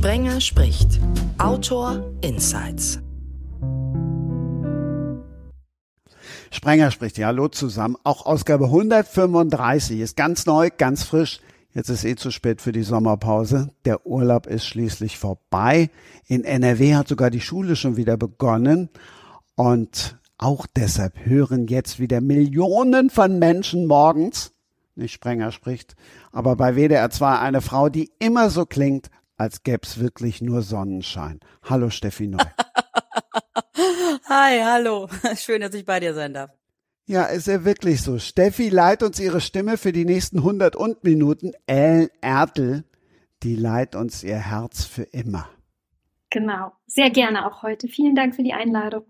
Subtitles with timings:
[0.00, 0.98] Sprenger spricht.
[1.36, 3.00] Autor Insights.
[6.50, 7.18] Sprenger spricht.
[7.18, 7.96] Ja, hallo zusammen.
[8.02, 11.40] Auch Ausgabe 135 ist ganz neu, ganz frisch.
[11.74, 13.74] Jetzt ist eh zu spät für die Sommerpause.
[13.84, 15.90] Der Urlaub ist schließlich vorbei.
[16.26, 18.88] In NRW hat sogar die Schule schon wieder begonnen.
[19.54, 24.52] Und auch deshalb hören jetzt wieder Millionen von Menschen morgens,
[24.96, 25.94] nicht Sprenger spricht,
[26.32, 29.10] aber bei WDR 2 eine Frau, die immer so klingt,
[29.40, 31.40] als gäb's wirklich nur Sonnenschein.
[31.62, 32.44] Hallo Steffi Neu.
[34.28, 35.08] Hi, hallo.
[35.36, 36.50] Schön, dass ich bei dir sein darf.
[37.06, 38.18] Ja, ist ja wirklich so.
[38.18, 41.52] Steffi leiht uns ihre Stimme für die nächsten 100 und Minuten.
[41.66, 42.84] Ellen Ertel,
[43.42, 45.48] die leiht uns ihr Herz für immer.
[46.28, 46.72] Genau.
[46.86, 47.88] Sehr gerne auch heute.
[47.88, 49.04] Vielen Dank für die Einladung.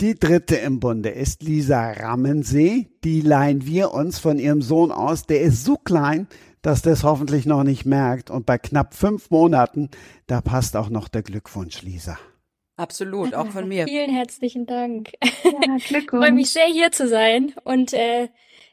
[0.00, 2.90] Die dritte im Bunde ist Lisa Rammensee.
[3.04, 5.26] Die leihen wir uns von ihrem Sohn aus.
[5.26, 6.26] Der ist so klein,
[6.64, 8.30] dass der es hoffentlich noch nicht merkt.
[8.30, 9.90] Und bei knapp fünf Monaten,
[10.26, 12.18] da passt auch noch der Glückwunsch, Lisa.
[12.76, 13.84] Absolut, auch von mir.
[13.86, 15.12] Vielen herzlichen Dank.
[15.44, 17.54] Ja, Ich freue mich sehr, hier zu sein.
[17.64, 18.28] Und äh,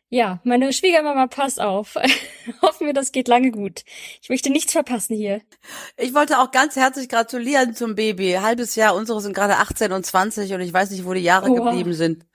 [0.09, 1.95] ja, meine Schwiegermama passt auf.
[2.61, 3.83] Hoffen wir, das geht lange gut.
[4.21, 5.41] Ich möchte nichts verpassen hier.
[5.97, 8.37] Ich wollte auch ganz herzlich gratulieren zum Baby.
[8.41, 11.49] Halbes Jahr, unsere sind gerade 18 und 20 und ich weiß nicht, wo die Jahre
[11.49, 11.71] Oha.
[11.71, 12.25] geblieben sind.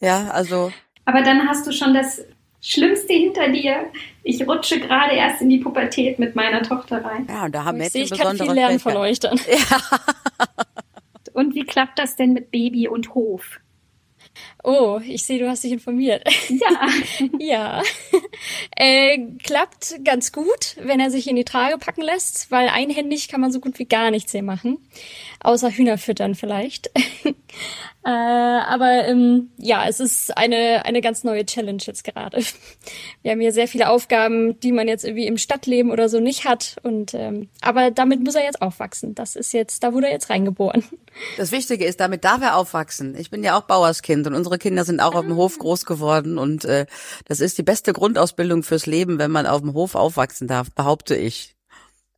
[0.00, 0.72] Ja, also
[1.04, 2.22] Aber dann hast du schon das
[2.60, 3.86] Schlimmste hinter dir.
[4.22, 7.26] Ich rutsche gerade erst in die Pubertät mit meiner Tochter rein.
[7.28, 9.38] ja, und da haben Ich sehe, Mädchen ich kann viel lernen von euch dann.
[11.32, 13.60] Und wie klappt das denn mit Baby und Hof?
[14.64, 16.26] Oh, ich sehe, du hast dich informiert.
[16.48, 16.88] Ja,
[17.38, 17.82] Ja,
[18.74, 23.40] äh, klappt ganz gut, wenn er sich in die Trage packen lässt, weil einhändig kann
[23.40, 24.78] man so gut wie gar nichts hier machen,
[25.40, 26.90] außer Hühner füttern vielleicht.
[28.06, 32.40] äh, aber ähm, ja, es ist eine eine ganz neue Challenge jetzt gerade.
[33.22, 36.44] Wir haben hier sehr viele Aufgaben, die man jetzt irgendwie im Stadtleben oder so nicht
[36.44, 39.16] hat und ähm, aber damit muss er jetzt aufwachsen.
[39.16, 40.84] Das ist jetzt, da wurde er jetzt reingeboren.
[41.38, 43.16] Das Wichtige ist, damit darf er aufwachsen.
[43.16, 46.36] Ich bin ja auch Bauerskind und unsere Kinder sind auch auf dem Hof groß geworden
[46.36, 46.84] und äh,
[47.24, 51.16] das ist die beste Grundausbildung fürs Leben, wenn man auf dem Hof aufwachsen darf, behaupte
[51.16, 51.55] ich.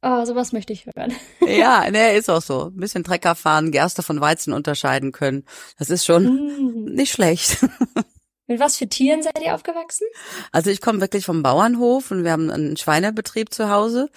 [0.02, 1.12] Oh, sowas möchte ich hören.
[1.46, 2.66] Ja, ne, ist auch so.
[2.66, 5.44] Ein bisschen Trecker fahren, Gerste von Weizen unterscheiden können.
[5.78, 6.84] Das ist schon Hm.
[6.94, 7.58] nicht schlecht.
[8.50, 10.06] Mit was für Tieren seid ihr aufgewachsen?
[10.52, 14.08] Also ich komme wirklich vom Bauernhof und wir haben einen Schweinebetrieb zu Hause,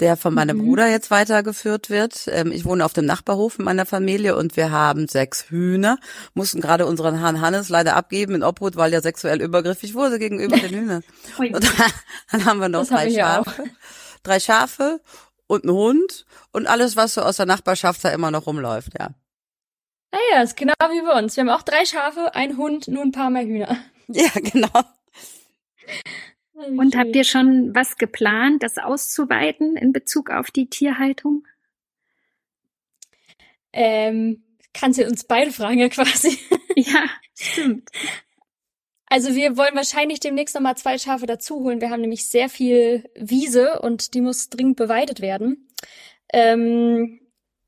[0.00, 0.64] der von meinem Mhm.
[0.66, 2.26] Bruder jetzt weitergeführt wird.
[2.26, 5.98] Ähm, Ich wohne auf dem Nachbarhof mit meiner Familie und wir haben sechs Hühner,
[6.34, 10.56] mussten gerade unseren Hahn Hannes leider abgeben in Obhut, weil er sexuell übergriffig wurde gegenüber
[10.56, 11.04] den Hühnern.
[11.38, 11.70] Und
[12.32, 13.12] dann haben wir noch Das drei.
[13.14, 13.62] Schafe,
[14.22, 15.00] drei Schafe
[15.46, 19.10] und einen Hund und alles, was so aus der Nachbarschaft da immer noch rumläuft, ja.
[20.10, 21.36] Naja, ist genau wie bei uns.
[21.36, 23.76] Wir haben auch drei Schafe, ein Hund, nur ein paar mehr Hühner.
[24.10, 24.70] Ja, genau.
[26.54, 31.46] Und habt ihr schon was geplant, das auszuweiten in Bezug auf die Tierhaltung?
[33.74, 34.42] Ähm,
[34.72, 36.38] kannst du uns beide fragen, ja quasi.
[36.76, 37.04] Ja,
[37.34, 37.90] stimmt.
[39.10, 41.80] Also wir wollen wahrscheinlich demnächst nochmal zwei Schafe dazu holen.
[41.80, 45.68] Wir haben nämlich sehr viel Wiese und die muss dringend beweidet werden.
[46.32, 47.20] Ähm,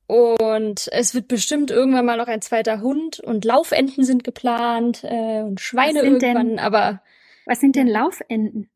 [0.07, 5.43] und es wird bestimmt irgendwann mal noch ein zweiter Hund und Laufenten sind geplant äh,
[5.43, 7.03] und Schweine sind denn- irgendwann, aber
[7.47, 8.69] Was sind denn Laufenten?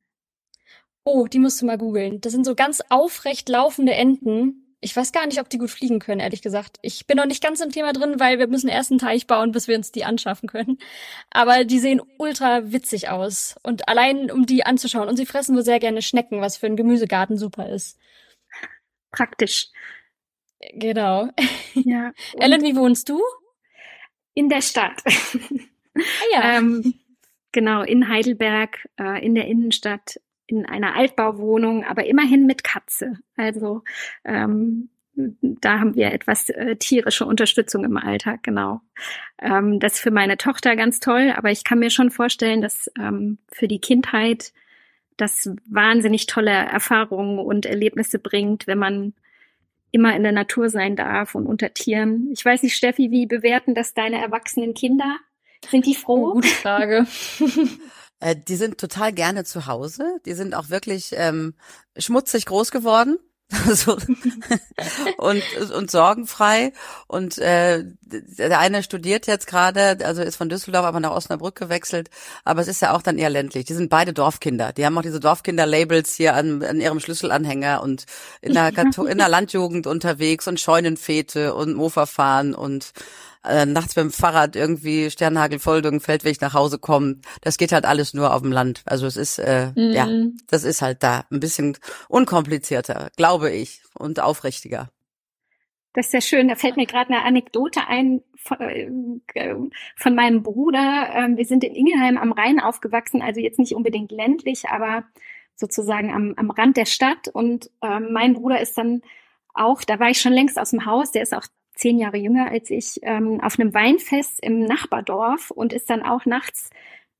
[1.06, 2.22] oh, die musst du mal googeln.
[2.22, 4.63] Das sind so ganz aufrecht laufende Enten.
[4.84, 6.78] Ich weiß gar nicht, ob die gut fliegen können, ehrlich gesagt.
[6.82, 9.52] Ich bin noch nicht ganz im Thema drin, weil wir müssen erst einen Teich bauen,
[9.52, 10.78] bis wir uns die anschaffen können.
[11.30, 13.56] Aber die sehen ultra witzig aus.
[13.62, 15.08] Und allein um die anzuschauen.
[15.08, 17.98] Und sie fressen wohl sehr gerne Schnecken, was für einen Gemüsegarten super ist.
[19.10, 19.68] Praktisch.
[20.74, 21.28] Genau.
[21.74, 22.12] Ja.
[22.38, 23.20] Ellen, wie wohnst du?
[24.34, 25.02] in der Stadt.
[25.06, 26.00] Ah
[26.32, 26.42] ja.
[26.58, 26.94] ähm,
[27.52, 33.18] genau, in Heidelberg, äh, in der Innenstadt, in einer Altbauwohnung, aber immerhin mit Katze.
[33.36, 33.82] Also
[34.24, 38.80] ähm, da haben wir etwas äh, tierische Unterstützung im Alltag, genau.
[39.40, 42.90] Ähm, das ist für meine Tochter ganz toll, aber ich kann mir schon vorstellen, dass
[42.98, 44.52] ähm, für die Kindheit
[45.16, 49.14] das wahnsinnig tolle Erfahrungen und Erlebnisse bringt, wenn man
[49.92, 52.28] immer in der Natur sein darf und unter Tieren.
[52.32, 55.18] Ich weiß nicht, Steffi, wie bewerten das deine erwachsenen Kinder?
[55.70, 56.32] Sind die oh, froh?
[56.32, 57.06] gute Frage.
[58.24, 60.18] Äh, die sind total gerne zu Hause.
[60.24, 61.54] Die sind auch wirklich ähm,
[61.98, 63.18] schmutzig groß geworden.
[63.74, 63.98] so,
[65.18, 65.42] und,
[65.74, 66.72] und sorgenfrei.
[67.06, 72.08] Und äh, der eine studiert jetzt gerade, also ist von Düsseldorf aber nach Osnabrück gewechselt.
[72.44, 73.66] Aber es ist ja auch dann eher ländlich.
[73.66, 74.72] Die sind beide Dorfkinder.
[74.72, 78.06] Die haben auch diese Dorfkinder-Labels hier an, an ihrem Schlüsselanhänger und
[78.40, 82.94] in der, Kato in der Landjugend unterwegs und Scheunenfete und Mofa fahren und
[83.44, 87.22] äh, nachts mit dem Fahrrad irgendwie Sternhagelfoldung, Feldweg nach Hause kommen.
[87.42, 88.82] Das geht halt alles nur auf dem Land.
[88.86, 90.36] Also es ist, äh, ja, Mhm.
[90.48, 91.76] das ist halt da ein bisschen
[92.08, 94.90] unkomplizierter, glaube ich, und aufrichtiger.
[95.92, 96.48] Das ist ja schön.
[96.48, 98.58] Da fällt mir gerade eine Anekdote ein von,
[99.34, 99.54] äh,
[99.96, 101.10] von meinem Bruder.
[101.14, 105.04] Ähm, wir sind in Ingelheim am Rhein aufgewachsen, also jetzt nicht unbedingt ländlich, aber
[105.54, 107.28] sozusagen am, am Rand der Stadt.
[107.28, 109.02] Und ähm, mein Bruder ist dann
[109.54, 112.50] auch, da war ich schon längst aus dem Haus, der ist auch zehn Jahre jünger
[112.50, 116.70] als ich, ähm, auf einem Weinfest im Nachbardorf und ist dann auch nachts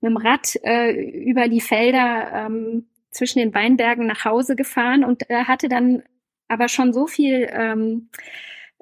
[0.00, 5.28] mit dem Rad äh, über die Felder ähm, zwischen den Weinbergen nach Hause gefahren und
[5.30, 6.02] äh, hatte dann
[6.48, 8.10] aber schon so viel ähm,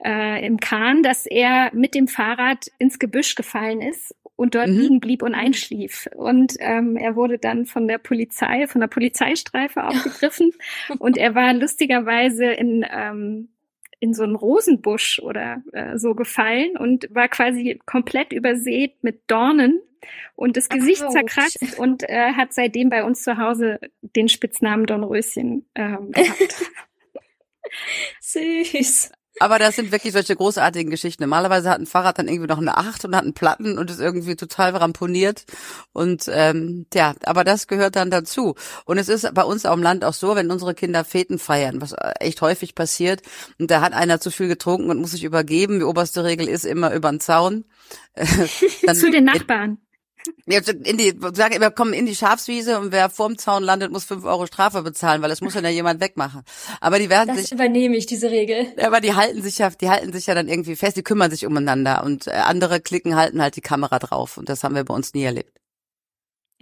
[0.05, 4.79] äh, im Kahn, dass er mit dem Fahrrad ins Gebüsch gefallen ist und dort mhm.
[4.79, 6.09] liegen blieb und einschlief.
[6.17, 10.53] Und ähm, er wurde dann von der Polizei, von der Polizeistreife aufgegriffen
[10.99, 13.49] und er war lustigerweise in ähm,
[14.03, 19.81] in so einen Rosenbusch oder äh, so gefallen und war quasi komplett übersät mit Dornen
[20.35, 21.13] und das Gesicht Ouch.
[21.13, 26.65] zerkratzt und äh, hat seitdem bei uns zu Hause den Spitznamen Dornröschen ähm, gehabt.
[28.21, 29.13] Süß.
[29.41, 31.23] Aber das sind wirklich solche großartigen Geschichten.
[31.23, 34.01] Normalerweise hat ein Fahrrad dann irgendwie noch eine Acht und hat einen Platten und ist
[34.01, 35.45] irgendwie total ramponiert.
[35.93, 38.55] Und ähm, ja, aber das gehört dann dazu.
[38.85, 41.81] Und es ist bei uns auf dem Land auch so, wenn unsere Kinder Feten feiern,
[41.81, 43.23] was echt häufig passiert,
[43.59, 45.79] und da hat einer zu viel getrunken und muss sich übergeben.
[45.79, 47.65] Die oberste Regel ist immer über den Zaun.
[48.15, 49.79] dann, zu den Nachbarn.
[50.47, 54.05] Jetzt in die, sagen, wir kommen in die Schafswiese und wer vorm Zaun landet, muss
[54.05, 56.43] fünf Euro Strafe bezahlen, weil das muss dann ja jemand wegmachen.
[56.81, 57.53] Aber die werden das sich.
[57.53, 58.67] übernehme ich diese Regel.
[58.83, 61.47] Aber die halten sich ja, die halten sich ja dann irgendwie fest, die kümmern sich
[61.47, 64.95] umeinander und äh, andere klicken halten halt die Kamera drauf und das haben wir bei
[64.95, 65.62] uns nie erlebt.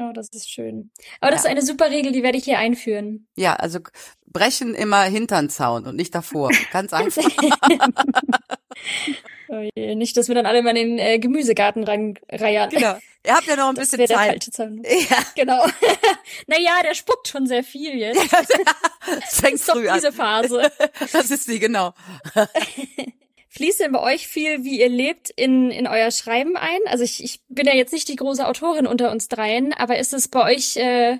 [0.00, 0.90] Oh, das ist schön.
[1.20, 1.50] Aber das ja.
[1.50, 3.28] ist eine super Regel, die werde ich hier einführen.
[3.36, 3.80] Ja, also
[4.26, 6.50] brechen immer hintern Zaun und nicht davor.
[6.72, 7.22] Ganz einfach.
[9.48, 12.70] Oh je, nicht, dass wir dann alle mal in den äh, Gemüsegarten reinreiern.
[12.70, 12.96] Genau.
[13.26, 14.48] Ihr habt ja noch ein das bisschen Zeit.
[14.56, 15.18] Ja.
[15.34, 15.66] Genau.
[16.46, 18.32] naja, der spuckt schon sehr viel jetzt.
[18.32, 19.96] das fängt früh an.
[19.96, 20.72] diese Phase.
[21.12, 21.92] das ist die, genau.
[23.50, 26.78] Fließt denn bei euch viel, wie ihr lebt, in, in euer Schreiben ein?
[26.86, 30.14] Also ich, ich bin ja jetzt nicht die große Autorin unter uns dreien, aber ist
[30.14, 31.18] es bei euch äh,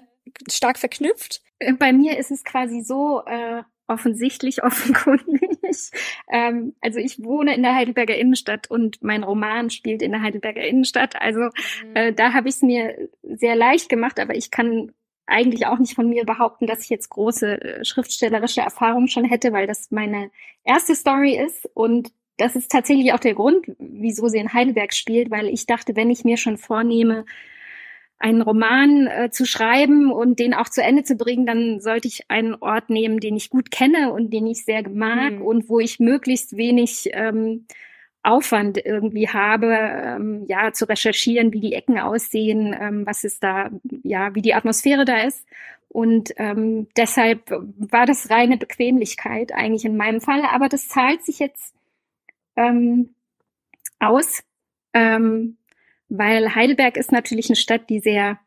[0.49, 1.43] stark verknüpft?
[1.79, 5.51] Bei mir ist es quasi so, äh, offensichtlich, offenkundig.
[6.33, 10.63] Ähm, also ich wohne in der Heidelberger Innenstadt und mein Roman spielt in der Heidelberger
[10.63, 11.21] Innenstadt.
[11.21, 11.97] Also mhm.
[11.97, 14.93] äh, da habe ich es mir sehr leicht gemacht, aber ich kann
[15.27, 19.53] eigentlich auch nicht von mir behaupten, dass ich jetzt große äh, schriftstellerische Erfahrung schon hätte,
[19.53, 20.31] weil das meine
[20.65, 25.31] erste Story ist und das ist tatsächlich auch der Grund, wieso sie in Heidelberg spielt,
[25.31, 27.27] weil ich dachte, wenn ich mir schon vornehme,
[28.19, 32.31] einen Roman äh, zu schreiben und den auch zu Ende zu bringen, dann sollte ich
[32.31, 35.43] einen Ort nehmen, den ich gut kenne und den ich sehr mag mhm.
[35.43, 37.67] und wo ich möglichst wenig ähm,
[38.23, 43.71] Aufwand irgendwie habe, ähm, ja, zu recherchieren, wie die Ecken aussehen, ähm, was ist da,
[44.03, 45.47] ja, wie die Atmosphäre da ist.
[45.89, 50.43] Und ähm, deshalb war das reine Bequemlichkeit eigentlich in meinem Fall.
[50.53, 51.75] Aber das zahlt sich jetzt
[52.57, 53.15] ähm,
[53.99, 54.43] aus.
[54.93, 55.59] Ähm,
[56.09, 58.41] weil Heidelberg ist natürlich eine Stadt, die sehr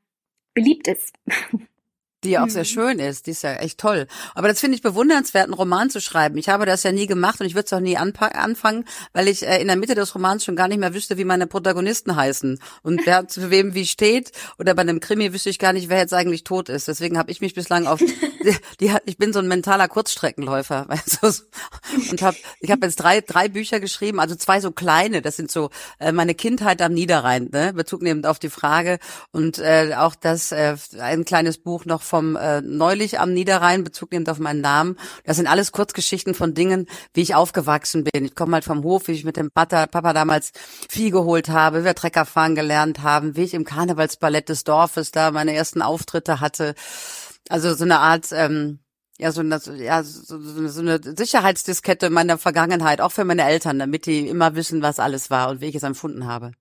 [0.53, 1.15] beliebt ist.
[2.23, 2.67] Die ja auch sehr mhm.
[2.67, 4.07] schön ist, die ist ja echt toll.
[4.35, 6.37] Aber das finde ich bewundernswert, einen Roman zu schreiben.
[6.37, 9.45] Ich habe das ja nie gemacht und ich würde es auch nie anfangen, weil ich
[9.45, 12.59] äh, in der Mitte des Romans schon gar nicht mehr wüsste, wie meine Protagonisten heißen
[12.81, 14.31] und wer zu wem wie steht.
[14.57, 16.87] Oder bei einem Krimi wüsste ich gar nicht, wer jetzt eigentlich tot ist.
[16.87, 17.99] Deswegen habe ich mich bislang auf
[18.43, 21.27] die, die, ich bin so ein mentaler Kurzstreckenläufer, weißt du,
[22.11, 25.21] und habe ich habe jetzt drei drei Bücher geschrieben, also zwei so kleine.
[25.21, 25.69] Das sind so
[25.99, 27.73] äh, meine Kindheit am Niederrhein, ne?
[27.73, 28.99] Bezug nehmend auf die Frage
[29.31, 34.11] und äh, auch das äh, ein kleines Buch noch vom äh, neulich am Niederrhein, Bezug
[34.11, 34.97] nehmend auf meinen Namen.
[35.23, 38.25] Das sind alles Kurzgeschichten von Dingen, wie ich aufgewachsen bin.
[38.25, 40.51] Ich komme halt vom Hof, wie ich mit dem Papa, Papa damals
[40.89, 45.11] Vieh geholt habe, wie wir Trecker fahren gelernt haben, wie ich im Karnevalsballett des Dorfes
[45.11, 46.75] da meine ersten Auftritte hatte.
[47.49, 48.77] Also so eine Art ähm,
[49.17, 54.05] ja, so eine, ja, so, so eine Sicherheitsdiskette meiner Vergangenheit, auch für meine Eltern, damit
[54.05, 56.51] die immer wissen, was alles war und wie ich es empfunden habe.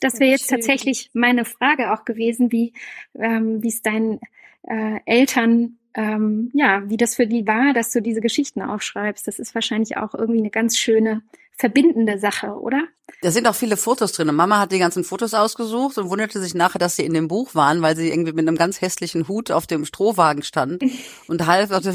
[0.00, 2.74] Das wäre jetzt tatsächlich meine Frage auch gewesen, wie
[3.18, 4.20] ähm, wie es deinen
[4.66, 9.26] äh, Eltern, ähm, ja, wie das für die war, dass du diese Geschichten aufschreibst.
[9.26, 11.22] Das ist wahrscheinlich auch irgendwie eine ganz schöne
[11.56, 12.82] verbindende Sache, oder?
[13.22, 14.28] Da sind auch viele Fotos drin.
[14.28, 17.28] Und Mama hat die ganzen Fotos ausgesucht und wunderte sich nachher, dass sie in dem
[17.28, 20.82] Buch waren, weil sie irgendwie mit einem ganz hässlichen Hut auf dem Strohwagen stand
[21.28, 21.94] und halb hatte,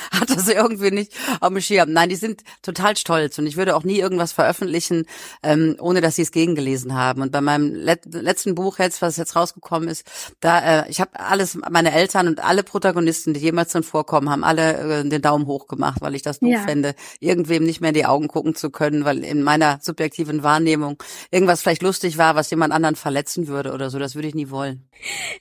[0.12, 1.92] hatte sie irgendwie nicht auf dem Schirm.
[1.92, 5.06] Nein, die sind total stolz und ich würde auch nie irgendwas veröffentlichen,
[5.42, 7.22] ähm, ohne dass sie es gegengelesen haben.
[7.22, 10.04] Und bei meinem let letzten Buch jetzt, was jetzt rausgekommen ist,
[10.40, 14.44] da äh, ich habe alles, meine Eltern und alle Protagonisten, die jemals drin vorkommen, haben
[14.44, 16.62] alle äh, den Daumen hoch gemacht, weil ich das doof ja.
[16.62, 20.42] fände, irgendwem nicht mehr in die Augen gucken zu können können, weil in meiner subjektiven
[20.42, 23.98] Wahrnehmung irgendwas vielleicht lustig war, was jemand anderen verletzen würde oder so.
[23.98, 24.88] Das würde ich nie wollen.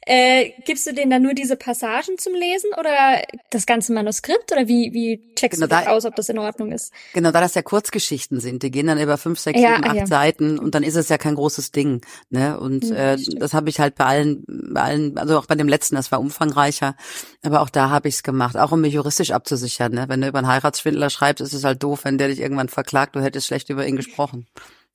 [0.06, 4.60] Äh, gibst du denen dann nur diese Passagen zum Lesen oder das ganze Manuskript oder
[4.60, 6.92] oder wie, wie checkst Genau, du das da- aus, ob das in Ordnung ist?
[7.14, 9.96] Genau, da das ja Kurzgeschichten sind, die gehen dann über fünf, sechs, Ja, sieben, acht
[9.96, 10.06] ja.
[10.06, 12.02] Seiten und dann ist es ja kein großes Ding.
[12.30, 12.60] Ne?
[12.60, 13.42] Und Hm, äh, stimmt.
[13.42, 16.20] das habe ich halt bei allen, bei allen, also auch bei dem letzten, das war
[16.20, 16.96] umfangreicher,
[17.42, 19.94] aber auch da habe ich es gemacht, auch um mich juristisch abzusichern.
[19.94, 20.06] Ne?
[20.10, 23.16] Wenn du über einen Heiratsschwindler schreibst, ist es halt doof, wenn der dich irgendwann verklagt,
[23.16, 24.48] du hättest schlecht über ihn gesprochen.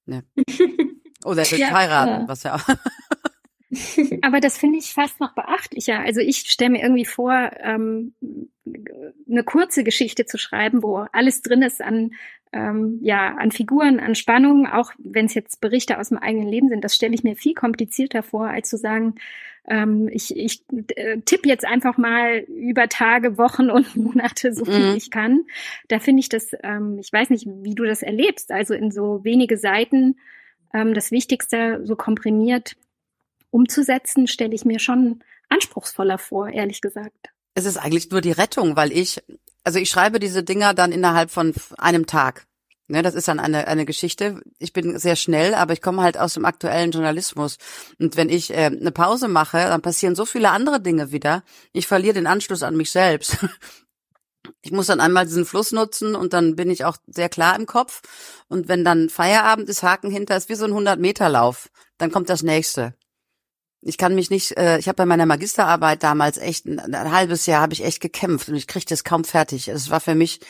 [0.06, 0.24] Ne?
[1.24, 2.28] Oder er will Ja, heiraten, ja.
[2.28, 2.60] was ja
[4.22, 6.00] Aber das finde ich fast noch beachtlicher.
[6.00, 8.14] Also ich stelle mir irgendwie vor, ähm,
[9.28, 12.12] eine kurze Geschichte zu schreiben, wo alles drin ist an
[12.52, 16.68] ähm, ja an Figuren, an Spannung, auch wenn es jetzt Berichte aus dem eigenen Leben
[16.68, 16.84] sind.
[16.84, 19.16] Das stelle ich mir viel komplizierter vor, als zu sagen,
[19.66, 20.62] ähm, ich, ich
[20.94, 24.96] äh, tippe jetzt einfach mal über Tage, Wochen und Monate so viel Mhm.
[24.96, 25.44] ich kann.
[25.88, 28.52] Da finde ich das, ähm, ich weiß nicht, wie du das erlebst.
[28.52, 30.16] Also in so wenige Seiten
[30.72, 32.76] ähm, das Wichtigste so komprimiert
[33.54, 37.30] umzusetzen, stelle ich mir schon anspruchsvoller vor, ehrlich gesagt.
[37.54, 39.22] Es ist eigentlich nur die Rettung, weil ich,
[39.62, 42.46] also ich schreibe diese Dinger dann innerhalb von einem Tag.
[42.86, 44.42] Ne, das ist dann eine, eine Geschichte.
[44.58, 47.56] Ich bin sehr schnell, aber ich komme halt aus dem aktuellen Journalismus.
[47.98, 51.44] Und wenn ich äh, eine Pause mache, dann passieren so viele andere Dinge wieder.
[51.72, 53.38] Ich verliere den Anschluss an mich selbst.
[54.60, 57.64] Ich muss dann einmal diesen Fluss nutzen und dann bin ich auch sehr klar im
[57.64, 58.02] Kopf.
[58.48, 61.70] Und wenn dann Feierabend ist, Haken hinter, ist wie so ein 100-Meter-Lauf.
[61.96, 62.94] Dann kommt das nächste.
[63.86, 67.44] Ich kann mich nicht, äh, ich habe bei meiner Magisterarbeit damals echt ein, ein halbes
[67.44, 69.68] Jahr habe ich echt gekämpft und ich kriegte es kaum fertig.
[69.68, 70.40] Es war für mich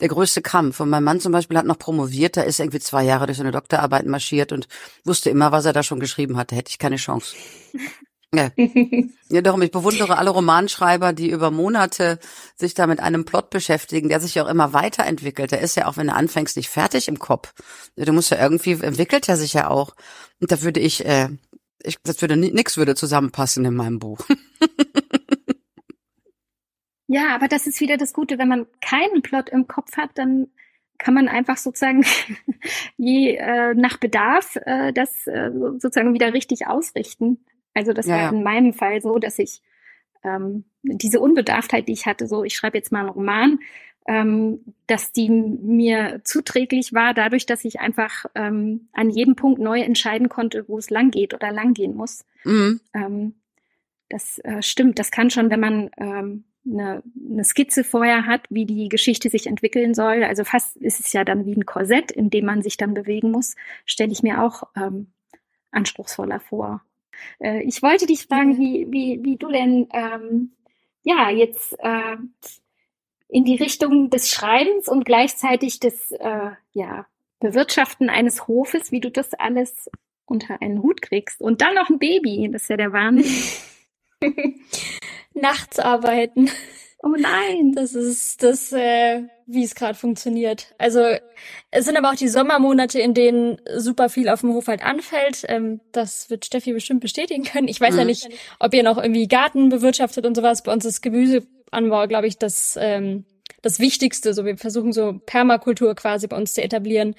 [0.00, 0.80] der größte Kampf.
[0.80, 3.52] Und mein Mann zum Beispiel hat noch promoviert, da ist irgendwie zwei Jahre durch seine
[3.52, 4.66] Doktorarbeit marschiert und
[5.04, 6.56] wusste immer, was er da schon geschrieben hatte.
[6.56, 7.36] Hätte ich keine Chance.
[8.32, 8.48] Ja.
[9.28, 12.20] ja, darum, ich bewundere alle Romanschreiber, die über Monate
[12.54, 15.50] sich da mit einem Plot beschäftigen, der sich ja auch immer weiterentwickelt.
[15.50, 17.52] Der ist ja auch, wenn du anfängst, nicht fertig im Kopf.
[17.96, 19.96] Du musst ja irgendwie, entwickelt er sich ja auch.
[20.40, 21.28] Und da würde ich, äh,
[21.82, 24.20] ich, das würde ni- nix würde zusammenpassen in meinem Buch.
[27.12, 30.46] Ja, aber das ist wieder das Gute, wenn man keinen Plot im Kopf hat, dann
[30.98, 32.04] kann man einfach sozusagen
[32.96, 37.44] je äh, nach Bedarf äh, das äh, so- sozusagen wieder richtig ausrichten.
[37.74, 38.28] Also das Ja, war ja.
[38.30, 39.60] in meinem Fall so, dass ich
[40.22, 43.58] ähm, diese Unbedarftheit, die ich hatte, so ich schreibe jetzt mal einen Roman,
[44.06, 49.80] ähm, dass die mir zuträglich war, dadurch, dass ich einfach ähm, an jedem Punkt neu
[49.80, 52.24] entscheiden konnte, wo es lang geht oder lang gehen muss.
[52.44, 52.80] Mhm.
[52.94, 53.34] Ähm,
[54.08, 54.98] das äh, stimmt.
[54.98, 59.46] Das kann schon, wenn man ähm, eine, eine Skizze vorher hat, wie die Geschichte sich
[59.46, 60.24] entwickeln soll.
[60.24, 63.30] Also fast ist es ja dann wie ein Korsett, in dem man sich dann bewegen
[63.30, 63.54] muss,
[63.86, 65.12] stelle ich mir auch ähm,
[65.70, 66.82] anspruchsvoller vor.
[67.38, 68.58] Äh, ich wollte dich fragen, Ja.
[68.58, 70.52] wie, wie, wie du denn ähm,
[71.02, 72.16] ja jetzt äh,
[73.30, 77.06] in die Richtung des Schreibens und gleichzeitig des äh, ja,
[77.40, 79.88] Bewirtschaften eines Hofes, wie du das alles
[80.26, 81.40] unter einen Hut kriegst.
[81.40, 83.32] Und dann noch ein Baby, das ist ja der Wahnsinn.
[85.34, 86.50] Nachts arbeiten.
[87.02, 87.72] Oh nein.
[87.74, 90.74] Das ist das, äh, wie es gerade funktioniert.
[90.76, 91.00] Also
[91.70, 95.44] es sind aber auch die Sommermonate, in denen super viel auf dem Hof halt anfällt.
[95.48, 97.68] Ähm, das wird Steffi bestimmt bestätigen können.
[97.68, 98.08] Ich weiß ja Mhm.
[98.08, 100.62] nicht, ob ihr noch irgendwie Garten bewirtschaftet und sowas.
[100.62, 101.00] Bei uns ist
[101.70, 103.24] Gemüseanbau, glaube ich, das ähm,
[103.62, 104.34] das Wichtigste.
[104.34, 107.14] So wir versuchen so Permakultur quasi bei uns zu etablieren,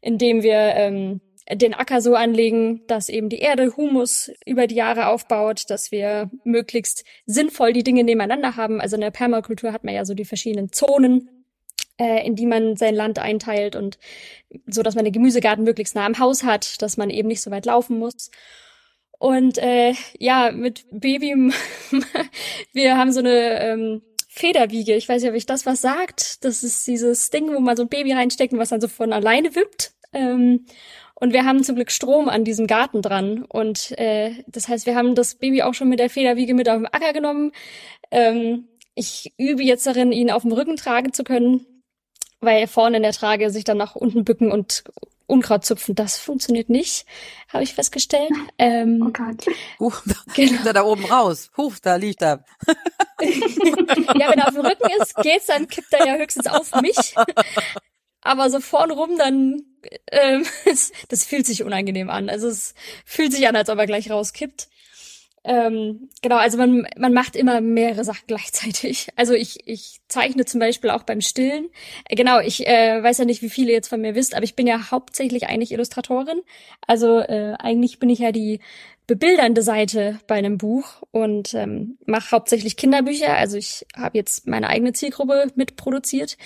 [0.00, 5.06] indem wir ähm, den Acker so anlegen, dass eben die Erde Humus über die Jahre
[5.06, 8.80] aufbaut, dass wir möglichst sinnvoll die Dinge nebeneinander haben.
[8.80, 11.30] Also in der Permakultur hat man ja so die verschiedenen Zonen,
[11.98, 13.98] äh, in die man sein Land einteilt und
[14.66, 17.50] so, dass man den Gemüsegarten möglichst nah am Haus hat, dass man eben nicht so
[17.50, 18.30] weit laufen muss.
[19.18, 21.34] Und äh, ja, mit Baby,
[22.72, 24.94] wir haben so eine ähm, Federwiege.
[24.94, 26.44] Ich weiß nicht, ob ich das was sagt.
[26.44, 29.12] Das ist dieses Ding, wo man so ein Baby reinsteckt und was dann so von
[29.12, 29.92] alleine wippt.
[30.12, 30.66] Ähm,
[31.14, 33.44] und wir haben zum Glück Strom an diesem Garten dran.
[33.44, 36.76] Und äh, das heißt, wir haben das Baby auch schon mit der Federwiege mit auf
[36.76, 37.50] den Acker genommen.
[38.12, 41.66] Ähm, ich übe jetzt darin, ihn auf dem Rücken tragen zu können,
[42.40, 44.84] weil vorne in der Trage sich dann nach unten bücken und
[45.28, 45.94] Unkraut zupfen.
[45.94, 47.06] Das funktioniert nicht,
[47.52, 48.32] habe ich festgestellt.
[48.58, 49.46] Ähm, Oh Gott.
[49.78, 50.52] Huch, da Genau.
[50.52, 51.50] liegt er da oben raus.
[51.56, 52.44] Huch, da liegt er.
[53.20, 57.14] ja, wenn er auf dem Rücken ist, geht's, dann kippt er ja höchstens auf mich.
[58.22, 59.62] Aber so vorn rum, dann,
[60.10, 60.44] ähm,
[61.08, 62.28] das fühlt sich unangenehm an.
[62.28, 64.68] Also es fühlt sich an, als ob er gleich rauskippt.
[65.48, 69.08] Ähm, genau, also man, man macht immer mehrere Sachen gleichzeitig.
[69.16, 71.70] Also ich, ich zeichne zum Beispiel auch beim Stillen.
[72.08, 74.54] Äh, Genau, ich äh, weiß ja nicht, wie viele jetzt von mir wisst, aber ich
[74.54, 76.42] bin ja hauptsächlich eigentlich Illustratorin.
[76.86, 78.60] Also äh, eigentlich bin ich ja die
[79.06, 83.34] bebildernde Seite bei einem Buch und ähm, mache hauptsächlich Kinderbücher.
[83.34, 86.36] Also ich habe jetzt meine eigene Zielgruppe mitproduziert.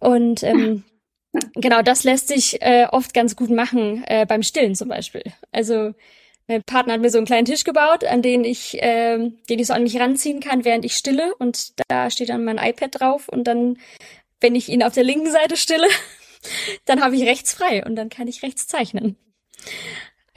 [0.00, 0.84] Und ähm,
[1.54, 5.22] genau das lässt sich äh, oft ganz gut machen, äh, beim Stillen zum Beispiel.
[5.50, 5.94] Also
[6.46, 9.66] Mein Partner hat mir so einen kleinen Tisch gebaut, an den ich, ähm, den ich
[9.66, 11.34] so an mich ranziehen kann, während ich stille.
[11.36, 13.28] Und da steht dann mein iPad drauf.
[13.28, 13.78] Und dann,
[14.40, 15.88] wenn ich ihn auf der linken Seite stille,
[16.84, 19.16] dann habe ich rechts frei und dann kann ich rechts zeichnen.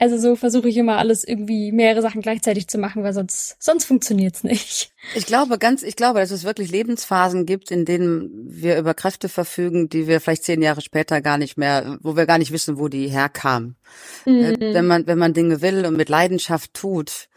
[0.00, 3.84] Also so versuche ich immer alles irgendwie mehrere Sachen gleichzeitig zu machen, weil sonst sonst
[3.84, 4.92] funktioniert's nicht.
[5.14, 9.28] Ich glaube ganz, ich glaube, dass es wirklich Lebensphasen gibt, in denen wir über Kräfte
[9.28, 12.78] verfügen, die wir vielleicht zehn Jahre später gar nicht mehr, wo wir gar nicht wissen,
[12.78, 13.76] wo die herkamen.
[14.24, 14.56] Mhm.
[14.60, 17.28] Wenn man wenn man Dinge will und mit Leidenschaft tut,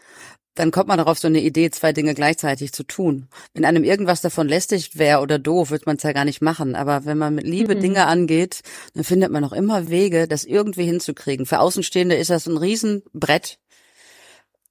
[0.54, 3.28] dann kommt man darauf so eine Idee, zwei Dinge gleichzeitig zu tun.
[3.54, 6.74] Wenn einem irgendwas davon lästig wäre oder doof, wird man es ja gar nicht machen.
[6.74, 7.80] Aber wenn man mit Liebe mhm.
[7.80, 8.60] Dinge angeht,
[8.94, 11.46] dann findet man auch immer Wege, das irgendwie hinzukriegen.
[11.46, 13.58] Für Außenstehende ist das ein Riesenbrett.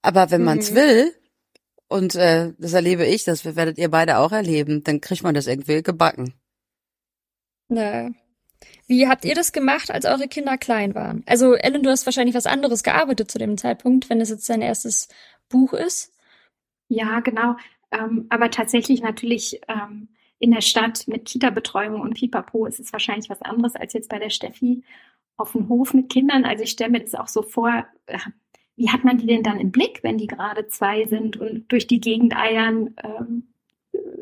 [0.04, 0.76] Aber wenn man es mhm.
[0.76, 1.16] will,
[1.88, 5.48] und äh, das erlebe ich, das werdet ihr beide auch erleben, dann kriegt man das
[5.48, 6.34] irgendwie gebacken.
[7.70, 8.12] Na,
[8.88, 11.24] wie habt ihr das gemacht, als eure Kinder klein waren?
[11.26, 14.62] Also Ellen, du hast wahrscheinlich was anderes gearbeitet zu dem Zeitpunkt, wenn es jetzt dein
[14.62, 15.08] erstes
[15.52, 16.14] Buch ist?
[16.88, 17.56] Ja, genau.
[17.92, 23.30] Ähm, aber tatsächlich natürlich ähm, in der Stadt mit Kita-Betreuung und Pipapo ist es wahrscheinlich
[23.30, 24.84] was anderes als jetzt bei der Steffi
[25.38, 26.46] auf dem Hof mit Kindern.
[26.46, 28.18] Also ich stelle mir das auch so vor, äh,
[28.76, 31.88] wie hat man die denn dann im Blick, wenn die gerade zwei sind und durch
[31.88, 32.96] die Gegend eiern?
[33.04, 33.48] Ähm,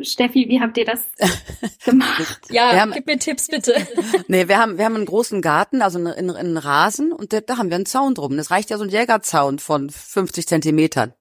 [0.02, 1.08] Steffi, wie habt ihr das
[1.86, 2.42] gemacht?
[2.50, 3.76] ja, haben, gib mir Tipps bitte.
[4.28, 7.58] nee, wir haben, wir haben einen großen Garten, also einen, einen Rasen und da, da
[7.58, 8.36] haben wir einen Zaun drum.
[8.36, 11.14] Das reicht ja so ein Jägerzaun von 50 Zentimetern.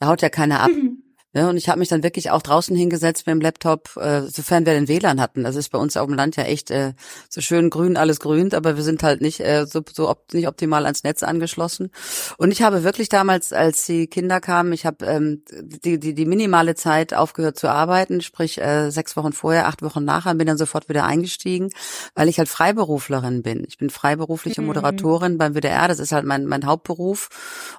[0.00, 0.70] Da haut ja keiner ab.
[1.32, 1.40] Mhm.
[1.40, 4.64] Ja, und ich habe mich dann wirklich auch draußen hingesetzt mit dem Laptop, äh, sofern
[4.66, 5.44] wir den WLAN hatten.
[5.44, 6.94] Das ist bei uns auf dem Land ja echt äh,
[7.28, 10.48] so schön grün, alles grünt, aber wir sind halt nicht äh, so, so op nicht
[10.48, 11.90] optimal ans Netz angeschlossen.
[12.38, 16.26] Und ich habe wirklich damals, als die Kinder kamen, ich habe ähm, die, die, die
[16.26, 20.58] minimale Zeit aufgehört zu arbeiten, sprich äh, sechs Wochen vorher, acht Wochen nachher, bin dann
[20.58, 21.70] sofort wieder eingestiegen,
[22.14, 23.64] weil ich halt Freiberuflerin bin.
[23.68, 24.68] Ich bin freiberufliche mhm.
[24.68, 27.28] Moderatorin beim WDR, das ist halt mein, mein Hauptberuf.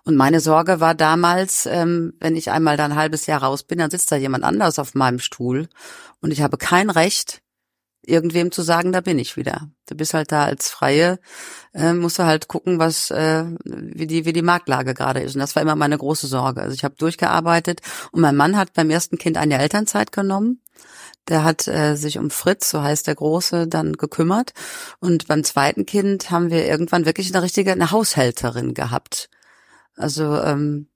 [0.03, 3.79] Und meine Sorge war damals, ähm, wenn ich einmal da ein halbes Jahr raus bin,
[3.79, 5.67] dann sitzt da jemand anders auf meinem Stuhl
[6.22, 7.41] und ich habe kein Recht,
[8.10, 9.69] irgendwem zu sagen, da bin ich wieder.
[9.88, 11.19] Du bist halt da als Freie,
[11.74, 15.36] äh, musst du halt gucken, was äh, wie die wie die Marktlage gerade ist.
[15.36, 16.62] Und das war immer meine große Sorge.
[16.62, 20.62] Also ich habe durchgearbeitet und mein Mann hat beim ersten Kind eine Elternzeit genommen.
[21.28, 24.54] Der hat äh, sich um Fritz, so heißt der Große, dann gekümmert.
[24.99, 29.30] Und beim zweiten Kind haben wir irgendwann wirklich eine richtige eine Haushälterin gehabt.
[29.99, 30.88] Also ähm,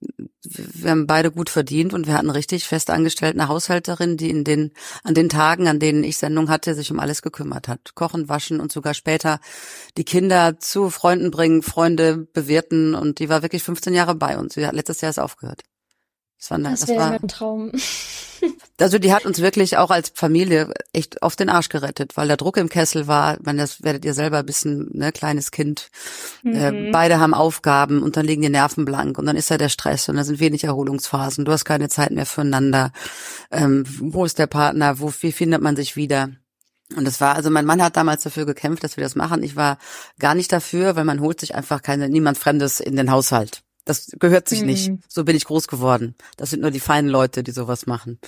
[0.42, 4.44] wir haben beide gut verdient und wir hatten richtig fest angestellt eine Haushälterin, die in
[4.44, 7.94] den an den Tagen, an denen ich Sendung hatte, sich um alles gekümmert hat.
[7.94, 9.40] Kochen, waschen und sogar später
[9.98, 14.54] die Kinder zu Freunden bringen, Freunde bewirten und die war wirklich 15 Jahre bei uns.
[14.54, 15.62] Sie hat letztes Jahr erst aufgehört.
[16.44, 17.72] Das war, das, das war ein Traum.
[18.78, 22.36] Also die hat uns wirklich auch als Familie echt auf den Arsch gerettet, weil der
[22.36, 25.88] Druck im Kessel war, man das werdet ihr selber wissen, ne, kleines Kind.
[26.44, 26.86] Äh, mhm.
[26.88, 29.70] Äh, beide haben Aufgaben und dann liegen die Nerven blank und dann ist ja der
[29.70, 31.46] Stress und da sind wenig Erholungsphasen.
[31.46, 32.92] Du hast keine Zeit mehr füreinander.
[33.50, 35.00] Ähm, wo ist der Partner?
[35.00, 36.28] Wo, wie findet man sich wieder?
[36.94, 39.42] Und das war, also mein Mann hat damals dafür gekämpft, dass wir das machen.
[39.42, 39.78] Ich war
[40.18, 43.63] gar nicht dafür, weil man holt sich einfach keine, niemand Fremdes in den Haushalt.
[43.84, 44.66] Das gehört sich mhm.
[44.66, 44.92] nicht.
[45.08, 46.14] So bin ich groß geworden.
[46.36, 48.18] Das sind nur die feinen Leute, die sowas machen.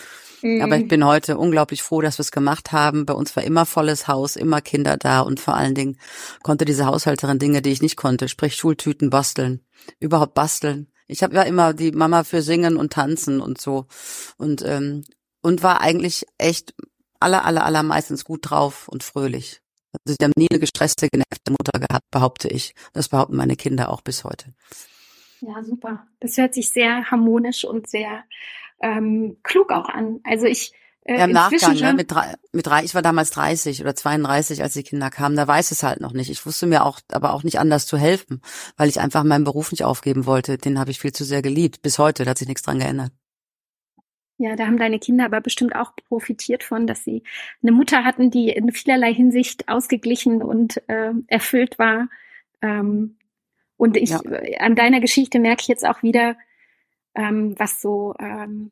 [0.43, 0.63] Mhm.
[0.63, 3.07] Aber ich bin heute unglaublich froh, dass wir es gemacht haben.
[3.07, 5.99] Bei uns war immer volles Haus, immer Kinder da und vor allen Dingen
[6.43, 9.65] konnte diese Haushälterin Dinge, die ich nicht konnte, sprich Schultüten basteln,
[9.99, 10.93] überhaupt basteln.
[11.07, 13.87] Ich habe ja immer die Mama für Singen und Tanzen und so
[14.37, 15.05] und ähm,
[15.41, 16.75] und war eigentlich echt
[17.21, 19.63] aller aller allermeistens gut drauf und fröhlich.
[19.93, 22.75] Also ich habe nie eine gestresste, genervte Mutter gehabt, behaupte ich.
[22.93, 24.53] Das behaupten meine Kinder auch bis heute.
[25.41, 26.07] Ja, super.
[26.21, 28.25] Das hört sich sehr harmonisch und sehr
[28.81, 30.21] ähm, klug auch an.
[30.25, 30.73] Also ich
[31.07, 34.63] äh, ja, im Nachgang, ne, mit drei, mit drei, ich war damals 30 oder 32,
[34.63, 36.31] als die Kinder kamen, da weiß es halt noch nicht.
[36.31, 38.43] Ich wusste mir auch, aber auch nicht anders zu helfen,
[38.77, 40.59] weil ich einfach meinen Beruf nicht aufgeben wollte.
[40.59, 41.81] Den habe ich viel zu sehr geliebt.
[41.83, 43.13] Bis heute, da hat sich nichts dran geändert.
[44.39, 47.23] Ja, da haben deine Kinder aber bestimmt auch profitiert von, dass sie
[47.63, 52.09] eine Mutter hatten, die in vielerlei Hinsicht ausgeglichen und äh, erfüllt war.
[52.61, 53.16] Ähm,
[53.77, 54.21] und ich, ja.
[54.59, 56.37] an deiner Geschichte merke ich jetzt auch wieder,
[57.15, 58.71] ähm, was so ähm,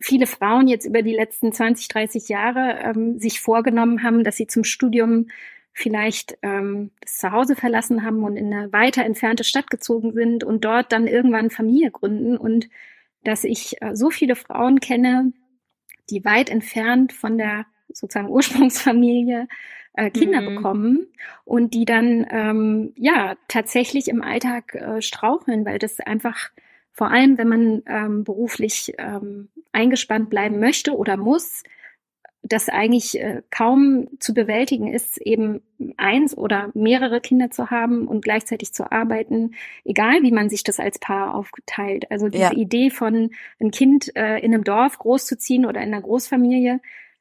[0.00, 4.46] viele Frauen jetzt über die letzten 20, 30 Jahre ähm, sich vorgenommen haben, dass sie
[4.46, 5.28] zum Studium
[5.72, 10.64] vielleicht ähm, das Zuhause verlassen haben und in eine weiter entfernte Stadt gezogen sind und
[10.64, 12.68] dort dann irgendwann Familie gründen und
[13.24, 15.32] dass ich äh, so viele Frauen kenne,
[16.10, 19.48] die weit entfernt von der sozusagen Ursprungsfamilie
[19.94, 20.54] äh, Kinder mhm.
[20.54, 21.06] bekommen
[21.44, 26.50] und die dann ähm, ja tatsächlich im Alltag äh, straucheln, weil das einfach
[26.92, 31.64] vor allem, wenn man ähm, beruflich ähm, eingespannt bleiben möchte oder muss,
[32.46, 35.62] das eigentlich äh, kaum zu bewältigen ist, eben
[35.96, 39.54] eins oder mehrere Kinder zu haben und gleichzeitig zu arbeiten,
[39.84, 42.10] egal wie man sich das als Paar aufgeteilt.
[42.10, 42.52] Also diese ja.
[42.52, 43.30] Idee von
[43.60, 46.80] ein Kind äh, in einem Dorf großzuziehen oder in einer Großfamilie,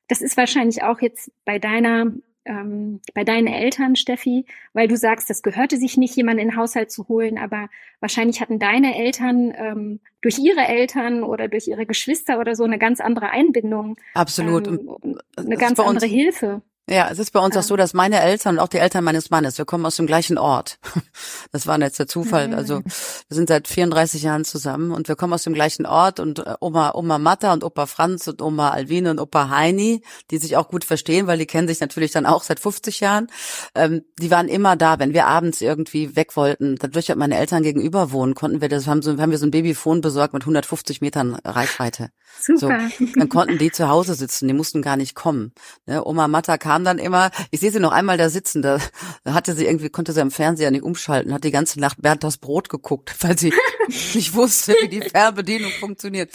[0.09, 2.11] das ist wahrscheinlich auch jetzt bei deiner
[2.45, 6.57] ähm, bei deinen Eltern, Steffi, weil du sagst, das gehörte sich nicht, jemanden in den
[6.57, 11.85] Haushalt zu holen, aber wahrscheinlich hatten deine Eltern ähm, durch ihre Eltern oder durch ihre
[11.85, 13.97] Geschwister oder so eine ganz andere Einbindung.
[14.13, 14.67] Absolut.
[14.67, 16.61] Ähm, eine ganz andere Hilfe.
[16.89, 19.29] Ja, es ist bei uns auch so, dass meine Eltern und auch die Eltern meines
[19.29, 20.79] Mannes, wir kommen aus dem gleichen Ort.
[21.51, 22.47] Das war jetzt der Zufall.
[22.47, 22.53] Mhm.
[22.55, 26.39] Also wir sind seit 34 Jahren zusammen und wir kommen aus dem gleichen Ort und
[26.39, 30.57] äh, Oma, Oma Matta und Opa Franz und Oma Alvine und Opa Heini, die sich
[30.57, 33.27] auch gut verstehen, weil die kennen sich natürlich dann auch seit 50 Jahren.
[33.75, 36.75] Ähm, die waren immer da, wenn wir abends irgendwie weg wollten.
[36.77, 39.51] Dadurch, dass meine Eltern gegenüber wohnen, konnten wir das, haben, so, haben wir so ein
[39.51, 42.09] Babyphone besorgt mit 150 Metern Reichweite.
[42.41, 42.89] Super.
[42.97, 45.53] So, dann konnten die zu Hause sitzen, die mussten gar nicht kommen.
[45.85, 46.03] Ne?
[46.03, 48.79] Oma Matta kam kam dann immer, ich sehe sie noch einmal da sitzen, da,
[49.27, 52.37] hatte sie irgendwie, konnte sie am Fernseher nicht umschalten, hat die ganze Nacht Bernd das
[52.37, 53.53] Brot geguckt, weil sie
[54.15, 56.31] nicht wusste, wie die Fernbedienung funktioniert.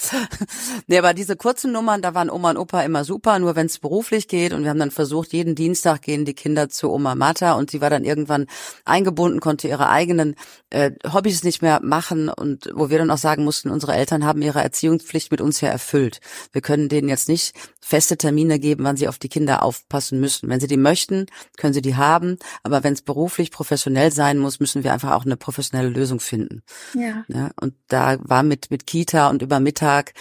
[0.86, 3.80] nee, aber diese kurzen Nummern, da waren Oma und Opa immer super, nur wenn es
[3.80, 7.54] beruflich geht und wir haben dann versucht, jeden Dienstag gehen die Kinder zu Oma Mata
[7.54, 8.46] und sie war dann irgendwann
[8.84, 10.36] eingebunden, konnte ihre eigenen
[10.70, 14.40] äh, Hobbys nicht mehr machen und wo wir dann auch sagen mussten, unsere Eltern haben
[14.40, 16.20] ihre Erziehungspflicht mit uns ja erfüllt.
[16.52, 20.27] Wir können denen jetzt nicht feste Termine geben, wann sie auf die Kinder aufpassen müssen.
[20.42, 24.60] Wenn sie die möchten, können sie die haben, aber wenn es beruflich professionell sein muss,
[24.60, 26.62] müssen wir einfach auch eine professionelle Lösung finden.
[26.94, 27.24] Ja.
[27.28, 27.50] ja.
[27.60, 30.14] Und da war mit mit Kita und über Mittag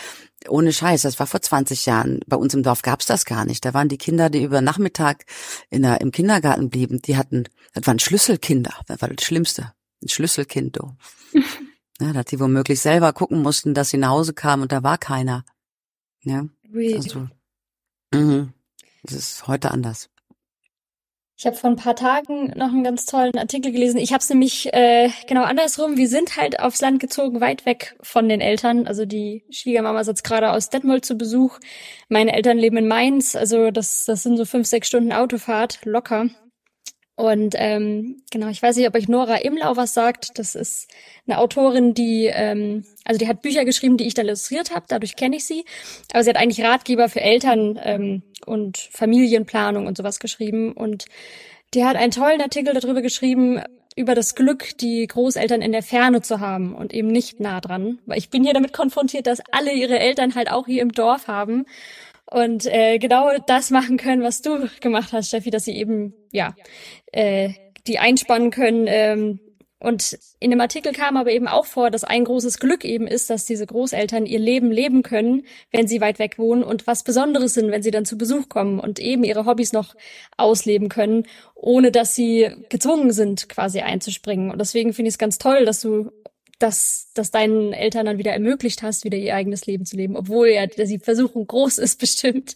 [0.50, 2.20] ohne Scheiß, das war vor 20 Jahren.
[2.28, 3.66] Bei uns im Dorf gab's das gar nicht.
[3.66, 5.26] Da waren die Kinder, die über Nachmittag
[5.70, 8.74] in der, im Kindergarten blieben, die hatten, das waren Schlüsselkinder.
[8.88, 9.74] Das war das Schlimmste.
[10.02, 10.96] Ein Schlüsselkind, du.
[12.00, 14.98] ja, dass die womöglich selber gucken mussten, dass sie nach Hause kamen und da war
[14.98, 15.44] keiner.
[16.22, 16.46] Ja.
[16.96, 17.28] Also,
[18.14, 18.54] Mhm.
[19.08, 20.10] Das ist heute anders.
[21.40, 24.00] Ich habe vor ein paar Tagen noch einen ganz tollen Artikel gelesen.
[24.00, 25.96] Ich habe es nämlich äh, genau andersrum.
[25.96, 28.88] Wir sind halt aufs Land gezogen, weit weg von den Eltern.
[28.88, 31.60] Also die Schwiegermama sitzt gerade aus Detmold zu Besuch.
[32.10, 33.36] Meine Eltern leben in Mainz.
[33.36, 36.28] Also das, das sind so fünf, sechs Stunden Autofahrt locker.
[37.18, 40.38] Und ähm, genau, ich weiß nicht, ob euch Nora Imlau was sagt.
[40.38, 40.88] Das ist
[41.26, 45.16] eine Autorin, die, ähm, also die hat Bücher geschrieben, die ich da illustriert habe, dadurch
[45.16, 45.66] kenne ich sie.
[46.14, 50.74] Aber sie hat eigentlich Ratgeber für Eltern ähm, und Familienplanung und sowas geschrieben.
[50.74, 51.06] Und
[51.74, 53.64] die hat einen tollen Artikel darüber geschrieben,
[53.96, 57.98] über das Glück, die Großeltern in der Ferne zu haben und eben nicht nah dran.
[58.06, 61.28] Weil ich bin hier damit konfrontiert, dass alle ihre Eltern halt auch hier im Dorf
[61.28, 61.66] haben
[62.30, 66.56] und äh, genau das machen können, was du gemacht hast, Steffi, dass sie eben ja
[67.12, 67.54] äh,
[67.88, 68.86] die einspannen können.
[68.88, 69.40] Ähm,
[69.80, 73.30] und in dem Artikel kam aber eben auch vor, dass ein großes Glück eben ist,
[73.30, 77.54] dass diese Großeltern ihr Leben leben können, wenn sie weit weg wohnen und was Besonderes
[77.54, 79.94] sind, wenn sie dann zu Besuch kommen und eben ihre Hobbys noch
[80.36, 84.50] ausleben können, ohne dass sie gezwungen sind, quasi einzuspringen.
[84.50, 86.12] Und deswegen finde ich es ganz toll, dass du
[86.60, 90.48] dass das deinen Eltern dann wieder ermöglicht hast, wieder ihr eigenes Leben zu leben, obwohl
[90.48, 92.56] ja die Versuchung groß ist bestimmt.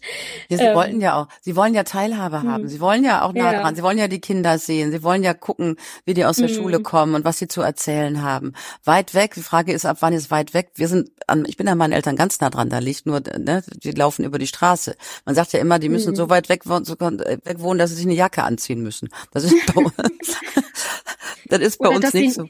[0.50, 2.68] Ja, sie ähm, wollten ja auch, sie wollen ja Teilhabe haben, hm.
[2.68, 3.62] sie wollen ja auch nah ja.
[3.62, 6.48] dran, sie wollen ja die Kinder sehen, sie wollen ja gucken, wie die aus der
[6.48, 6.56] hm.
[6.56, 8.54] Schule kommen und was sie zu erzählen haben.
[8.84, 10.72] Weit weg, die Frage ist, ab wann ist weit weg?
[10.76, 13.64] Wir sind, an, ich bin an meinen Eltern ganz nah dran, da liegt nur, ne,
[13.84, 14.96] die laufen über die Straße.
[15.26, 16.16] Man sagt ja immer, die müssen hm.
[16.16, 19.10] so weit weg, so weg wohnen, dass sie sich eine Jacke anziehen müssen.
[19.32, 19.84] Das ist bei,
[21.46, 22.48] das ist bei uns nicht so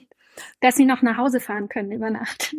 [0.60, 2.56] dass sie noch nach Hause fahren können über Nacht.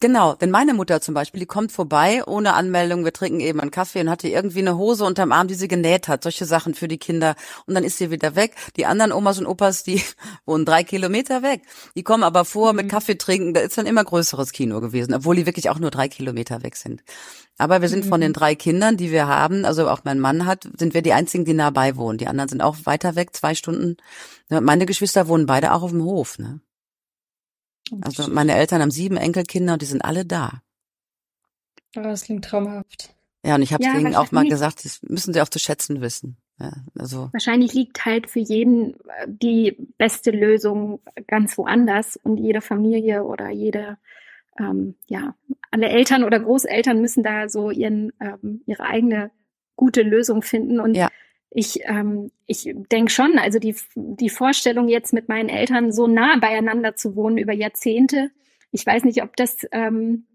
[0.00, 3.70] Genau, denn meine Mutter zum Beispiel, die kommt vorbei ohne Anmeldung, wir trinken eben einen
[3.70, 6.88] Kaffee und hatte irgendwie eine Hose unterm Arm, die sie genäht hat, solche Sachen für
[6.88, 7.34] die Kinder
[7.66, 8.54] und dann ist sie wieder weg.
[8.76, 10.02] Die anderen Omas und Opas, die
[10.46, 11.62] wohnen drei Kilometer weg,
[11.94, 12.78] die kommen aber vor mhm.
[12.78, 15.90] mit Kaffee trinken, da ist dann immer größeres Kino gewesen, obwohl die wirklich auch nur
[15.90, 17.02] drei Kilometer weg sind.
[17.56, 18.08] Aber wir sind mhm.
[18.08, 18.34] von den mhm.
[18.34, 21.54] drei Kindern, die wir haben, also auch mein Mann hat, sind wir die einzigen, die
[21.54, 22.18] nah bei wohnen.
[22.18, 23.96] Die anderen sind auch weiter weg, zwei Stunden.
[24.48, 26.60] Meine Geschwister wohnen beide auch auf dem Hof, ne?
[28.00, 30.62] Also meine Eltern haben sieben Enkelkinder und die sind alle da.
[31.96, 33.14] Oh, das klingt traumhaft.
[33.44, 36.00] Ja, und ich habe ja, denen auch mal gesagt, das müssen sie auch zu schätzen
[36.00, 36.36] wissen.
[36.60, 37.28] Ja, also.
[37.32, 43.48] Wahrscheinlich liegt halt für jeden äh, die beste Lösung ganz woanders und jede Familie oder
[43.50, 43.96] jede,
[44.58, 45.34] ähm, ja,
[45.70, 49.30] alle Eltern oder Großeltern müssen da so ihren, ähm, ihre eigene
[49.76, 50.80] gute Lösung finden.
[50.80, 51.08] Und ja
[51.50, 56.36] ich, ähm, ich denke schon, also die, die Vorstellung jetzt mit meinen Eltern so nah
[56.38, 58.30] beieinander zu wohnen über Jahrzehnte,
[58.70, 60.26] ich weiß nicht, ob das ähm,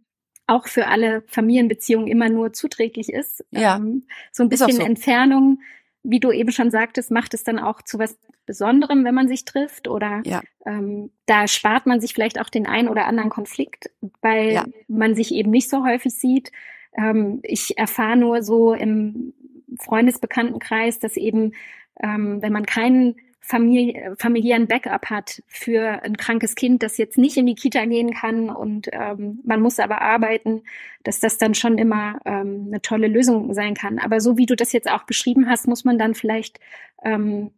[0.48, 3.46] auch für alle Familienbeziehungen immer nur zuträglich ist.
[3.52, 3.78] Ja.
[3.78, 4.82] Ähm, so ein bisschen so.
[4.82, 5.62] Entfernung,
[6.02, 9.46] wie du eben schon sagtest, macht es dann auch zu was Besonderem, wenn man sich
[9.46, 10.42] trifft oder ja.
[10.66, 13.90] ähm, da spart man sich vielleicht auch den einen oder anderen Konflikt,
[14.22, 14.66] weil ja.
[14.90, 16.52] man sich eben nicht so häufig sieht.
[16.94, 19.34] Ähm, ich erfahre nur so im
[19.80, 21.54] Freundesbekanntenkreis, dass eben,
[22.02, 27.36] ähm, wenn man keinen Familie, familiären Backup hat für ein krankes Kind, das jetzt nicht
[27.36, 30.64] in die Kita gehen kann und ähm, man muss aber arbeiten,
[31.04, 34.00] dass das dann schon immer ähm, eine tolle Lösung sein kann.
[34.00, 36.62] Aber so wie du das jetzt auch beschrieben hast, muss man dann vielleicht
[37.04, 37.52] ähm,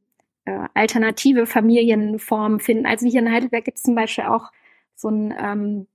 [0.45, 2.88] äh, alternative Familienformen finden.
[2.88, 4.51] Also hier in Heidelberg gibt es zum Beispiel auch
[4.95, 5.88] so ein ähm,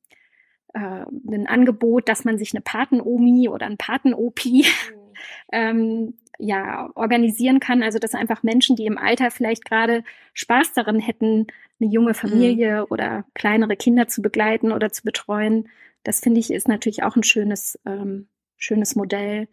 [0.75, 5.15] äh, ein Angebot, dass man sich eine Patenomi oder ein Patenopi mhm.
[5.53, 7.83] ähm, ja organisieren kann.
[7.83, 10.05] Also dass einfach Menschen, die im Alter vielleicht gerade
[10.35, 11.47] Spaß daran hätten,
[11.81, 12.87] eine junge Familie mhm.
[12.91, 15.69] oder kleinere Kinder zu begleiten oder zu betreuen,
[16.03, 19.49] das finde ich ist natürlich auch ein schönes ähm, schönes Modell.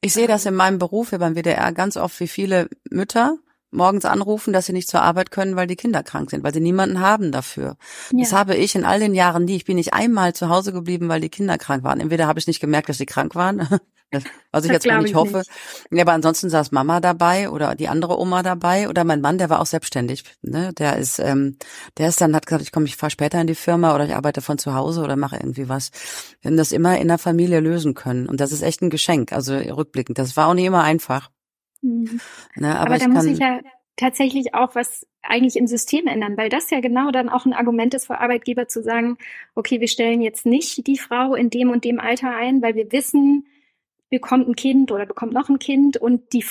[0.00, 3.38] Ich sehe das in meinem Beruf hier beim WDR ganz oft, wie viele Mütter
[3.70, 6.60] morgens anrufen, dass sie nicht zur Arbeit können, weil die Kinder krank sind, weil sie
[6.60, 7.76] niemanden haben dafür.
[8.12, 8.20] Ja.
[8.20, 9.56] Das habe ich in all den Jahren nie.
[9.56, 12.00] Ich bin nicht einmal zu Hause geblieben, weil die Kinder krank waren.
[12.00, 13.58] Entweder habe ich nicht gemerkt, dass sie krank waren,
[14.52, 15.38] was ich das jetzt mal nicht hoffe.
[15.38, 15.50] Nicht.
[15.90, 19.50] Ja, aber ansonsten saß Mama dabei oder die andere Oma dabei oder mein Mann, der
[19.50, 20.24] war auch selbstständig.
[20.42, 20.72] Ne?
[20.74, 21.58] Der ist, ähm,
[21.98, 24.14] der ist dann hat gesagt, ich komme, ich fahre später in die Firma oder ich
[24.14, 25.90] arbeite von zu Hause oder mache irgendwie was.
[26.40, 29.32] Wir haben das immer in der Familie lösen können und das ist echt ein Geschenk.
[29.32, 31.30] Also rückblickend, das war auch nicht immer einfach.
[31.82, 32.20] Mhm.
[32.54, 33.60] Ne, aber, aber da muss ich ja
[33.96, 37.94] tatsächlich auch was eigentlich im System ändern, weil das ja genau dann auch ein Argument
[37.94, 39.16] ist für Arbeitgeber zu sagen,
[39.54, 42.92] okay, wir stellen jetzt nicht die Frau in dem und dem Alter ein, weil wir
[42.92, 43.46] wissen,
[44.08, 46.44] bekommt ein Kind oder bekommt noch ein Kind und die,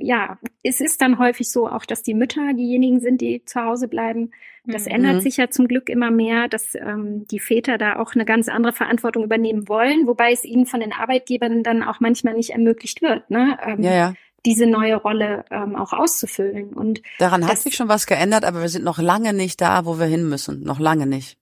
[0.00, 3.86] ja, es ist dann häufig so auch, dass die Mütter diejenigen sind, die zu Hause
[3.86, 4.32] bleiben.
[4.64, 4.92] Das mhm.
[4.92, 8.48] ändert sich ja zum Glück immer mehr, dass ähm, die Väter da auch eine ganz
[8.48, 13.00] andere Verantwortung übernehmen wollen, wobei es ihnen von den Arbeitgebern dann auch manchmal nicht ermöglicht
[13.00, 13.30] wird.
[13.30, 13.58] Ne?
[13.64, 16.72] Ähm, ja, ja diese neue Rolle ähm, auch auszufüllen.
[16.72, 19.98] Und daran hat sich schon was geändert, aber wir sind noch lange nicht da, wo
[19.98, 20.62] wir hin müssen.
[20.62, 21.38] Noch lange nicht.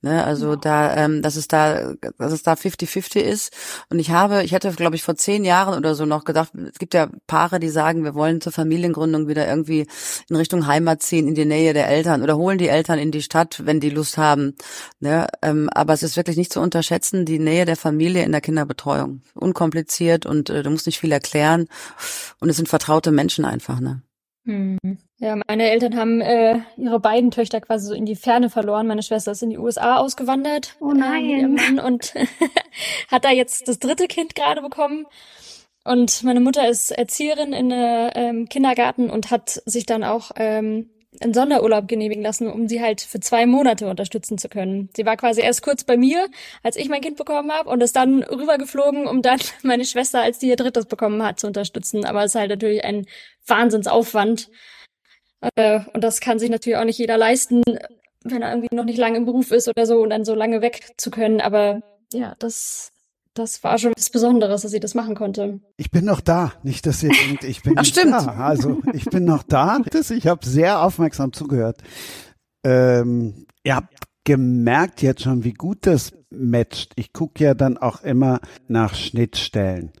[0.00, 0.56] Ne, also ja.
[0.56, 3.52] da, ähm, dass es da, dass es da 50-50 ist.
[3.90, 6.78] Und ich habe, ich hätte, glaube ich, vor zehn Jahren oder so noch gedacht, es
[6.78, 9.88] gibt ja Paare, die sagen, wir wollen zur Familiengründung wieder irgendwie
[10.30, 13.22] in Richtung Heimat ziehen, in die Nähe der Eltern oder holen die Eltern in die
[13.22, 14.54] Stadt, wenn die Lust haben.
[15.00, 18.40] Ne, ähm, aber es ist wirklich nicht zu unterschätzen, die Nähe der Familie in der
[18.40, 19.22] Kinderbetreuung.
[19.34, 21.66] Unkompliziert und äh, du musst nicht viel erklären.
[22.38, 24.02] Und es sind vertraute Menschen einfach, ne?
[24.48, 24.78] Hm.
[25.18, 28.86] Ja, meine Eltern haben äh, ihre beiden Töchter quasi so in die Ferne verloren.
[28.86, 30.74] Meine Schwester ist in die USA ausgewandert.
[30.80, 31.58] Oh nein.
[31.58, 32.14] Äh, und
[33.10, 35.06] hat da jetzt das dritte Kind gerade bekommen.
[35.84, 40.88] Und meine Mutter ist Erzieherin in äh, ähm, Kindergarten und hat sich dann auch ähm,
[41.20, 44.90] einen Sonderurlaub genehmigen lassen, um sie halt für zwei Monate unterstützen zu können.
[44.94, 46.28] Sie war quasi erst kurz bei mir,
[46.62, 50.38] als ich mein Kind bekommen habe, und ist dann rübergeflogen, um dann meine Schwester, als
[50.38, 52.04] die ihr drittes bekommen hat, zu unterstützen.
[52.04, 53.06] Aber es ist halt natürlich ein
[53.46, 54.50] Wahnsinnsaufwand.
[55.56, 57.62] Äh, und das kann sich natürlich auch nicht jeder leisten,
[58.24, 60.60] wenn er irgendwie noch nicht lange im Beruf ist oder so und dann so lange
[60.60, 61.40] weg zu können.
[61.40, 61.80] Aber
[62.12, 62.92] ja, das
[63.38, 65.60] das war schon was Besonderes, dass sie das machen konnte.
[65.76, 66.52] Ich bin noch da.
[66.62, 68.12] Nicht, dass ihr denkt, ich bin Ach, nicht stimmt.
[68.12, 68.26] da.
[68.34, 69.78] Also ich bin noch da.
[70.10, 71.82] Ich habe sehr aufmerksam zugehört.
[72.64, 76.92] Ähm, ihr habt gemerkt jetzt schon, wie gut das matcht.
[76.96, 79.92] Ich gucke ja dann auch immer nach Schnittstellen.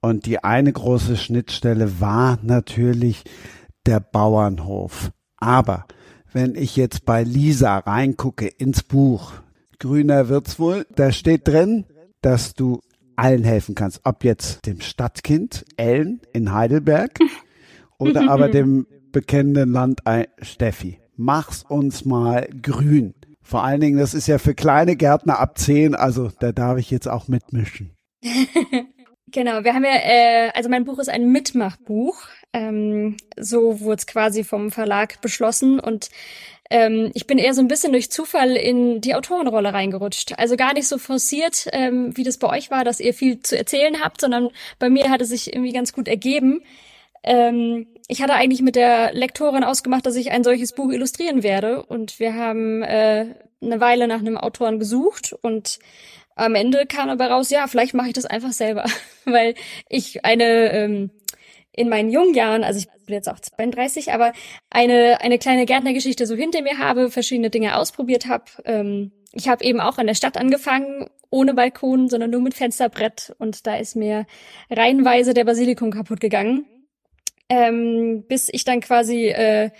[0.00, 3.24] Und die eine große Schnittstelle war natürlich
[3.86, 5.10] der Bauernhof.
[5.36, 5.86] Aber
[6.32, 9.32] wenn ich jetzt bei Lisa reingucke ins Buch,
[9.78, 11.84] Grüner wird's wohl, da steht drin,
[12.24, 12.80] dass du
[13.16, 14.00] allen helfen kannst.
[14.04, 17.18] Ob jetzt dem Stadtkind Ellen in Heidelberg
[17.98, 20.98] oder aber dem bekennenden Landei Steffi.
[21.16, 23.14] Mach's uns mal grün.
[23.42, 26.90] Vor allen Dingen, das ist ja für kleine Gärtner ab 10, also da darf ich
[26.90, 27.90] jetzt auch mitmischen.
[29.30, 32.16] genau, wir haben ja, äh, also mein Buch ist ein Mitmachbuch.
[32.54, 36.08] Ähm, so wurde es quasi vom Verlag beschlossen und
[36.70, 40.38] ähm, ich bin eher so ein bisschen durch Zufall in die Autorenrolle reingerutscht.
[40.38, 43.56] Also gar nicht so forciert, ähm, wie das bei euch war, dass ihr viel zu
[43.56, 46.62] erzählen habt, sondern bei mir hat es sich irgendwie ganz gut ergeben.
[47.22, 51.82] Ähm, ich hatte eigentlich mit der Lektorin ausgemacht, dass ich ein solches Buch illustrieren werde.
[51.82, 55.78] Und wir haben äh, eine Weile nach einem Autoren gesucht und
[56.36, 58.84] am Ende kam aber raus, ja, vielleicht mache ich das einfach selber,
[59.24, 59.54] weil
[59.88, 61.10] ich eine ähm,
[61.76, 64.32] in meinen jungen Jahren, also ich bin jetzt auch 32, aber
[64.70, 68.44] eine, eine kleine Gärtnergeschichte so hinter mir habe, verschiedene Dinge ausprobiert habe.
[68.64, 73.34] Ähm, ich habe eben auch in der Stadt angefangen, ohne Balkon, sondern nur mit Fensterbrett
[73.38, 74.26] und da ist mir
[74.70, 76.66] reihenweise der Basilikum kaputt gegangen.
[77.50, 79.70] Ähm, bis ich dann quasi äh,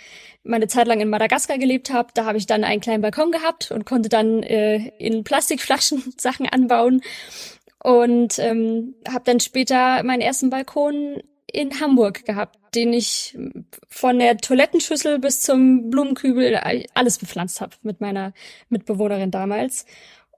[0.43, 2.09] meine Zeit lang in Madagaskar gelebt habe.
[2.13, 6.47] Da habe ich dann einen kleinen Balkon gehabt und konnte dann äh, in Plastikflaschen Sachen
[6.47, 7.01] anbauen
[7.83, 11.21] und ähm, habe dann später meinen ersten Balkon
[11.55, 13.37] in Hamburg gehabt, den ich
[13.87, 16.59] von der Toilettenschüssel bis zum Blumenkübel
[16.93, 18.33] alles bepflanzt habe mit meiner
[18.69, 19.85] Mitbewohnerin damals.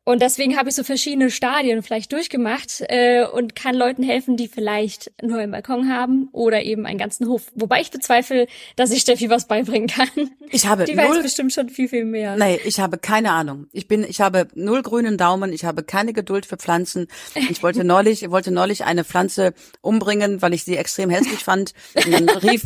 [0.07, 4.47] Und deswegen habe ich so verschiedene Stadien vielleicht durchgemacht äh, und kann Leuten helfen, die
[4.47, 7.51] vielleicht nur einen Balkon haben oder eben einen ganzen Hof.
[7.55, 10.07] Wobei ich bezweifle, dass ich Steffi was beibringen kann.
[10.49, 12.37] Ich habe die null, weiß bestimmt schon viel, viel mehr.
[12.37, 13.67] Nee, ich habe keine Ahnung.
[13.73, 17.07] Ich bin, ich habe null grünen Daumen, ich habe keine Geduld für Pflanzen.
[17.49, 21.73] Ich wollte neulich, wollte neulich eine Pflanze umbringen, weil ich sie extrem hässlich fand.
[21.95, 22.65] Und dann rief,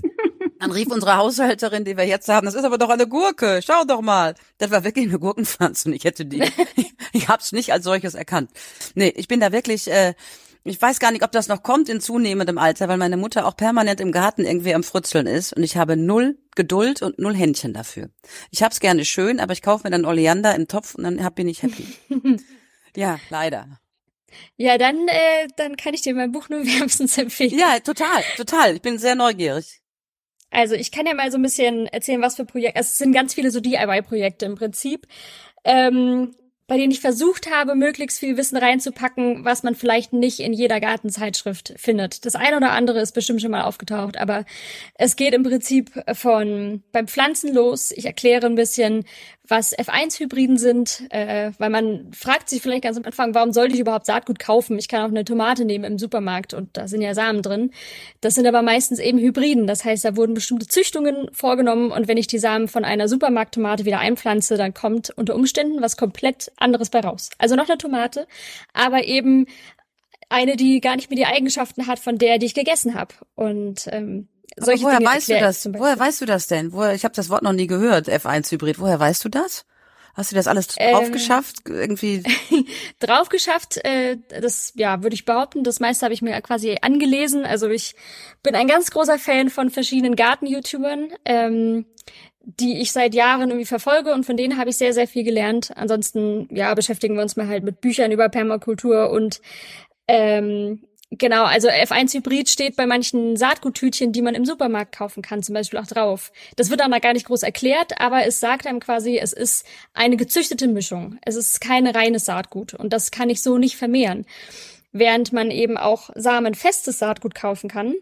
[0.62, 3.84] dann rief unsere Haushälterin, die wir jetzt haben, das ist aber doch eine Gurke, schau
[3.84, 4.36] doch mal.
[4.60, 6.44] Das war wirklich eine Gurkenpflanze und ich hätte die,
[7.14, 8.52] ich habe es nicht als solches erkannt.
[8.94, 10.14] Nee, ich bin da wirklich, äh,
[10.64, 13.58] ich weiß gar nicht, ob das noch kommt in zunehmendem Alter, weil meine Mutter auch
[13.58, 17.74] permanent im Garten irgendwie am Frutzeln ist und ich habe null Geduld und null Händchen
[17.74, 18.12] dafür.
[18.52, 21.48] Ich hab's gerne schön, aber ich kaufe mir dann Oleander im Topf und dann bin
[21.48, 21.88] ich happy.
[22.96, 23.80] ja, leider.
[24.58, 27.58] Ja, dann, äh, dann kann ich dir mein Buch nur wärmstens empfehlen.
[27.58, 28.76] Ja, total, total.
[28.76, 29.81] Ich bin sehr neugierig.
[30.52, 32.78] Also ich kann ja mal so ein bisschen erzählen, was für Projekte.
[32.78, 35.08] Also es sind ganz viele so DIY-Projekte im Prinzip.
[35.64, 36.36] Ähm,
[36.72, 40.80] bei denen ich versucht habe, möglichst viel Wissen reinzupacken, was man vielleicht nicht in jeder
[40.80, 42.26] Gartenzeitschrift findet.
[42.26, 44.46] Das eine oder andere ist bestimmt schon mal aufgetaucht, aber
[44.96, 47.92] es geht im Prinzip von beim Pflanzen los.
[47.92, 49.04] Ich erkläre ein bisschen,
[49.52, 53.82] was F1-Hybriden sind, äh, weil man fragt sich vielleicht ganz am Anfang, warum sollte ich
[53.82, 54.80] überhaupt Saatgut kaufen?
[54.80, 57.72] Ich kann auch eine Tomate nehmen im Supermarkt und da sind ja Samen drin.
[58.22, 59.68] Das sind aber meistens eben Hybriden.
[59.68, 63.84] Das heißt, da wurden bestimmte Züchtungen vorgenommen und wenn ich die Samen von einer Supermarkttomate
[63.84, 67.30] wieder einpflanze, dann kommt unter Umständen was komplett anderes bei raus.
[67.38, 68.28] Also noch eine Tomate,
[68.74, 69.48] aber eben
[70.30, 73.14] eine, die gar nicht mehr die Eigenschaften hat von der, die ich gegessen habe.
[73.36, 75.70] Und ähm, solche woher Dinge weißt du das?
[75.74, 76.72] Woher weißt du das denn?
[76.74, 78.80] Woher, ich habe das Wort noch nie gehört, F1-Hybrid.
[78.80, 79.66] Woher weißt du das?
[80.14, 81.58] Hast du das alles Ähm, drauf geschafft?
[81.68, 82.24] Irgendwie.
[83.00, 83.78] drauf geschafft.
[83.86, 85.64] Äh, das, ja, würde ich behaupten.
[85.64, 87.46] Das meiste habe ich mir quasi angelesen.
[87.46, 87.96] Also ich
[88.44, 91.86] bin ein ganz großer Fan von verschiedenen Garten-YouTubern, ähm,
[92.44, 95.72] die ich seit Jahren irgendwie verfolge und von denen habe ich sehr, sehr viel gelernt.
[95.76, 99.42] Ansonsten, ja, beschäftigen wir uns mal halt mit Büchern über Permakultur und
[100.08, 105.54] ähm, Genau, also F1-Hybrid steht bei manchen Saatguttütchen, die man im Supermarkt kaufen kann, zum
[105.54, 106.32] Beispiel auch drauf.
[106.56, 109.66] Das wird dann da gar nicht groß erklärt, aber es sagt einem quasi, es ist
[109.94, 111.18] eine gezüchtete Mischung.
[111.26, 114.26] Es ist kein reines Saatgut und das kann ich so nicht vermehren.
[114.94, 117.94] Während man eben auch samenfestes Saatgut kaufen kann,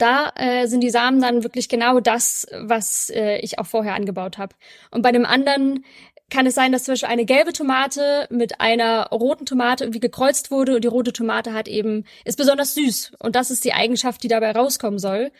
[0.00, 4.38] da äh, sind die Samen dann wirklich genau das, was äh, ich auch vorher angebaut
[4.38, 4.54] habe.
[4.90, 5.84] Und bei dem anderen
[6.30, 10.50] kann es sein, dass zum Beispiel eine gelbe Tomate mit einer roten Tomate irgendwie gekreuzt
[10.50, 13.12] wurde und die rote Tomate hat eben, ist besonders süß.
[13.18, 15.30] Und das ist die Eigenschaft, die dabei rauskommen soll.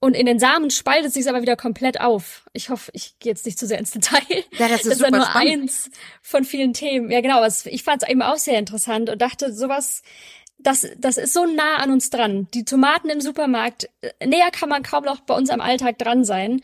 [0.00, 2.44] Und in den Samen spaltet sich aber wieder komplett auf.
[2.52, 4.20] Ich hoffe, ich gehe jetzt nicht zu sehr ins Detail.
[4.58, 5.62] Ja, das ist ja super nur spannend.
[5.62, 7.10] eins von vielen Themen.
[7.10, 7.42] Ja, genau.
[7.42, 10.02] es- Ich fand es eben auch sehr interessant und dachte, sowas,
[10.58, 12.48] das, das ist so nah an uns dran.
[12.52, 16.24] Die Tomaten im Supermarkt, äh, näher kann man kaum noch bei uns am Alltag dran
[16.24, 16.60] sein.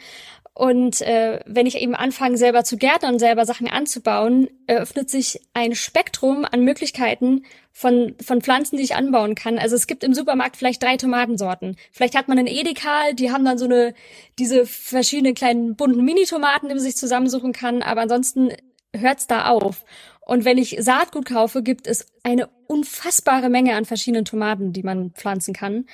[0.52, 5.74] Und äh, wenn ich eben anfange, selber zu gärtnern selber Sachen anzubauen, eröffnet sich ein
[5.74, 9.58] Spektrum an Möglichkeiten von, von Pflanzen, die ich anbauen kann.
[9.58, 11.76] Also es gibt im Supermarkt vielleicht drei Tomatensorten.
[11.92, 13.94] Vielleicht hat man einen Edekal, die haben dann so eine,
[14.38, 17.82] diese verschiedenen kleinen bunten Mini-Tomaten, die man sich zusammensuchen kann.
[17.82, 18.52] Aber ansonsten
[18.94, 19.84] hört's da auf.
[20.20, 25.12] Und wenn ich Saatgut kaufe, gibt es eine unfassbare Menge an verschiedenen Tomaten, die man
[25.12, 25.86] pflanzen kann.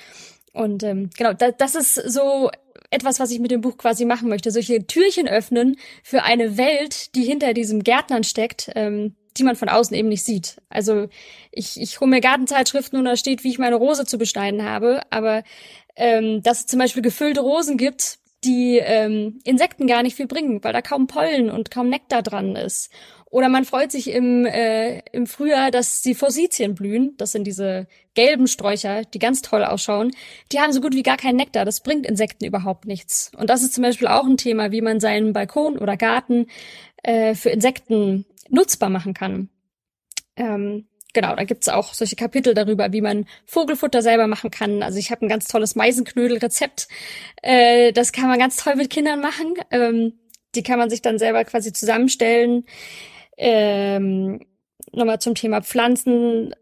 [0.53, 2.51] Und ähm, genau, da, das ist so
[2.97, 4.51] etwas, was ich mit dem Buch quasi machen möchte.
[4.51, 9.69] Solche Türchen öffnen für eine Welt, die hinter diesem Gärtnern steckt, ähm, die man von
[9.69, 10.57] außen eben nicht sieht.
[10.71, 11.09] Also
[11.53, 15.03] ich, ich hole mir Gartenzeitschriften und da steht, wie ich meine Rose zu beschneiden habe,
[15.11, 15.45] aber
[15.95, 20.63] ähm, dass es zum Beispiel gefüllte Rosen gibt, die ähm, Insekten gar nicht viel bringen,
[20.63, 22.91] weil da kaum Pollen und kaum Nektar dran ist.
[23.29, 27.15] Oder man freut sich im, äh, im Frühjahr, dass die Forsythien blühen.
[27.17, 30.13] Das sind diese gelben Sträucher, die ganz toll ausschauen.
[30.53, 31.65] Die haben so gut wie gar keinen Nektar.
[31.65, 33.33] Das bringt Insekten überhaupt nichts.
[33.37, 36.47] Und das ist zum Beispiel auch ein Thema, wie man seinen Balkon oder Garten
[37.03, 39.49] äh, für Insekten nutzbar machen kann.
[40.37, 44.85] Ähm, genau, da gibt's auch solche Kapitel darüber, wie man Vogelfutter selber machen kann.
[44.85, 46.87] Also ich habe ein ganz tolles Meisenknödel-Rezept.
[47.43, 49.55] Äh, das kann man ganz toll mit Kindern machen.
[49.73, 50.13] Ähm,
[50.55, 52.65] die kann man sich dann selber quasi zusammenstellen.
[53.37, 54.41] Ähm,
[54.93, 56.55] Nochmal zum Thema Pflanzen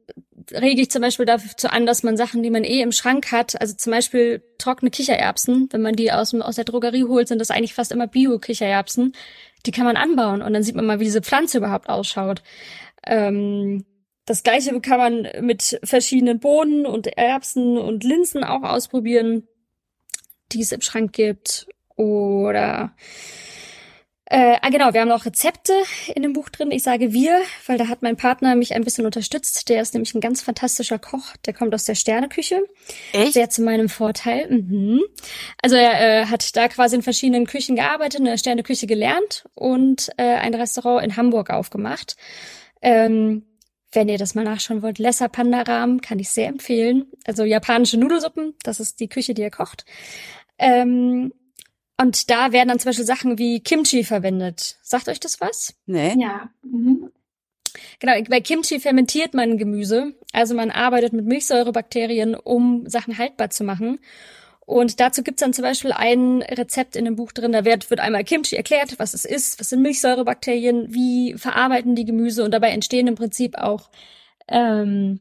[0.51, 3.61] rege ich zum Beispiel dazu an, dass man Sachen, die man eh im Schrank hat,
[3.61, 7.51] also zum Beispiel trockene Kichererbsen, wenn man die aus, aus der Drogerie holt, sind das
[7.51, 9.15] eigentlich fast immer Bio-Kichererbsen.
[9.67, 12.43] Die kann man anbauen und dann sieht man mal, wie diese Pflanze überhaupt ausschaut.
[13.07, 13.85] Ähm,
[14.27, 19.47] das gleiche kann man mit verschiedenen Bohnen und Erbsen und Linsen auch ausprobieren,
[20.51, 21.69] die es im Schrank gibt.
[21.97, 22.97] Oder
[24.27, 25.75] äh, ah, genau, wir haben auch Rezepte
[26.15, 26.71] in dem Buch drin.
[26.71, 29.69] Ich sage wir, weil da hat mein Partner mich ein bisschen unterstützt.
[29.69, 31.37] Der ist nämlich ein ganz fantastischer Koch.
[31.45, 32.63] Der kommt aus der Sterneküche.
[33.13, 33.35] Echt?
[33.35, 34.49] Sehr zu meinem Vorteil.
[34.51, 35.03] Mhm.
[35.61, 40.09] Also er äh, hat da quasi in verschiedenen Küchen gearbeitet, in der Sterneküche gelernt und
[40.17, 42.17] äh, ein Restaurant in Hamburg aufgemacht.
[42.81, 43.45] Ähm,
[43.93, 47.13] wenn ihr das mal nachschauen wollt, Lesser Pandaram kann ich sehr empfehlen.
[47.27, 49.85] Also japanische Nudelsuppen, das ist die Küche, die er kocht.
[50.59, 51.33] Ähm,
[52.01, 54.79] und da werden dann zum Beispiel Sachen wie Kimchi verwendet.
[54.83, 55.75] Sagt euch das was?
[55.87, 56.15] Nee.
[56.19, 56.51] Ja.
[56.63, 57.11] Mhm.
[57.99, 60.15] Genau, bei Kimchi fermentiert man Gemüse.
[60.33, 63.99] Also man arbeitet mit Milchsäurebakterien, um Sachen haltbar zu machen.
[64.67, 68.01] Und dazu gibt's dann zum Beispiel ein Rezept in dem Buch drin, da wird, wird
[68.01, 72.71] einmal Kimchi erklärt, was es ist, was sind Milchsäurebakterien, wie verarbeiten die Gemüse und dabei
[72.71, 73.91] entstehen im Prinzip auch,
[74.49, 75.21] ähm,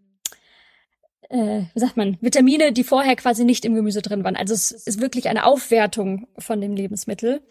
[1.34, 4.36] äh, wie sagt man, Vitamine, die vorher quasi nicht im Gemüse drin waren.
[4.36, 7.42] Also es ist wirklich eine Aufwertung von dem Lebensmittel.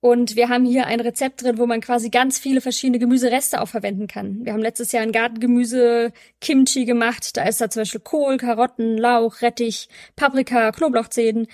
[0.00, 3.66] Und wir haben hier ein Rezept drin, wo man quasi ganz viele verschiedene Gemüsereste auch
[3.66, 4.44] verwenden kann.
[4.44, 7.36] Wir haben letztes Jahr ein Gartengemüse Kimchi gemacht.
[7.36, 11.48] Da ist da zum Beispiel Kohl, Karotten, Lauch, Rettich, Paprika, Knoblauchzehen.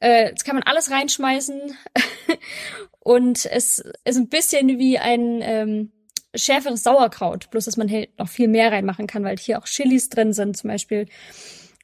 [0.00, 1.60] Äh, das kann man alles reinschmeißen.
[3.00, 5.92] und es ist ein bisschen wie ein ähm,
[6.34, 7.50] schärferes Sauerkraut.
[7.50, 10.56] Bloß, dass man hier noch viel mehr reinmachen kann, weil hier auch Chilis drin sind
[10.56, 11.06] zum Beispiel.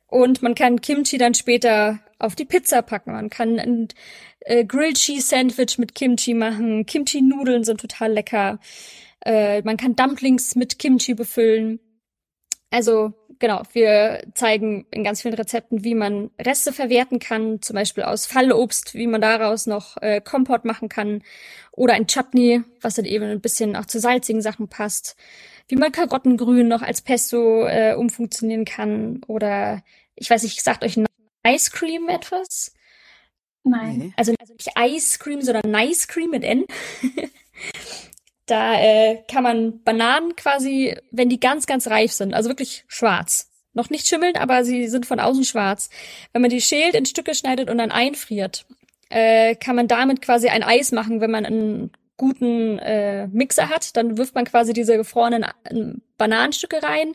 [0.06, 3.12] Und man kann Kimchi dann später auf die Pizza packen.
[3.12, 3.88] Man kann ein
[4.40, 6.86] äh, Grilled Cheese Sandwich mit Kimchi machen.
[6.86, 8.58] Kimchi Nudeln sind total lecker.
[9.24, 11.80] Äh, man kann Dumplings mit Kimchi befüllen.
[12.70, 18.04] Also genau, wir zeigen in ganz vielen Rezepten, wie man Reste verwerten kann, zum Beispiel
[18.04, 21.22] aus Fallobst, wie man daraus noch äh, Kompott machen kann
[21.72, 25.16] oder ein Chutney, was dann eben ein bisschen auch zu salzigen Sachen passt
[25.68, 29.20] wie man Karottengrün noch als Pesto äh, umfunktionieren kann.
[29.26, 29.82] Oder
[30.16, 30.96] ich weiß nicht, sagt euch
[31.46, 32.72] Ice Cream etwas?
[33.64, 34.14] Nein.
[34.16, 36.64] Also, also nicht Ice Cream, sondern Nice Cream mit N.
[38.50, 43.50] da äh, kann man Bananen quasi, wenn die ganz, ganz reif sind, also wirklich schwarz,
[43.74, 45.90] noch nicht schimmeln, aber sie sind von außen schwarz.
[46.32, 48.66] Wenn man die schält, in Stücke schneidet und dann einfriert,
[49.10, 53.96] äh, kann man damit quasi ein Eis machen, wenn man einen guten äh, Mixer hat.
[53.96, 57.14] Dann wirft man quasi diese gefrorenen äh, Bananenstücke rein,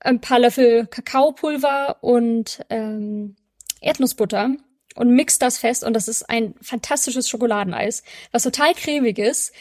[0.00, 3.36] ein paar Löffel Kakaopulver und ähm,
[3.80, 4.56] Erdnussbutter
[4.94, 9.52] und mixt das fest und das ist ein fantastisches Schokoladeneis, was total cremig ist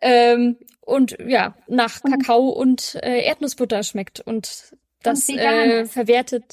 [0.00, 6.44] ähm, und ja nach Kakao und äh, Erdnussbutter schmeckt und das Und äh, vegan verwertet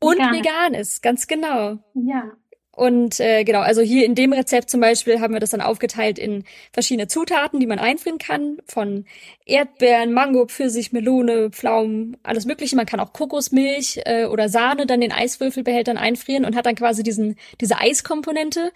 [0.00, 0.34] und Vegan.
[0.34, 1.78] vegan ist, ganz genau.
[1.94, 2.32] Ja.
[2.76, 6.18] Und äh, genau, also hier in dem Rezept zum Beispiel haben wir das dann aufgeteilt
[6.18, 8.58] in verschiedene Zutaten, die man einfrieren kann.
[8.66, 9.04] Von
[9.46, 12.74] Erdbeeren, Mango, Pfirsich, Melone, Pflaumen, alles Mögliche.
[12.74, 17.04] Man kann auch Kokosmilch äh, oder Sahne dann in Eiswürfelbehältern einfrieren und hat dann quasi
[17.04, 18.72] diesen diese Eiskomponente.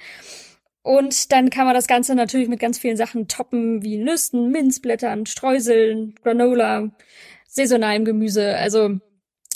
[0.82, 5.26] Und dann kann man das Ganze natürlich mit ganz vielen Sachen toppen, wie Nüssen, Minzblättern,
[5.26, 6.90] Streuseln, Granola,
[7.46, 8.56] saisonalem Gemüse.
[8.56, 8.98] Also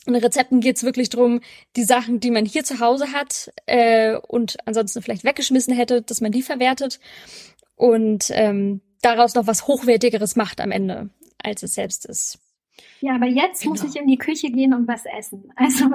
[0.07, 1.41] in Rezepten geht's wirklich drum,
[1.77, 6.21] die Sachen, die man hier zu Hause hat äh, und ansonsten vielleicht weggeschmissen hätte, dass
[6.21, 6.99] man die verwertet
[7.77, 11.11] und ähm, daraus noch was Hochwertigeres macht am Ende,
[11.43, 12.39] als es selbst ist.
[13.01, 13.93] Ja, aber jetzt muss Genau.
[13.93, 15.53] ich in die Küche gehen und was essen.
[15.57, 15.91] Also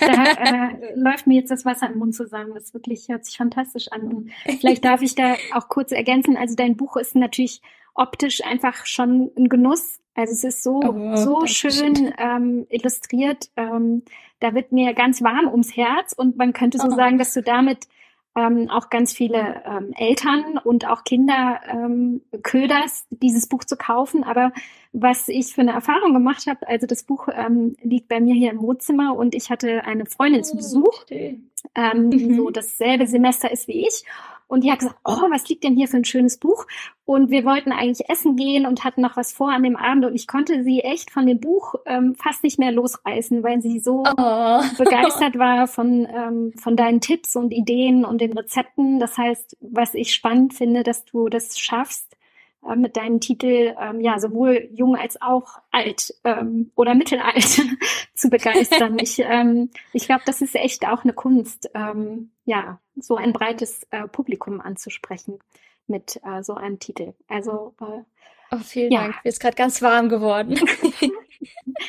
[0.00, 2.52] da äh, läuft mir jetzt das Wasser im Mund zusammen.
[2.54, 4.02] Das wirklich hört sich fantastisch an.
[4.02, 4.30] Und
[4.60, 6.36] vielleicht darf ich da auch kurz ergänzen.
[6.36, 7.60] Also dein Buch ist natürlich
[7.94, 10.00] optisch einfach schon ein Genuss.
[10.14, 13.50] Also es ist so Oh, so schön ähm, illustriert.
[13.56, 14.02] Ähm,
[14.40, 16.94] da wird mir ganz warm ums Herz und man könnte so Oh.
[16.96, 17.86] sagen, dass du damit
[18.36, 24.24] ähm, auch ganz viele ähm, Eltern und auch Kinder ähm, köderst, dieses Buch zu kaufen.
[24.24, 24.52] Aber
[24.92, 28.50] was ich für eine Erfahrung gemacht habe, also das Buch ähm, liegt bei mir hier
[28.50, 31.04] im Wohnzimmer und ich hatte eine Freundin zu Besuch,
[31.74, 32.36] ähm, die Mhm.
[32.36, 34.04] so dasselbe Semester ist wie ich.
[34.48, 36.66] Und die hat gesagt, oh, was liegt denn hier für ein schönes Buch?
[37.04, 40.04] Und wir wollten eigentlich essen gehen und hatten noch was vor an dem Abend.
[40.04, 43.80] Und ich konnte sie echt von dem Buch ähm, fast nicht mehr losreißen, weil sie
[43.80, 44.60] so Oh.
[44.78, 49.00] begeistert war von, ähm, von deinen Tipps und Ideen und den Rezepten.
[49.00, 52.15] Das heißt, was ich spannend finde, dass du das schaffst,
[52.68, 57.62] äh, mit deinem Titel ähm, ja sowohl jung als auch alt ähm, oder mittelalt
[58.14, 58.98] zu begeistern.
[59.00, 63.86] ich ähm, ich glaube, das ist echt auch eine Kunst, ähm, ja, so ein breites
[63.90, 65.38] äh, Publikum anzusprechen
[65.86, 67.14] mit äh, so einem Titel.
[67.28, 68.02] Also äh,
[68.52, 69.02] Oh, vielen Ja.
[69.02, 69.24] Dank.
[69.24, 70.54] Mir ist gerade ganz warm geworden.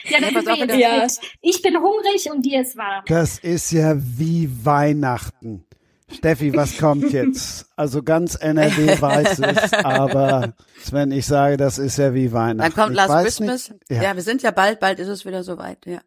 [0.05, 1.07] ja, das pass ist auf, ja ja.
[1.41, 3.03] Ich bin hungrig und dir ist warm.
[3.07, 5.66] Das ist ja wie Weihnachten.
[6.10, 7.66] Steffi, was kommt jetzt?
[7.76, 10.53] Also ganz NRW weiß es, aber
[10.91, 12.74] wenn ich sage, das ist ja wie Weihnachten.
[12.74, 13.74] Dann kommt ich Last Christmas.
[13.89, 14.03] Ja.
[14.03, 14.16] ja.
[14.16, 15.99] wir sind ja bald, bald ist es wieder soweit, ja.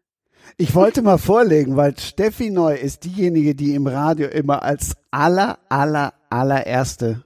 [0.57, 5.59] Ich wollte mal vorlegen, weil Steffi Neu ist diejenige, die im Radio immer als aller,
[5.69, 7.23] aller, allererste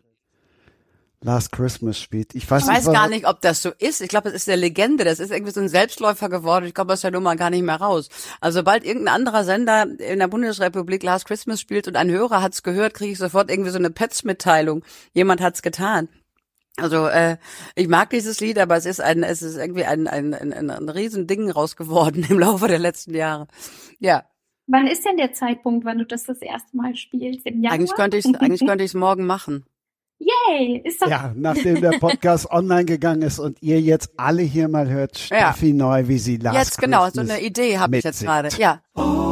[1.21, 2.35] Last Christmas spielt.
[2.35, 4.01] Ich weiß, Ich weiß was- gar nicht, ob das so ist.
[4.01, 5.03] Ich glaube, es ist eine Legende.
[5.03, 6.65] Das ist irgendwie so ein Selbstläufer geworden.
[6.65, 8.09] Ich komme aus der Nummer gar nicht mehr raus.
[8.41, 12.61] Also sobald irgendein anderer Sender in der Bundesrepublik Last Christmas spielt und ein Hörer hat's
[12.63, 14.83] gehört, kriege ich sofort irgendwie so eine Pets-Mitteilung.
[15.13, 16.09] Jemand hat's getan.
[16.77, 17.37] Also äh,
[17.75, 20.69] ich mag dieses Lied, aber es ist ein, es ist irgendwie ein ein ein, ein,
[20.69, 23.47] ein Riesending raus geworden im Laufe der letzten Jahre.
[23.99, 24.25] Ja.
[24.67, 27.45] Wann ist denn der Zeitpunkt, wann du das das erste Mal spielst?
[27.45, 27.71] Im Januar?
[27.73, 29.65] Eigentlich könnte ich eigentlich könnte ich es morgen machen.
[30.19, 34.67] Yay, ist doch Ja, nachdem der Podcast online gegangen ist und ihr jetzt alle hier
[34.69, 35.53] mal hört, Ja.
[35.53, 38.49] Steffi Neu, wie sie Last Jetzt genau, so eine Idee habe ich jetzt gerade.
[38.57, 38.81] Ja.
[38.95, 39.24] Last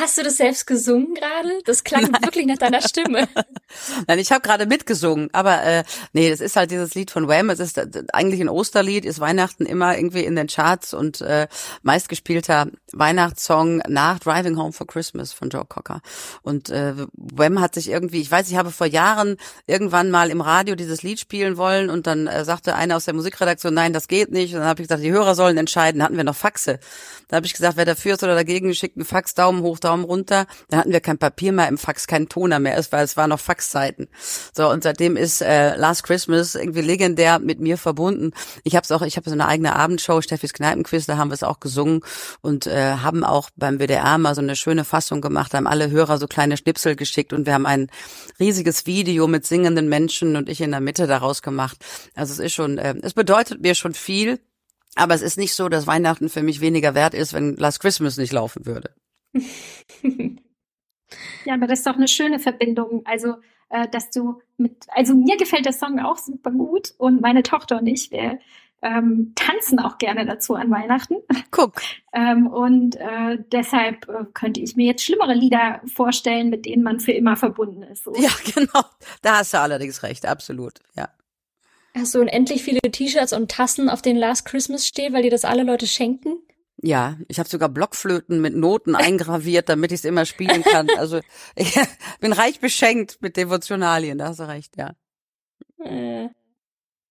[0.00, 1.60] Hast du das selbst gesungen gerade?
[1.66, 3.28] Das klang wirklich nach deiner Stimme.
[4.06, 5.84] Nein, ich habe gerade mitgesungen, aber äh,
[6.14, 7.50] nee, das ist halt dieses Lied von Wham.
[7.50, 11.48] Es ist äh, eigentlich ein Osterlied, ist Weihnachten immer irgendwie in den Charts und äh,
[11.82, 16.00] meistgespielter Weihnachtssong nach Driving Home for Christmas von Joe Cocker.
[16.40, 19.36] Und äh, Wham hat sich irgendwie, ich weiß, ich habe vor Jahren
[19.66, 23.14] irgendwann mal im Radio dieses Lied spielen wollen und dann äh, sagte einer aus der
[23.14, 24.54] Musikredaktion, nein, das geht nicht.
[24.54, 26.02] Und dann habe ich gesagt, die Hörer sollen entscheiden.
[26.02, 26.80] Hatten wir noch Faxe.
[27.28, 29.89] Da habe ich gesagt, wer dafür ist oder dagegen, schickt einen Fax, Daumen hoch, Daumen
[29.98, 30.46] runter.
[30.68, 33.40] Dann hatten wir kein Papier mehr im Fax, keinen Toner mehr, es es war noch
[33.40, 34.08] Faxzeiten.
[34.54, 38.32] So, und seitdem ist äh, Last Christmas irgendwie legendär mit mir verbunden.
[38.64, 41.34] Ich habe es auch, ich habe so eine eigene Abendshow, Steffis Kneipenquiz, da haben wir
[41.34, 42.00] es auch gesungen
[42.40, 46.18] und äh, haben auch beim WDR mal so eine schöne Fassung gemacht, haben alle Hörer
[46.18, 47.90] so kleine Schnipsel geschickt und wir haben ein
[48.38, 51.78] riesiges Video mit singenden Menschen und ich in der Mitte daraus gemacht.
[52.14, 54.40] Also es ist schon, äh, es bedeutet mir schon viel,
[54.96, 58.16] aber es ist nicht so, dass Weihnachten für mich weniger wert ist, wenn Last Christmas
[58.16, 58.90] nicht laufen würde.
[61.44, 63.02] Ja, aber das ist doch eine schöne Verbindung.
[63.04, 63.36] Also,
[63.68, 67.78] äh, dass du mit, also mir gefällt der Song auch super gut und meine Tochter
[67.78, 68.38] und ich, wir
[68.82, 71.16] ähm, tanzen auch gerne dazu an Weihnachten.
[71.50, 71.80] Guck.
[72.12, 76.98] Ähm, und äh, deshalb äh, könnte ich mir jetzt schlimmere Lieder vorstellen, mit denen man
[76.98, 78.02] für immer verbunden ist.
[78.02, 78.12] So.
[78.16, 78.82] Ja, genau.
[79.22, 80.80] Da hast du allerdings recht, absolut.
[80.96, 81.08] Ja.
[81.96, 85.44] Hast du unendlich viele T-Shirts und Tassen, auf denen Last Christmas steht, weil dir das
[85.44, 86.38] alle Leute schenken?
[86.82, 90.88] Ja, ich habe sogar Blockflöten mit Noten eingraviert, damit ich es immer spielen kann.
[90.96, 91.20] Also
[91.54, 91.78] ich
[92.20, 94.94] bin reich beschenkt mit Devotionalien, da hast du recht, ja.
[95.84, 96.28] Äh,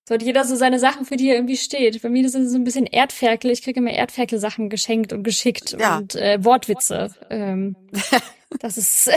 [0.07, 2.01] so hat jeder so seine Sachen, für die er irgendwie steht.
[2.01, 3.51] Bei mir sind es so ein bisschen Erdferkel.
[3.51, 5.97] Ich kriege immer Erdferkel-Sachen geschenkt und geschickt Ja.
[5.97, 7.13] und äh, Wortwitze.
[7.29, 7.75] Ähm,
[8.59, 9.11] das ist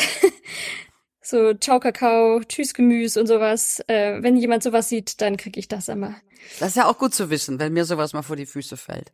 [1.22, 3.82] so Ciao Kakao, Tschüss Gemüse und sowas.
[3.86, 6.14] Äh, wenn jemand sowas sieht, dann kriege ich das immer.
[6.60, 9.12] Das ist ja auch gut zu wissen, wenn mir sowas mal vor die Füße fällt.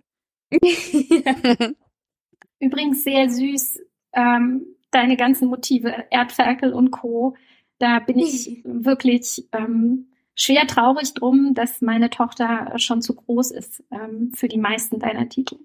[2.61, 3.81] Übrigens sehr süß,
[4.15, 7.37] ähm, deine ganzen Motive, Erdferkel und Co.
[7.79, 13.85] Da bin ich wirklich ähm, schwer traurig drum, dass meine Tochter schon zu groß ist
[13.91, 15.59] ähm, für die meisten deiner Titel.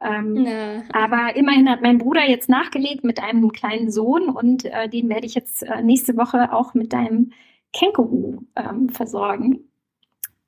[0.00, 0.46] Ähm,
[0.92, 5.26] Aber immerhin hat mein Bruder jetzt nachgelegt mit einem kleinen Sohn und äh, den werde
[5.26, 7.32] ich jetzt äh, nächste Woche auch mit deinem
[7.72, 9.68] Känguru ähm, versorgen.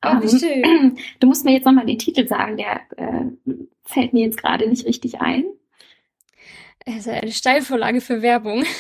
[0.05, 0.99] Oh, wie Ähm, schön.
[1.21, 3.27] Du musst mir jetzt nochmal den Titel sagen, der äh,
[3.85, 5.45] fällt mir jetzt gerade nicht richtig ein.
[6.97, 8.65] Ist eine Steilvorlage für Werbung.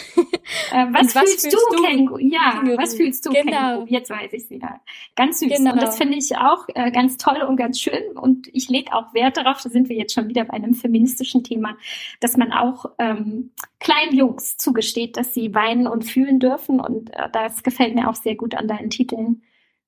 [0.72, 2.18] Äh, was, was fühlst, fühlst du, du, Känguru?
[2.20, 2.78] Ja, Känguru?
[2.78, 3.50] was fühlst du, Genau.
[3.50, 3.86] Känguru?
[3.88, 4.80] Jetzt weiß ich es wieder.
[5.14, 5.56] Ganz süß.
[5.56, 5.72] Genau.
[5.72, 8.16] Und das finde ich auch äh, ganz toll und ganz schön.
[8.16, 11.44] Und ich lege auch Wert darauf, da sind wir jetzt schon wieder bei einem feministischen
[11.44, 11.76] Thema,
[12.20, 16.80] dass man auch ähm, kleinen Jungs zugesteht, dass sie weinen und fühlen dürfen.
[16.80, 19.42] Und äh, das gefällt mir auch sehr gut an deinen Titeln,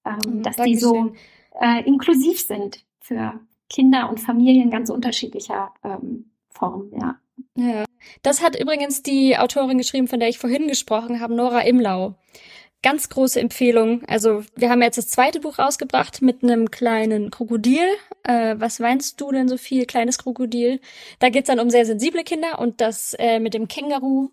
[0.05, 1.13] ähm, dass die so
[1.61, 7.19] äh, inklusiv sind für Kinder und Familien ganz unterschiedlicher ähm, Formen, ja.
[7.57, 7.85] Ja.
[8.23, 12.15] Das hat übrigens die Autorin geschrieben, von der ich vorhin gesprochen habe, Nora Imlau.
[12.83, 14.03] Ganz große Empfehlung.
[14.07, 17.87] Also wir haben jetzt das zweite Buch rausgebracht mit einem kleinen Krokodil.
[18.23, 20.81] Äh, was weinst du denn so viel, kleines Krokodil?
[21.19, 24.31] Da geht's dann um sehr sensible Kinder und das äh, mit dem Känguru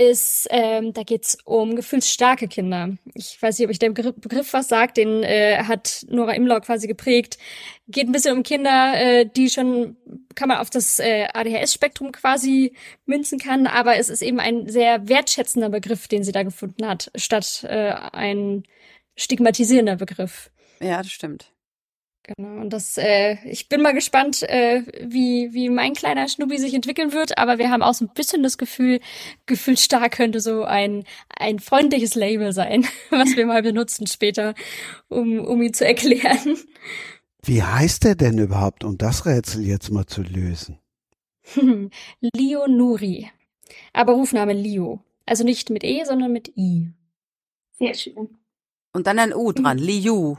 [0.00, 2.96] ist, ähm, da geht's um gefühlsstarke Kinder.
[3.12, 6.86] Ich weiß nicht, ob ich der Begriff, was sagt, den äh, hat Nora Imlau quasi
[6.86, 7.36] geprägt.
[7.86, 9.98] Geht ein bisschen um Kinder, äh, die schon,
[10.34, 12.74] kann man auf das äh, ADHS-Spektrum quasi
[13.04, 17.10] münzen kann, aber es ist eben ein sehr wertschätzender Begriff, den sie da gefunden hat,
[17.14, 18.62] statt äh, ein
[19.16, 20.50] stigmatisierender Begriff.
[20.80, 21.52] Ja, das stimmt.
[22.22, 26.74] Genau, und das, äh, ich bin mal gespannt, äh, wie, wie mein kleiner Schnubi sich
[26.74, 29.00] entwickeln wird, aber wir haben auch so ein bisschen das Gefühl,
[29.46, 31.04] gefühlsstark könnte so ein,
[31.36, 34.54] ein freundliches Label sein, was wir mal benutzen später,
[35.08, 36.58] um, um ihn zu erklären.
[37.42, 40.78] Wie heißt der denn überhaupt, um das Rätsel jetzt mal zu lösen?
[42.20, 43.30] Leo Nuri.
[43.92, 45.02] Aber Rufname Leo.
[45.24, 46.92] Also nicht mit E, sondern mit I.
[47.78, 48.38] Sehr schön.
[48.92, 50.36] Und dann ein U dran, Liu.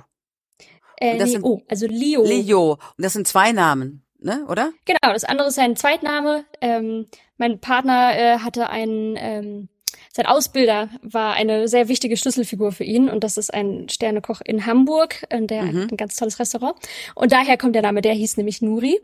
[1.02, 2.24] Äh, das sind- oh, also Leo.
[2.26, 2.72] Leo.
[2.74, 4.72] Und das sind zwei Namen, ne, oder?
[4.86, 6.46] Genau, das andere ist sein Zweitname.
[6.62, 9.68] Ähm, mein Partner äh, hatte einen, ähm,
[10.14, 14.66] sein Ausbilder war eine sehr wichtige Schlüsselfigur für ihn und das ist ein Sternekoch in
[14.66, 15.88] Hamburg, der Mhm.
[15.92, 16.76] ein ganz tolles Restaurant.
[17.16, 19.00] Und daher kommt der Name, der hieß nämlich Nuri.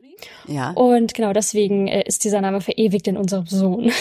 [0.48, 0.72] Ja.
[0.72, 3.92] Und genau deswegen äh, ist dieser Name verewigt in unserem Sohn.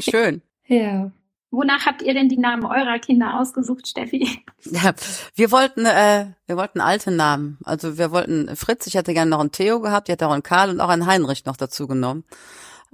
[0.00, 0.42] Schön.
[0.66, 1.10] ja.
[1.56, 4.42] Wonach habt ihr denn die Namen eurer Kinder ausgesucht, Steffi?
[4.70, 4.92] Ja,
[5.34, 7.58] wir wollten, äh, wir wollten alte Namen.
[7.64, 10.42] Also wir wollten Fritz, ich hätte gerne noch einen Theo gehabt, ich hätte auch einen
[10.42, 12.24] Karl und auch einen Heinrich noch dazu genommen.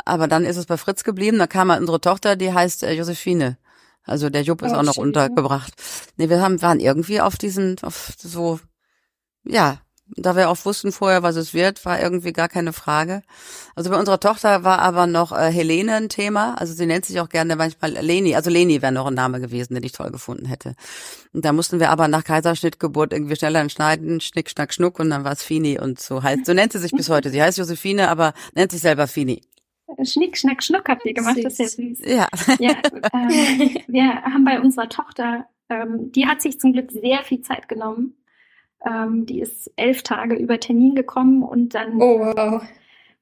[0.04, 2.92] Aber dann ist es bei Fritz geblieben, da kam halt unsere Tochter, die heißt äh,
[2.92, 3.58] Josephine.
[4.04, 5.04] Also der Jupp ist Oh, auch noch schön.
[5.04, 5.72] untergebracht.
[6.16, 8.60] Nee, wir haben, waren irgendwie auf diesen, auf so,
[9.44, 9.78] ja,
[10.16, 13.22] da wir auch wussten vorher, was es wird, war irgendwie gar keine Frage.
[13.74, 16.54] Also bei unserer Tochter war aber noch äh, Helene ein Thema.
[16.58, 18.34] Also sie nennt sich auch gerne manchmal Leni.
[18.34, 20.74] Also Leni wäre noch ein Name gewesen, den ich toll gefunden hätte.
[21.32, 25.24] Und da mussten wir aber nach Kaiserschnittgeburt irgendwie schneller entscheiden, Schnick, Schnack, Schnuck und dann
[25.24, 26.44] war es Fini und so heißt.
[26.44, 27.30] So nennt sie sich bis heute.
[27.30, 29.40] Sie heißt Josephine, aber nennt sich selber Fini.
[30.04, 31.98] Schnick, Schnack, Schnuck habt ihr gemacht, das ist ja Süß.
[31.98, 32.08] süß.
[32.08, 32.28] Ja.
[32.58, 32.72] Ja,
[33.14, 37.68] ähm, wir haben bei unserer Tochter, ähm, die hat sich zum Glück sehr viel Zeit
[37.68, 38.14] genommen.
[38.84, 42.62] Ähm, die ist elf Tage über Termin gekommen und dann Oh, wow.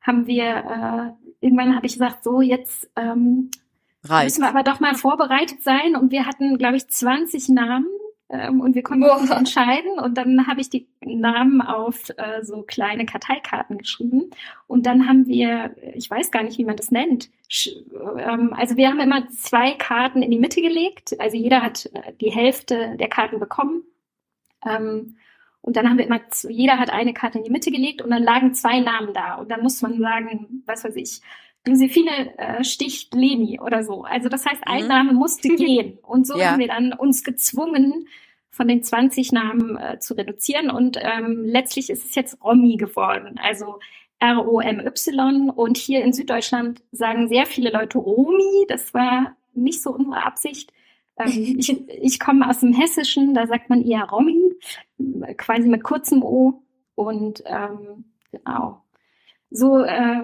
[0.00, 3.50] haben wir, äh, irgendwann habe ich gesagt, so jetzt ähm,
[4.08, 5.96] müssen wir aber doch mal vorbereitet sein.
[5.96, 7.86] Und wir hatten, glaube ich, 20 Namen
[8.30, 9.98] ähm, und wir konnten uns entscheiden.
[9.98, 14.30] Und dann habe ich die Namen auf äh, so kleine Karteikarten geschrieben.
[14.66, 17.28] Und dann haben wir, ich weiß gar nicht, wie man das nennt.
[17.48, 17.68] Sch
[18.18, 21.20] ähm, also wir haben immer zwei Karten in die Mitte gelegt.
[21.20, 23.82] Also jeder hat äh, die Hälfte der Karten bekommen.
[24.64, 25.16] Ähm,
[25.62, 28.22] und dann haben wir immer, jeder hat eine Karte in die Mitte gelegt und dann
[28.22, 29.34] lagen zwei Namen da.
[29.36, 31.20] Und dann muss man sagen, was weiß ich,
[31.66, 34.02] Josephine äh, sticht Leni oder so.
[34.04, 34.88] Also das heißt, ein Mhm.
[34.88, 35.98] Name musste gehen.
[36.02, 36.52] Und so Ja.
[36.52, 38.06] haben wir dann uns gezwungen,
[38.52, 40.70] von den 20 Namen äh, zu reduzieren.
[40.70, 43.38] Und ähm, letztlich ist es jetzt Romy geworden.
[43.42, 43.78] Also
[44.18, 45.50] R-O-M-Y.
[45.50, 48.66] Und hier in Süddeutschland sagen sehr viele Leute Romy.
[48.68, 50.72] Das war nicht so unsere Absicht.
[51.18, 54.54] Ähm, ich, ich komme aus dem Hessischen, da sagt man eher Romy,
[55.36, 56.62] quasi mit kurzem O.
[56.94, 58.82] Und ähm, genau.
[59.50, 60.22] So äh,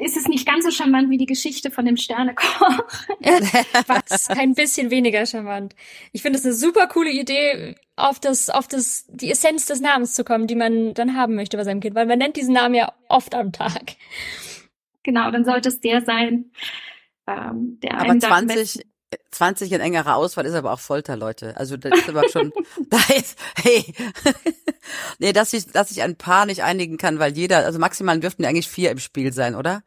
[0.00, 2.84] ist es nicht ganz so charmant wie die Geschichte von dem Sternekoch.
[3.86, 5.74] Was kein bisschen weniger charmant.
[6.12, 10.14] Ich finde es eine super coole Idee, auf das, auf das, die Essenz des Namens
[10.14, 12.74] zu kommen, die man dann haben möchte bei seinem Kind, weil man nennt diesen Namen
[12.74, 13.96] ja oft am Tag.
[15.02, 16.50] genau, dann sollte es der sein,
[17.26, 18.86] ähm, der Aber einem dann am 20,
[19.30, 21.56] 20 in engerer Auswahl ist aber auch Folter, Leute.
[21.56, 22.52] Also das ist aber schon,
[22.90, 23.94] da ist, hey.
[25.18, 28.42] nee, dass ich, dass ich ein Paar nicht einigen kann, weil jeder, also maximal dürften
[28.42, 29.82] ja eigentlich vier im Spiel sein, oder?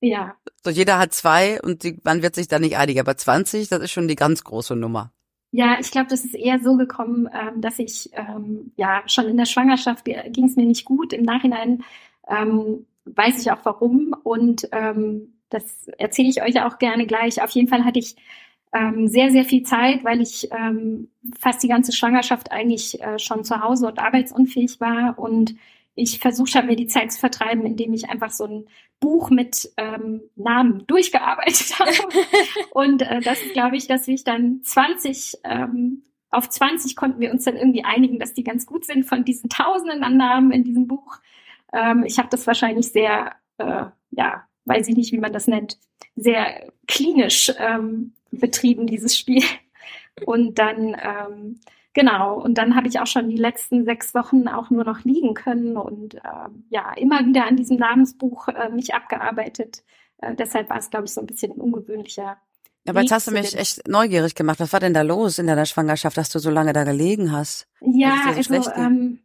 [0.00, 3.00] Ja, So jeder hat zwei und die, man wird sich da nicht einig.
[3.00, 5.12] Aber 20, das ist schon die ganz große Nummer.
[5.52, 9.36] ja, ich glaube, das ist eher so gekommen, ähm, dass ich ähm, ja schon in
[9.38, 11.12] der Schwangerschaft ging es mir nicht gut.
[11.12, 11.82] Im Nachhinein
[12.28, 17.42] ähm, weiß ich auch warum und ähm, das erzähle ich euch auch gerne gleich.
[17.42, 18.16] Auf jeden Fall hatte ich
[18.72, 23.44] ähm, sehr, sehr viel Zeit, weil ich ähm, fast die ganze Schwangerschaft eigentlich äh, schon
[23.44, 25.54] zu Hause und arbeitsunfähig war und
[25.94, 28.66] ich versucht habe, mir die Zeit zu vertreiben, indem ich einfach so ein
[29.00, 31.92] Buch mit ähm, Namen durchgearbeitet habe.
[32.70, 37.30] und äh, das ist, glaube ich, dass ich dann 20, ähm, auf 20 konnten wir
[37.30, 40.64] uns dann irgendwie einigen, dass die ganz gut sind von diesen Tausenden an Namen in
[40.64, 41.18] diesem Buch.
[41.72, 45.78] Ähm, ich habe das wahrscheinlich sehr, äh, ja, weiß ich nicht, wie man das nennt,
[46.14, 49.42] sehr klinisch ähm, betrieben, dieses Spiel.
[50.24, 51.60] Und dann, ähm,
[51.94, 55.34] genau, und dann habe ich auch schon die letzten sechs Wochen auch nur noch liegen
[55.34, 59.82] können und ähm, ja, immer wieder an diesem Namensbuch äh, mich abgearbeitet.
[60.18, 62.38] Äh, deshalb war es, glaube ich, so ein bisschen ein ungewöhnlicher.
[62.88, 64.60] Aber jetzt hast du mich echt neugierig gemacht.
[64.60, 67.66] Was war denn da los in deiner Schwangerschaft, dass du so lange da gelegen hast?
[67.80, 69.18] Ja, also ähm,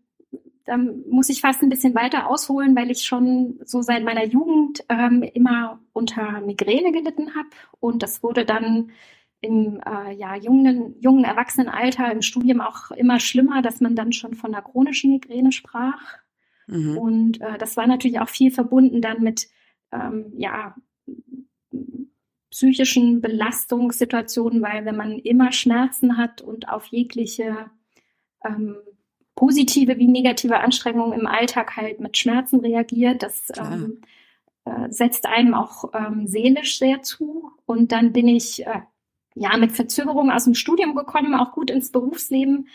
[0.66, 4.84] da muss ich fast ein bisschen weiter ausholen, weil ich schon so seit meiner Jugend
[4.90, 7.50] ähm, immer unter Migräne gelitten habe
[7.80, 8.92] und das wurde dann
[9.42, 14.36] im äh, ja, jungen, jungen Erwachsenenalter im Studium auch immer schlimmer, dass man dann schon
[14.36, 16.20] von einer chronischen Migräne sprach.
[16.68, 16.98] Mhm.
[16.98, 19.50] Und äh, das war natürlich auch viel verbunden dann mit
[19.92, 20.76] ähm, ja,
[22.52, 27.72] psychischen Belastungssituationen, weil wenn man immer Schmerzen hat und auf jegliche
[28.46, 28.76] ähm,
[29.36, 34.02] positive wie negative Anstrengungen im Alltag halt mit Schmerzen reagiert, das ähm,
[34.66, 37.52] äh, setzt einem auch ähm, seelisch sehr zu.
[37.66, 38.82] Und dann bin ich äh,
[39.36, 42.68] ja mit Verzögerung aus dem Studium gekommen, auch gut ins Berufsleben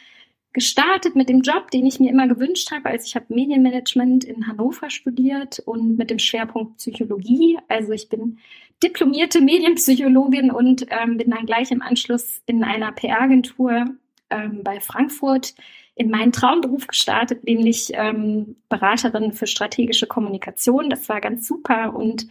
[0.53, 2.89] gestartet mit dem Job, den ich mir immer gewünscht habe.
[2.89, 7.59] Also ich habe Medienmanagement in Hannover studiert und mit dem Schwerpunkt Psychologie.
[7.69, 8.39] Also ich bin
[8.83, 13.85] diplomierte Medienpsychologin und ähm, bin dann gleich im Anschluss in einer PR-Agentur
[14.31, 15.55] ähm, bei Frankfurt
[15.97, 20.91] in meinen Traumberuf gestartet, nämlich ähm, Beraterin für strategische Kommunikation.
[20.91, 22.29] Das war ganz super und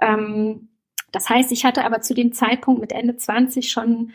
[0.00, 0.68] ähm,
[1.12, 4.12] das heißt, ich hatte aber zu dem Zeitpunkt mit Ende 20 schon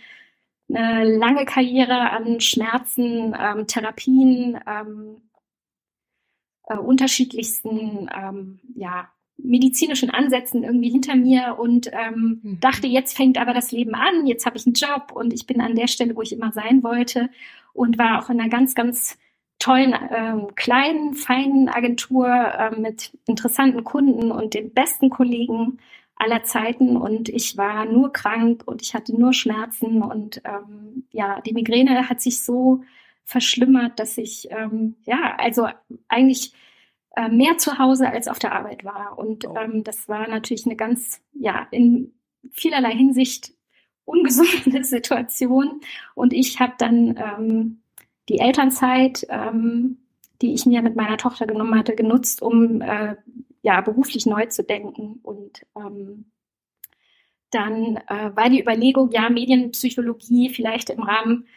[0.70, 5.22] eine lange Karriere an Schmerzen, ähm, Therapien, ähm,
[6.68, 9.10] äh, unterschiedlichsten ähm, ja,
[9.44, 12.60] medizinischen Ansätzen irgendwie hinter mir und ähm, mhm.
[12.60, 15.62] dachte, jetzt fängt aber das Leben an, jetzt habe ich einen Job und ich bin
[15.62, 17.30] an der Stelle, wo ich immer sein wollte
[17.74, 19.18] und war auch in einer ganz, ganz
[19.60, 25.78] tollen, ähm, kleinen, feinen Agentur äh, mit interessanten Kunden und den besten Kollegen
[26.16, 31.42] aller Zeiten und ich war nur krank und ich hatte nur Schmerzen und ähm, ja,
[31.42, 32.84] die Migräne hat sich so
[33.24, 35.68] verschlimmert, dass ich ähm, ja, also
[36.08, 36.54] eigentlich
[37.16, 39.56] äh, mehr zu Hause als auf der Arbeit war und oh.
[39.56, 42.14] ähm, das war natürlich eine ganz, ja, in
[42.52, 43.54] vielerlei Hinsicht
[44.06, 45.82] ungesunde Situation
[46.16, 47.82] und ich habe dann ähm,
[48.30, 49.98] die Elternzeit, ähm,
[50.42, 53.16] die ich mir mit meiner Tochter genommen hatte, genutzt, um äh,
[53.62, 55.20] ja, beruflich neu zu denken.
[55.22, 56.32] Und ähm,
[57.52, 61.48] dann äh, war die Überlegung, ja, Medienpsychologie vielleicht im Rahmen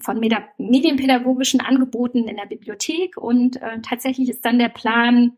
[0.00, 3.16] von Meda medienpädagogischen Angeboten in der Bibliothek.
[3.16, 5.36] Und äh, tatsächlich ist dann der Plan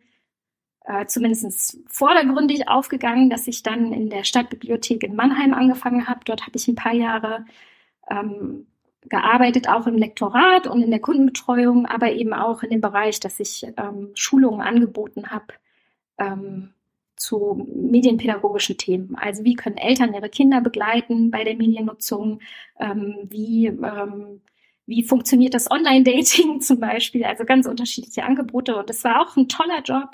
[0.84, 6.20] äh, zumindest vordergründig aufgegangen, dass ich dann in der Stadtbibliothek in Mannheim angefangen habe.
[6.24, 7.44] Dort habe ich ein paar Jahre
[8.10, 8.66] ähm,
[9.02, 13.40] gearbeitet, auch im Lektorat und in der Kundenbetreuung, aber eben auch in dem Bereich, dass
[13.40, 15.54] ich ähm, Schulungen angeboten habe
[16.18, 16.74] ähm,
[17.20, 19.14] zu medienpädagogischen Themen.
[19.14, 22.40] Also wie können Eltern ihre Kinder begleiten bei der Mediennutzung?
[22.78, 24.40] Ähm, wie, ähm,
[24.86, 27.24] wie funktioniert das Online-Dating zum Beispiel?
[27.24, 28.74] Also ganz unterschiedliche Angebote.
[28.74, 30.08] Und es war auch ein toller Job,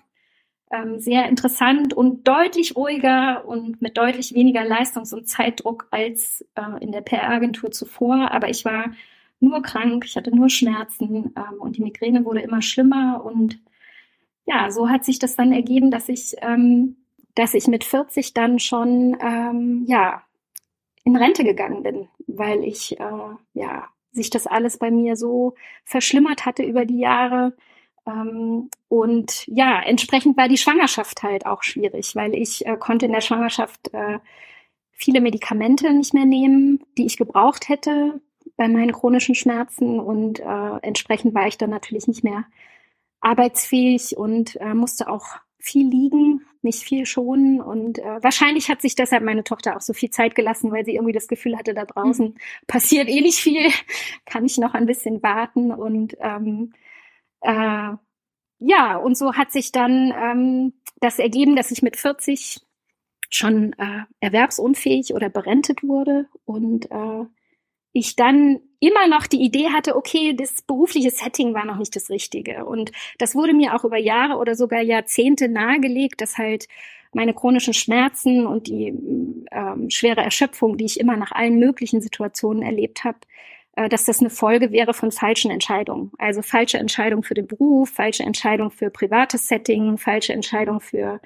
[0.73, 6.83] ähm, sehr interessant und deutlich ruhiger und mit deutlich weniger Leistungs- und Zeitdruck als äh,
[6.83, 8.33] in der PR-Agentur zuvor.
[8.33, 8.93] Aber ich war
[9.39, 13.25] nur krank, ich hatte nur Schmerzen ähm, und die Migräne wurde immer schlimmer.
[13.25, 13.61] Und
[14.47, 16.97] ja, so hat sich das dann ergeben, dass ich, ähm,
[17.35, 20.23] dass ich mit 40 dann schon ähm, ja
[21.05, 26.47] in Rente gegangen bin, weil ich äh, ja sich das alles bei mir so verschlimmert
[26.47, 27.55] hatte über die Jahre.
[28.07, 33.13] Ähm, und ja, entsprechend war die Schwangerschaft halt auch schwierig, weil ich äh, konnte in
[33.13, 34.19] der Schwangerschaft äh,
[34.93, 38.21] viele Medikamente nicht mehr nehmen, die ich gebraucht hätte
[38.57, 40.01] bei meinen chronischen Schmerzen.
[40.01, 42.45] Und äh, entsprechend war ich dann natürlich nicht mehr
[43.21, 45.27] arbeitsfähig und äh, musste auch
[45.59, 47.61] viel liegen, mich viel schonen.
[47.61, 50.95] Und äh, wahrscheinlich hat sich deshalb meine Tochter auch so viel Zeit gelassen, weil sie
[50.95, 52.35] irgendwie das Gefühl hatte, da draußen mhm.
[52.67, 53.71] passiert eh nicht viel,
[54.27, 55.73] kann ich noch ein bisschen warten?
[55.73, 56.73] Und ähm,
[57.41, 57.93] äh,
[58.59, 62.61] ja, und so hat sich dann ähm, das ergeben, dass ich mit 40
[63.29, 66.29] schon äh, erwerbsunfähig oder berentet wurde.
[66.45, 67.25] Und äh,
[67.93, 72.11] ich dann immer noch die Idee hatte, okay, das berufliche Setting war noch nicht das
[72.11, 72.65] Richtige.
[72.65, 76.69] Und das wurde mir auch über Jahre oder sogar Jahrzehnte nahegelegt, dass halt
[77.13, 78.95] meine chronischen Schmerzen und die
[79.51, 83.19] ähm, schwere Erschöpfung, die ich immer nach allen möglichen Situationen erlebt habe,
[83.77, 86.13] äh, dass das eine Folge wäre von falschen Entscheidungen.
[86.19, 91.21] Also falsche Entscheidung für den Beruf, falsche Entscheidung für privates Setting, falsche Entscheidung für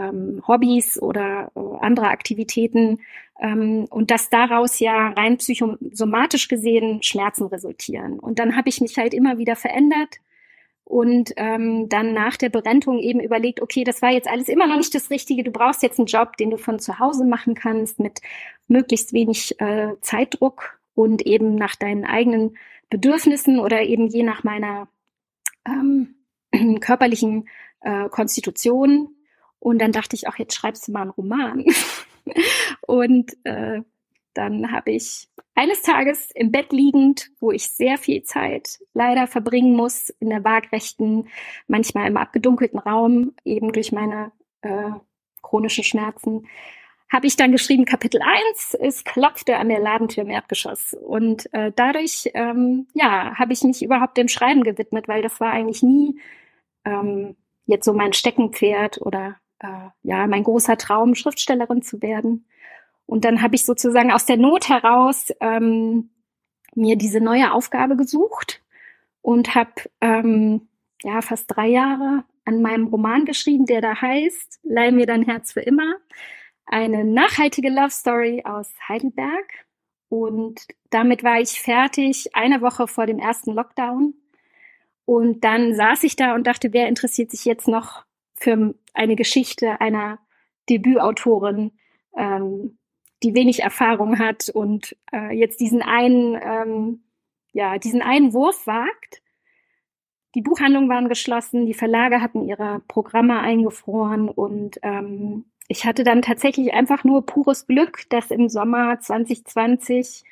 [0.00, 3.00] ähm, Hobbys oder äh, andere Aktivitäten
[3.40, 8.18] ähm, und dass daraus ja rein psychosomatisch gesehen Schmerzen resultieren.
[8.18, 10.16] Und dann habe ich mich halt immer wieder verändert
[10.84, 14.76] und ähm, dann nach der Berentung eben überlegt, okay, das war jetzt alles immer noch
[14.76, 15.44] nicht das Richtige.
[15.44, 18.20] Du brauchst jetzt einen Job, den du von zu Hause machen kannst mit
[18.66, 22.56] möglichst wenig äh, Zeitdruck und eben nach deinen eigenen
[22.90, 24.88] Bedürfnissen oder eben je nach meiner
[25.64, 26.16] ähm,
[26.80, 27.48] körperlichen
[27.82, 29.14] äh, Konstitution.
[29.60, 31.64] Und dann dachte ich, auch jetzt schreibst du mal einen Roman.
[32.86, 33.82] und äh,
[34.34, 39.76] dann habe ich eines Tages im Bett liegend, wo ich sehr viel Zeit leider verbringen
[39.76, 41.28] muss, in der waagrechten,
[41.66, 44.32] manchmal im abgedunkelten Raum, eben durch meine
[44.62, 44.90] äh,
[45.42, 46.46] chronischen Schmerzen,
[47.12, 50.94] habe ich dann geschrieben, Kapitel 1, es klopfte an der Ladentür im Erdgeschoss.
[50.94, 55.50] Und äh, dadurch, ähm, ja, habe ich mich überhaupt dem Schreiben gewidmet, weil das war
[55.50, 56.20] eigentlich nie
[56.84, 57.36] ähm,
[57.66, 62.46] jetzt so mein Steckenpferd oder äh, ja, mein großer Traum, Schriftstellerin zu werden.
[63.06, 66.10] Und dann habe ich sozusagen aus der Not heraus ähm,
[66.74, 68.62] mir diese neue Aufgabe gesucht
[69.22, 70.68] und habe ähm,
[71.02, 75.52] ja fast drei Jahre an meinem Roman geschrieben, der da heißt Leih mir dein Herz
[75.52, 75.96] für immer
[76.70, 79.66] eine nachhaltige Love Story aus Heidelberg.
[80.08, 84.14] Und damit war ich fertig, eine Woche vor dem ersten Lockdown.
[85.04, 88.04] Und dann saß ich da und dachte, wer interessiert sich jetzt noch
[88.34, 90.18] für eine Geschichte einer
[90.68, 91.72] Debütautorin,
[92.16, 92.78] ähm,
[93.22, 97.02] die wenig Erfahrung hat und äh, jetzt diesen einen, ähm,
[97.52, 99.22] ja, diesen einen Wurf wagt.
[100.34, 106.22] Die Buchhandlungen waren geschlossen, die Verlage hatten ihre Programme eingefroren und ähm, ich hatte dann
[106.22, 110.24] tatsächlich einfach nur pures Glück, dass im Sommer 2020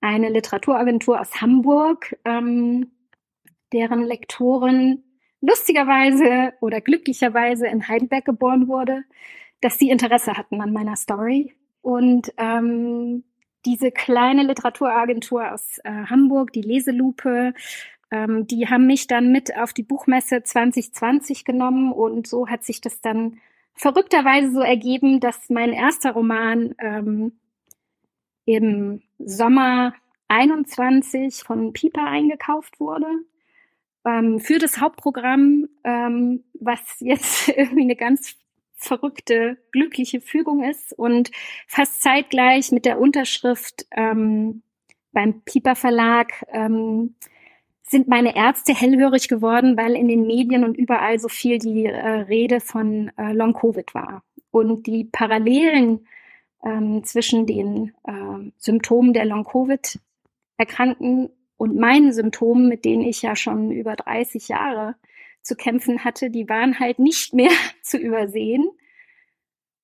[0.00, 2.90] eine Literaturagentur aus Hamburg, ähm,
[3.72, 5.04] deren Lektorin
[5.40, 9.04] lustigerweise oder glücklicherweise in Heidelberg geboren wurde,
[9.60, 11.54] dass sie Interesse hatten an meiner Story.
[11.82, 13.24] Und ähm,
[13.64, 17.54] diese kleine Literaturagentur aus äh, Hamburg, die Leselupe,
[18.10, 22.80] ähm, die haben mich dann mit auf die Buchmesse 2020 genommen und so hat sich
[22.80, 23.38] das dann
[23.74, 27.32] verrückterweise so ergeben, dass mein erster Roman ähm,
[28.44, 29.94] im Sommer
[30.28, 33.06] 21 von Piper eingekauft wurde
[34.04, 38.36] ähm, für das Hauptprogramm, ähm, was jetzt irgendwie eine ganz
[38.74, 41.30] verrückte, glückliche Fügung ist und
[41.66, 44.62] fast zeitgleich mit der Unterschrift ähm,
[45.12, 47.14] beim Piper Verlag ähm,
[47.82, 52.08] sind meine Ärzte hellhörig geworden, weil in den Medien und überall so viel die äh,
[52.08, 54.22] Rede von äh, Long Covid war.
[54.52, 56.06] Und die Parallelen
[56.64, 59.98] ähm, zwischen den äh, Symptomen der Long Covid
[60.56, 61.30] Erkrankten
[61.60, 64.94] und meinen Symptomen, mit denen ich ja schon über 30 Jahre
[65.42, 67.50] zu kämpfen hatte, die waren halt nicht mehr
[67.82, 68.70] zu übersehen.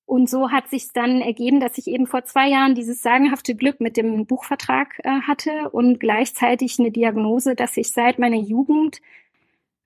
[0.07, 3.79] Und so hat sich dann ergeben, dass ich eben vor zwei Jahren dieses sagenhafte Glück
[3.79, 8.99] mit dem Buchvertrag äh, hatte und gleichzeitig eine Diagnose, dass ich seit meiner Jugend,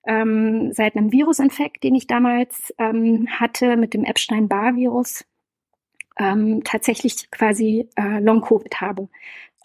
[0.06, 5.26] ähm, seit einem Virusinfekt, den ich damals ähm, hatte mit dem Epstein-Barr-Virus,
[6.18, 9.10] ähm, tatsächlich quasi äh, Long-Covid habe.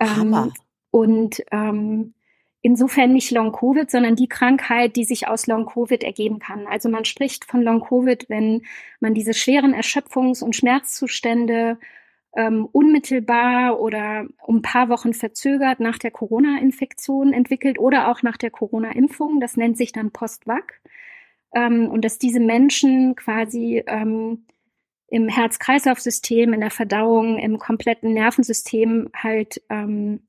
[0.02, 0.52] Ähm,
[0.92, 2.14] und ähm,
[2.68, 6.68] insofern nicht Long-Covid, sondern die Krankheit, die sich aus Long-Covid ergeben kann.
[6.68, 8.64] Also man spricht von Long-Covid, wenn
[9.00, 11.80] man diese schweren Erschöpfungs- und Schmerzzustände
[12.36, 18.36] ähm, unmittelbar oder um ein paar Wochen verzögert nach der Corona-Infektion entwickelt oder auch nach
[18.36, 19.40] der Corona-Impfung.
[19.40, 20.82] Das nennt sich dann Post-Vac.
[21.56, 24.44] Ähm, und dass diese Menschen quasi ähm,
[25.08, 30.20] im Herz-Kreislauf-System, in der Verdauung, im kompletten Nervensystem halt ähm,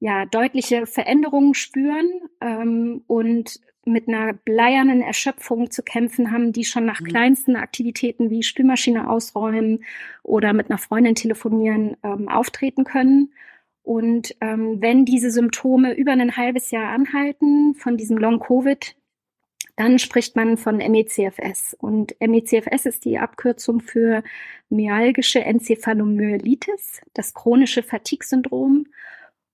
[0.00, 6.84] ja deutliche Veränderungen spüren ähm, und mit einer bleiernen Erschöpfung zu kämpfen haben, die schon
[6.84, 7.04] nach mhm.
[7.06, 9.84] kleinsten Aktivitäten wie Spülmaschine ausräumen
[10.22, 13.32] oder mit einer Freundin telefonieren ähm, auftreten können.
[13.82, 18.94] Und ähm, wenn diese Symptome über ein halbes Jahr anhalten von diesem Long-Covid,
[19.76, 21.74] dann spricht man von MECFS.
[21.80, 24.22] Und MECFS ist die Abkürzung für
[24.68, 28.86] myalgische Enzephalomyelitis, das chronische Fatigue-Syndrom.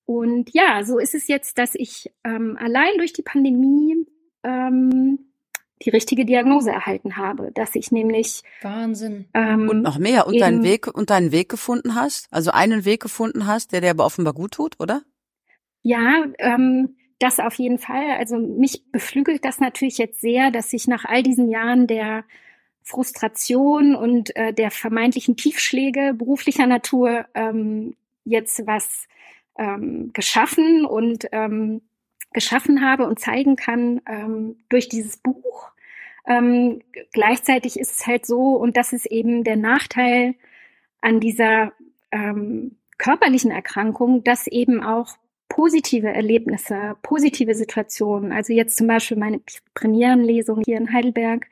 [0.06, 4.06] Und ja, so ist es jetzt, dass ich ähm, allein durch die Pandemie
[4.44, 5.18] ähm,
[5.82, 10.62] die richtige Diagnose erhalten habe, dass ich nämlich Wahnsinn ähm, und noch mehr und deinen
[10.62, 14.32] Weg und deinen Weg gefunden hast, also einen Weg gefunden hast, der dir aber offenbar
[14.32, 15.02] gut tut, oder?
[15.82, 18.12] Ja, ähm, das auf jeden Fall.
[18.18, 22.24] Also mich beflügelt das natürlich jetzt sehr, dass ich nach all diesen Jahren der
[22.82, 29.08] Frustration und äh, der vermeintlichen Tiefschläge beruflicher Natur ähm, jetzt was
[29.58, 31.82] ähm, geschaffen und ähm,
[32.32, 35.70] geschaffen habe und zeigen kann ähm, durch dieses Buch.
[36.26, 36.82] Ähm,
[37.12, 40.34] gleichzeitig ist es halt so, und das ist eben der Nachteil
[41.00, 41.72] an dieser
[42.10, 45.16] ähm, körperlichen Erkrankung, dass eben auch
[45.48, 49.40] positive Erlebnisse, positive Situationen, also jetzt zum Beispiel meine
[49.74, 51.46] Premierenlesung hier in Heidelberg,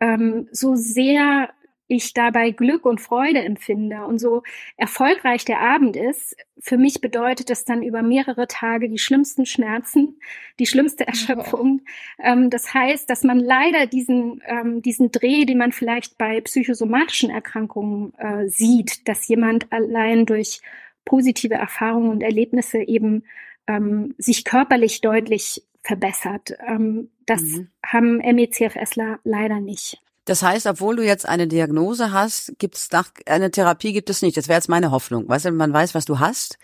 [0.00, 1.50] ähm, so sehr
[1.90, 4.44] ich dabei Glück und Freude empfinde und so
[4.76, 10.20] erfolgreich der Abend ist, für mich bedeutet das dann über mehrere Tage die schlimmsten Schmerzen,
[10.60, 11.82] die schlimmste Erschöpfung.
[12.22, 17.30] Ähm, das heißt, dass man leider diesen, ähm, diesen Dreh, den man vielleicht bei psychosomatischen
[17.30, 20.60] Erkrankungen äh, sieht, dass jemand allein durch
[21.04, 23.24] positive Erfahrungen und Erlebnisse eben
[23.66, 26.56] ähm, sich körperlich deutlich verbessert.
[26.64, 27.68] Ähm, das mhm.
[27.84, 30.00] haben MECFSler leider nicht.
[30.24, 34.22] Das heißt, obwohl du jetzt eine Diagnose hast, gibt es nach eine Therapie gibt es
[34.22, 34.36] nicht.
[34.36, 35.28] Das wäre jetzt meine Hoffnung.
[35.28, 36.58] Weißt du, man weiß, was du hast,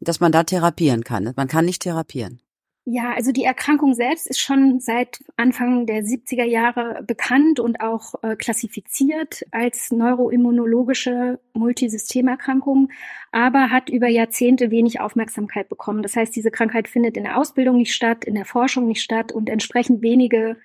[0.00, 1.32] dass man da therapieren kann.
[1.36, 2.40] Man kann nicht therapieren.
[2.86, 8.14] Ja, also die Erkrankung selbst ist schon seit Anfang der 70er Jahre bekannt und auch
[8.22, 12.90] äh, klassifiziert als neuroimmunologische Multisystemerkrankung,
[13.32, 16.02] aber hat über Jahrzehnte wenig Aufmerksamkeit bekommen.
[16.02, 19.30] Das heißt, diese Krankheit findet in der Ausbildung nicht statt, in der Forschung nicht statt
[19.30, 20.56] und entsprechend wenige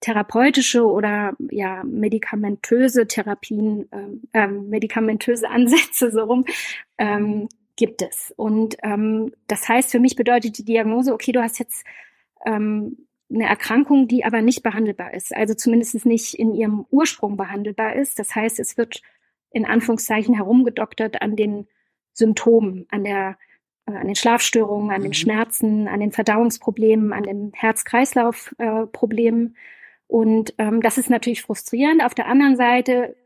[0.00, 6.44] therapeutische oder ja medikamentöse Therapien, ähm, ähm medikamentöse Ansätze so rum,
[6.98, 8.32] ähm, gibt es.
[8.36, 11.84] Und ähm, das heißt, für mich bedeutet die Diagnose, okay, du hast jetzt
[12.44, 17.96] ähm, eine Erkrankung, die aber nicht behandelbar ist, also zumindest nicht in ihrem Ursprung behandelbar
[17.96, 18.18] ist.
[18.18, 19.02] Das heißt, es wird
[19.50, 21.66] in Anführungszeichen herumgedoktert an den
[22.12, 23.36] Symptomen, an der
[23.86, 25.14] äh, an den Schlafstörungen, an den Mhm.
[25.14, 29.56] Schmerzen, an den Verdauungsproblemen, an den Herz-Kreislauf-Problemen.
[30.08, 32.02] Und ähm, das ist natürlich frustrierend.
[32.02, 33.16] Auf der anderen Seite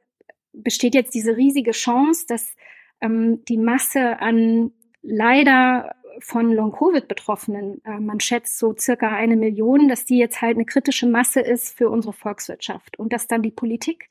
[0.53, 2.55] besteht jetzt diese riesige Chance, dass
[3.01, 4.73] ähm, die Masse an
[5.03, 10.67] leider von Long-Covid-Betroffenen, äh, man schätzt so circa eine Million, dass die jetzt halt eine
[10.67, 14.11] kritische Masse ist für unsere Volkswirtschaft und dass dann die Politik,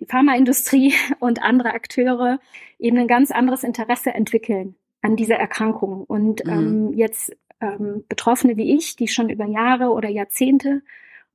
[0.00, 2.40] die Pharmaindustrie und andere Akteure
[2.78, 6.04] eben ein ganz anderes Interesse entwickeln an dieser Erkrankung.
[6.04, 6.52] Und Mhm.
[6.52, 10.82] ähm, jetzt ähm, Betroffene wie ich, die schon über Jahre oder Jahrzehnte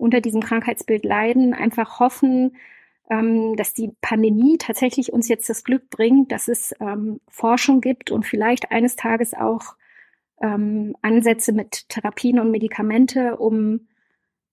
[0.02, 2.56] unter diesem Krankheitsbild leiden, einfach hoffen,
[3.10, 8.10] ähm, dass die Pandemie tatsächlich uns jetzt das Glück bringt, dass es ähm, Forschung gibt
[8.10, 9.76] und vielleicht eines Tages auch
[10.41, 13.88] ähm, Ansätze mit Therapien und Medikamente, um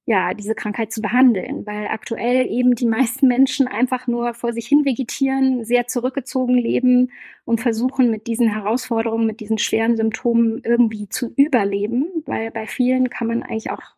[0.04, 4.66] ja diese Krankheit zu behandeln, weil aktuell eben die meisten Menschen einfach nur vor sich
[4.66, 7.10] hin vegetieren, sehr zurückgezogen leben
[7.46, 13.08] und versuchen mit diesen Herausforderungen, mit diesen schweren Symptomen irgendwie zu überleben, weil bei vielen
[13.08, 13.97] kann man eigentlich auch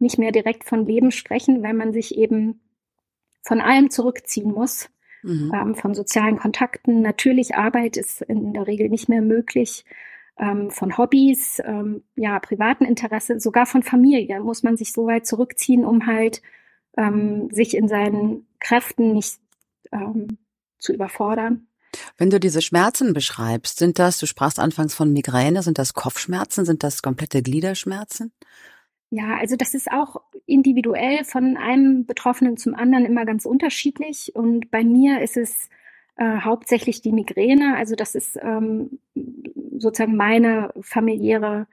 [0.00, 2.60] nicht mehr direkt von Leben sprechen, weil man sich eben
[3.42, 4.88] von allem zurückziehen muss,
[5.22, 5.52] Mhm.
[5.54, 7.02] ähm, von sozialen Kontakten.
[7.02, 9.84] Natürlich Arbeit ist in der Regel nicht mehr möglich.
[10.38, 15.26] Ähm, von Hobbys, ähm, ja, privaten Interesse, sogar von Familie muss man sich so weit
[15.26, 16.40] zurückziehen, um halt
[16.96, 19.38] ähm, sich in seinen Kräften nicht
[19.92, 20.38] ähm,
[20.78, 21.66] zu überfordern.
[22.16, 26.64] Wenn du diese Schmerzen beschreibst, sind das, du sprachst anfangs von Migräne, sind das Kopfschmerzen,
[26.64, 28.32] sind das komplette Gliederschmerzen?
[29.10, 34.32] Ja, also das ist auch individuell von einem Betroffenen zum anderen immer ganz unterschiedlich.
[34.34, 35.68] Und bei mir ist es
[36.16, 37.76] äh, hauptsächlich die Migräne.
[37.76, 39.00] Also das ist ähm,
[39.78, 41.66] sozusagen meine familiäre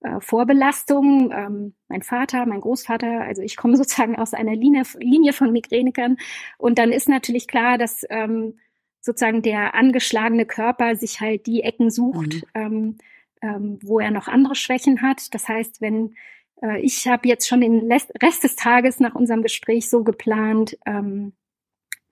[0.00, 1.30] äh, Vorbelastung.
[1.32, 6.16] Ähm, mein Vater, mein Großvater, also ich komme sozusagen aus einer Linie, Linie von Migränikern.
[6.58, 8.58] Und dann ist natürlich klar, dass ähm,
[9.00, 12.42] sozusagen der angeschlagene Körper sich halt die Ecken sucht, Mhm.
[12.54, 12.98] ähm,
[13.42, 15.32] ähm, wo er noch andere Schwächen hat.
[15.34, 16.14] Das heißt, wenn
[16.62, 20.78] äh, ich habe jetzt schon den Les- Rest des Tages nach unserem Gespräch so geplant,
[20.86, 21.32] ähm,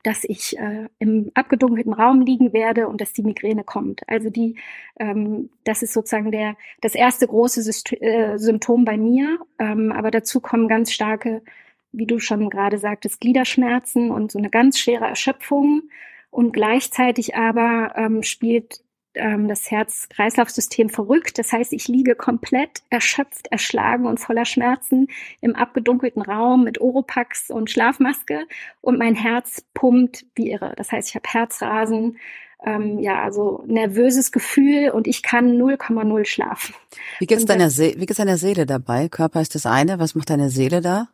[0.05, 4.09] dass ich äh, im abgedunkelten Raum liegen werde und dass die Migräne kommt.
[4.09, 4.57] Also die,
[4.99, 9.39] ähm, das ist sozusagen der das erste große Syst äh, Symptom bei mir.
[9.59, 11.43] Ähm, aber dazu kommen ganz starke,
[11.91, 15.83] wie du schon gerade sagtest, Gliederschmerzen und so eine ganz schwere Erschöpfung.
[16.31, 18.85] Und gleichzeitig aber ähm, spielt
[19.15, 21.39] ähm, das Herz-Kreislauf-System verrückt.
[21.39, 25.09] Das heißt, ich liege komplett erschöpft, erschlagen und voller Schmerzen
[25.41, 28.47] im abgedunkelten Raum mit Oropax und Schlafmaske
[28.81, 30.75] und mein Herz pumpt wie irre.
[30.77, 32.19] Das heißt, ich habe Herzrasen,
[32.65, 36.75] ähm, ja, also nervöses Gefühl und ich kann 0,0 schlafen.
[37.19, 39.09] Wie geht's Und deiner, See wie geht's deiner Seele dabei?
[39.09, 41.09] Körper ist das eine, was macht deine Seele da?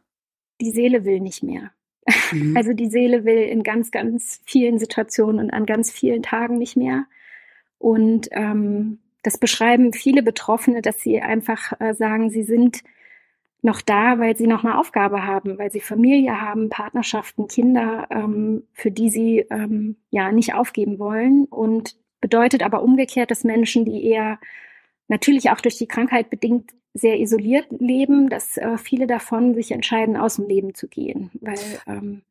[0.61, 1.71] Die Seele will nicht mehr.
[2.33, 2.57] Mhm.
[2.57, 6.77] Also die Seele will in ganz, ganz vielen Situationen und an ganz vielen Tagen nicht
[6.77, 7.07] mehr.
[7.79, 12.83] Und ähm, das beschreiben viele Betroffene, dass sie einfach äh, sagen, sie sind
[13.63, 18.65] noch da, weil sie noch eine Aufgabe haben, weil sie Familie haben, Partnerschaften, Kinder, ähm,
[18.75, 21.47] für die sie ähm, ja nicht aufgeben wollen.
[21.47, 24.39] Und bedeutet aber umgekehrt, dass Menschen, die eher
[25.09, 30.17] natürlich auch durch die Krankheit bedingt sehr isoliert leben, dass äh, viele davon sich entscheiden,
[30.17, 32.23] aus dem Leben zu gehen, weil ähm,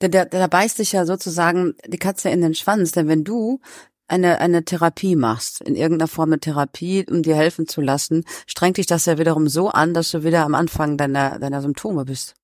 [0.00, 3.60] Da, da, da beißt dich ja sozusagen die Katze in den Schwanz, denn wenn du
[4.08, 8.76] eine, eine Therapie machst, in irgendeiner Form eine Therapie, um dir helfen zu lassen, strengt
[8.76, 12.34] dich das ja wiederum so an, dass du wieder am Anfang deiner, deiner Symptome bist.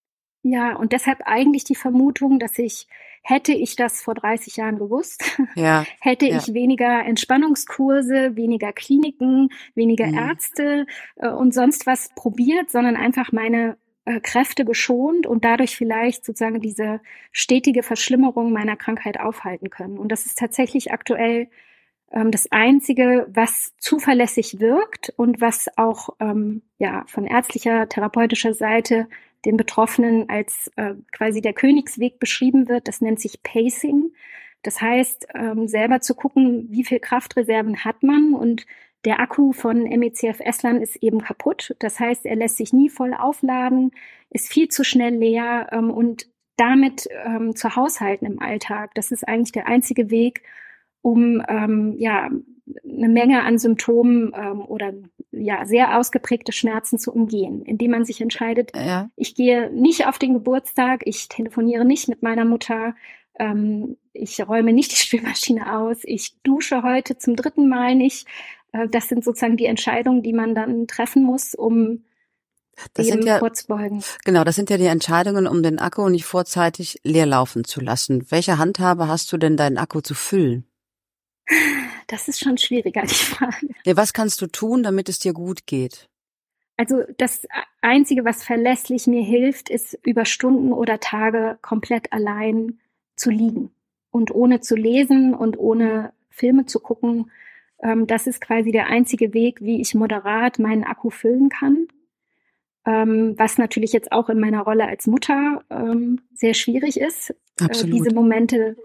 [0.43, 2.87] Ja, und deshalb eigentlich die Vermutung, dass ich,
[3.23, 5.23] hätte ich das vor 30 Jahren gewusst,
[5.55, 6.39] Ja, hätte Ja.
[6.39, 10.15] ich weniger Entspannungskurse, weniger Kliniken, weniger Mhm.
[10.15, 10.87] Ärzte
[11.17, 13.77] äh, und sonst was probiert, sondern einfach meine
[14.11, 17.01] äh, Kräfte geschont und dadurch vielleicht sozusagen diese
[17.31, 19.99] stetige Verschlimmerung meiner Krankheit aufhalten können.
[19.99, 21.49] Und das ist tatsächlich aktuell
[22.11, 29.09] ähm, das Einzige, was zuverlässig wirkt und was auch ähm, ja von ärztlicher, therapeutischer Seite
[29.45, 32.89] den Betroffenen als äh, quasi der Königsweg beschrieben wird.
[32.89, 34.13] Das nennt sich Pacing.
[34.63, 38.67] Das heißt, ähm, selber zu gucken, wie viel Kraftreserven hat man und
[39.05, 41.75] der Akku von MECF Estland ist eben kaputt.
[41.79, 43.93] Das heißt, er lässt sich nie voll aufladen,
[44.31, 46.27] ist viel zu schnell leer ähm, und
[46.57, 48.95] damit ähm, zu haushalten im Alltag.
[48.95, 50.43] Das ist eigentlich der einzige Weg,
[51.03, 52.29] um ähm, ja
[52.85, 54.93] eine Menge an Symptomen ähm, oder
[55.33, 59.11] ja sehr ausgeprägte Schmerzen zu umgehen, indem man sich entscheidet, ja.
[59.17, 62.95] ich gehe nicht auf den Geburtstag, ich telefoniere nicht mit meiner Mutter,
[63.39, 68.27] ähm, ich räume nicht die Spülmaschine aus, ich dusche heute zum dritten Mal nicht.
[68.73, 72.05] Äh, das sind sozusagen die Entscheidungen, die man dann treffen muss, um
[72.95, 74.03] Das sind ja- vorzubeugen.
[74.25, 78.31] Genau, das sind ja die Entscheidungen, um den Akku nicht vorzeitig leer laufen zu lassen.
[78.31, 80.65] Welche Handhabe hast du denn, deinen Akku zu füllen?
[82.07, 83.69] Das ist schon schwieriger, die Frage.
[83.85, 86.09] Ja, was kannst du tun, damit es dir gut geht?
[86.77, 87.47] Also das
[87.83, 92.79] Einzige, was verlässlich mir hilft, ist über Stunden oder Tage komplett allein
[93.17, 93.71] zu liegen
[94.11, 97.31] und ohne zu lesen und ohne Filme zu gucken.
[97.83, 101.87] Ähm, das ist quasi der einzige Weg, wie ich moderat meinen Akku füllen kann.
[102.87, 107.69] Ähm, was natürlich jetzt auch in meiner Rolle als Mutter ähm, sehr schwierig ist, äh,
[107.85, 108.77] diese Momente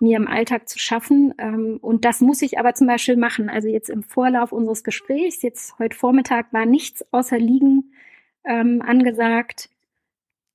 [0.00, 1.34] mir im Alltag zu schaffen.
[1.38, 3.50] Ähm, und das muss ich aber zum Beispiel machen.
[3.50, 7.92] Also jetzt im Vorlauf unseres Gesprächs, jetzt heute Vormittag war nichts außer Liegen
[8.44, 9.68] ähm, angesagt.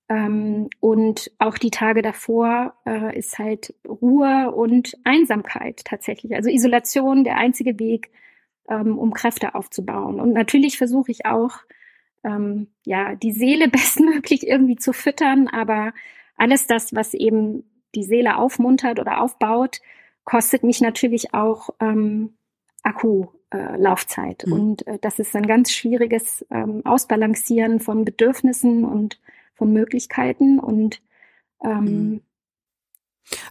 [0.09, 6.33] Ähm, und auch die Tage davor äh, ist halt Ruhe und Einsamkeit tatsächlich.
[6.35, 8.11] Also Isolation der einzige Weg,
[8.69, 10.19] ähm, um Kräfte aufzubauen.
[10.19, 11.59] Und natürlich versuche ich auch,
[12.23, 15.93] ähm, ja, die Seele bestmöglich irgendwie zu füttern, aber
[16.37, 17.63] alles das, was eben
[17.95, 19.81] die Seele aufmuntert oder aufbaut,
[20.23, 22.33] kostet mich natürlich auch ähm,
[22.83, 23.33] Akkulaufzeit.
[23.53, 24.43] Äh, Laufzeit.
[24.45, 24.53] Mhm.
[24.53, 29.19] Und äh, das ist ein ganz schwieriges ähm, Ausbalancieren von Bedürfnissen und
[29.57, 30.59] von Möglichkeiten.
[30.59, 31.01] Und
[31.63, 32.21] ähm, Mhm.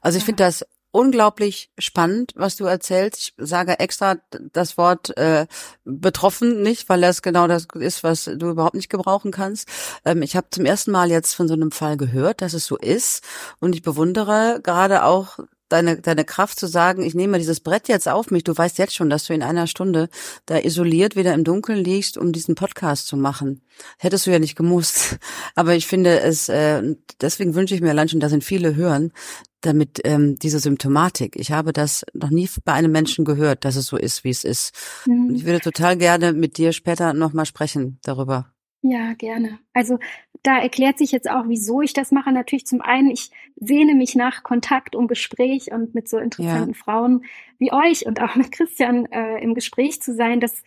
[0.01, 3.19] Also ich finde das unglaublich spannend, was du erzählst.
[3.19, 4.17] Ich sage extra
[4.53, 5.47] das Wort äh,
[5.85, 9.69] betroffen nicht, weil das genau das ist, was du überhaupt nicht gebrauchen kannst.
[10.07, 12.79] Ähm, ich habe zum ersten Mal jetzt von so einem Fall gehört, dass es so
[12.79, 13.23] ist
[13.61, 15.39] und ich bewundere gerade auch
[15.69, 18.45] deine deine Kraft zu sagen, ich nehme dieses Brett jetzt auf mich.
[18.45, 20.09] Du weißt jetzt schon, dass du in einer Stunde
[20.47, 23.63] da isoliert wieder im Dunkeln liegst, um diesen Podcast zu machen.
[23.99, 25.19] Hättest du ja nicht gemusst.
[25.55, 26.83] Aber ich finde es, äh,
[27.21, 29.13] deswegen wünsche ich mir allein schon, dass ihn viele hören,
[29.61, 31.37] damit ähm, diese Symptomatik.
[31.37, 34.45] Ich habe das noch nie bei einem Menschen gehört, dass es so ist, wie es
[34.45, 34.73] ist.
[35.07, 35.47] Und ich mhm.
[35.47, 38.53] würde total gerne mit dir später nochmal sprechen darüber.
[38.89, 39.59] Ja, gerne.
[39.73, 39.99] Also
[40.45, 42.31] da erklärt sich jetzt auch, wieso ich das mache.
[42.31, 47.25] Natürlich zum einen, ich sehne mich nach Kontakt und Gespräch und mit so interessanten Frauen
[47.59, 50.39] wie euch und auch mit Christian äh, im Gespräch zu sein.
[50.39, 50.63] Das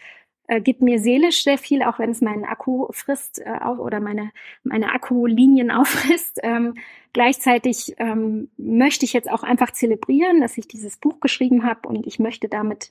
[0.47, 4.31] äh, gibt mir seelisch sehr viel, auch wenn es meinen Akku frisst äh, oder meine,
[4.63, 6.41] meine Akkulinien auffrisst.
[6.43, 6.73] Ähm,
[7.13, 12.05] gleichzeitig ähm, möchte ich jetzt auch einfach zelebrieren, dass ich dieses Buch geschrieben habe und
[12.05, 12.89] ich möchte damit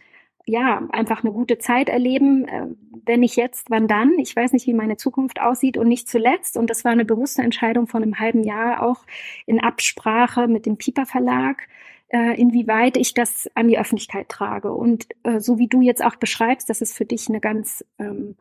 [0.49, 2.49] ja, einfach eine gute Zeit erleben.
[2.49, 2.66] Äh,
[3.07, 4.18] wenn nicht jetzt, wann dann?
[4.18, 5.76] Ich weiß nicht, wie meine Zukunft aussieht.
[5.76, 9.05] Und nicht zuletzt, und das war eine bewusste Entscheidung von einem halben Jahr auch
[9.46, 11.68] in Absprache mit dem Piper Verlag,
[12.09, 14.72] äh, inwieweit ich das an die Öffentlichkeit trage.
[14.72, 18.36] Und äh, so wie du jetzt auch beschreibst, dass es für dich eine ganz, ähm,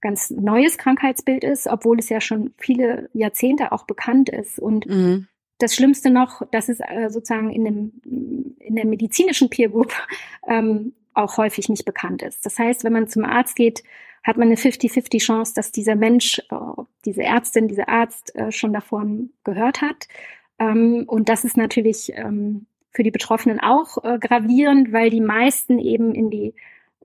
[0.00, 4.58] ganz neues Krankheitsbild ist, obwohl es ja schon viele Jahrzehnte auch bekannt ist.
[4.58, 5.26] Und Mhm.
[5.58, 6.78] das Schlimmste noch, dass es
[7.08, 7.92] sozusagen in, dem,
[8.60, 9.92] in der medizinischen Peer Group
[10.46, 12.46] ähm, auch häufig nicht bekannt ist.
[12.46, 13.82] Das heißt, wenn man zum Arzt geht,
[14.24, 18.72] hat man eine 50-50 Chance, dass dieser Mensch, äh, diese Ärztin, dieser Arzt äh, schon
[18.72, 20.08] davon gehört hat.
[20.58, 25.78] Ähm, und das ist natürlich ähm, für die Betroffenen auch äh, gravierend, weil die meisten
[25.78, 26.54] eben in die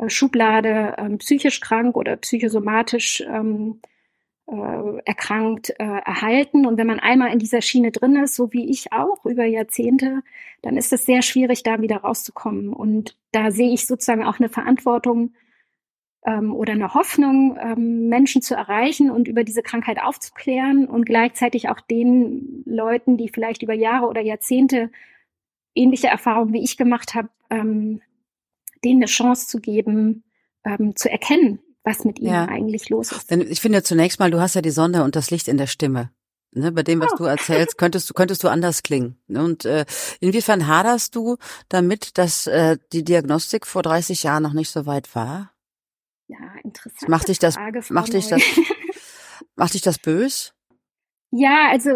[0.08, 3.24] Schublade ähm, psychisch krank oder psychosomatisch
[4.48, 6.66] äh, erkrankt äh, erhalten.
[6.66, 10.22] Und wenn man einmal in dieser Schiene drin ist, so wie ich auch über Jahrzehnte,
[10.62, 12.74] dann ist es sehr schwierig, da wieder rauszukommen.
[12.74, 15.34] Und da sehe ich sozusagen auch eine Verantwortung
[16.26, 21.70] ähm, oder eine Hoffnung, ähm, Menschen zu erreichen und über diese Krankheit aufzuklären und gleichzeitig
[21.70, 24.92] auch den Leuten, die vielleicht über Jahre oder Jahrzehnte
[25.76, 28.02] ähnliche Erfahrungen wie ich gemacht habe, ähm,
[28.84, 30.24] denen eine Chance zu geben,
[30.66, 32.46] ähm, zu erkennen, was mit ihnen Ja.
[32.46, 33.30] eigentlich los ist.
[33.32, 35.68] Denn ich finde zunächst mal, du hast ja die Sonne und das Licht in der
[35.68, 36.12] Stimme.
[36.56, 37.18] Ne, bei dem, was Oh.
[37.18, 39.18] du erzählst, könntest du könntest du anders klingen.
[39.28, 39.86] Ne, Und äh,
[40.20, 45.16] inwiefern haderst du damit, dass äh, die Diagnostik vor 30 Jahren noch nicht so weit
[45.16, 45.52] war?
[46.28, 47.10] Ja, interessant.
[47.10, 47.56] Macht dich das-
[47.90, 48.42] macht dich das-
[49.56, 50.54] Macht dich das bös?
[51.32, 51.90] Ja, also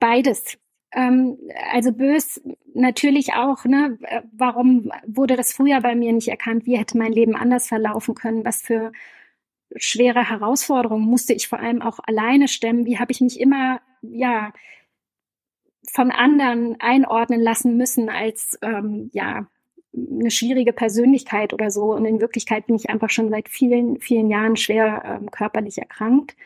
[0.00, 0.58] beides.
[0.92, 1.38] Ähm,
[1.72, 2.40] also bös
[2.74, 3.96] natürlich auch, ne?
[4.02, 6.66] Äh, Warum wurde das früher bei mir nicht erkannt?
[6.66, 8.44] Wie hätte mein Leben anders verlaufen können?
[8.44, 8.90] Was für
[9.76, 12.86] schwere Herausforderungen musste ich vor allem auch alleine stemmen?
[12.86, 14.52] Wie habe ich mich immer, ja,
[15.92, 19.46] von anderen einordnen lassen müssen als, ähm, ja,
[19.92, 21.92] eine schwierige Persönlichkeit oder so.
[21.92, 26.36] Und in Wirklichkeit bin ich einfach schon seit vielen, vielen Jahren schwer ähm, körperlich erkrankt.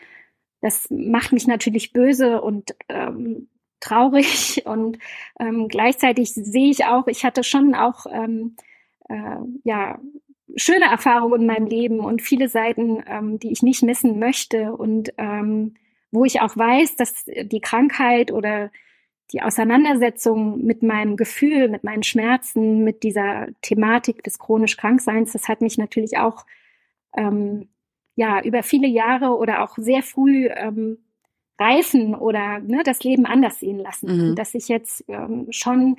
[0.60, 3.48] Das macht mich natürlich böse und ähm,
[3.80, 4.98] traurig und
[5.38, 8.56] ähm, gleichzeitig sehe ich auch, ich hatte schon auch ähm,
[9.09, 9.98] äh, ja
[10.56, 15.12] schöne Erfahrungen in meinem Leben und viele Seiten, ähm, die ich nicht missen möchte und
[15.18, 15.74] ähm,
[16.10, 18.70] wo ich auch weiß, dass die Krankheit oder
[19.32, 25.48] die Auseinandersetzung mit meinem Gefühl, mit meinen Schmerzen, mit dieser Thematik des chronisch Krankseins, das
[25.48, 26.46] hat mich natürlich auch
[27.16, 27.68] ähm,
[28.14, 30.98] ja über viele Jahre oder auch sehr früh ähm,
[31.58, 34.30] reifen oder ne, das Leben anders sehen lassen.
[34.30, 34.34] Mhm.
[34.36, 35.96] Dass ich jetzt ähm, schon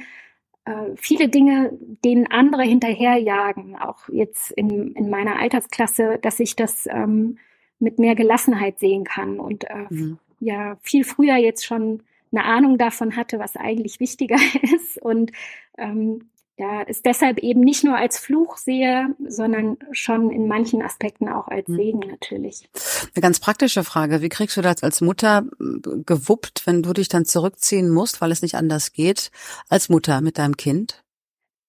[0.95, 1.71] viele Dinge,
[2.03, 7.37] denen andere hinterherjagen, auch jetzt in, in meiner Altersklasse, dass ich das ähm,
[7.79, 10.17] mit mehr Gelassenheit sehen kann und äh, Mhm.
[10.39, 12.01] ja viel früher jetzt schon
[12.31, 14.37] eine Ahnung davon hatte, was eigentlich wichtiger
[14.75, 15.31] ist und
[15.77, 21.27] ähm, ja, es deshalb eben nicht nur als Fluch sehe, sondern schon in manchen Aspekten
[21.27, 21.75] auch als Mhm.
[21.75, 22.69] Segen natürlich.
[23.13, 24.21] Eine ganz praktische Frage.
[24.21, 28.31] Wie kriegst du das als Mutter äh, gewuppt, wenn du dich dann zurückziehen musst, weil
[28.31, 29.31] es nicht anders geht,
[29.69, 31.03] als Mutter mit deinem Kind?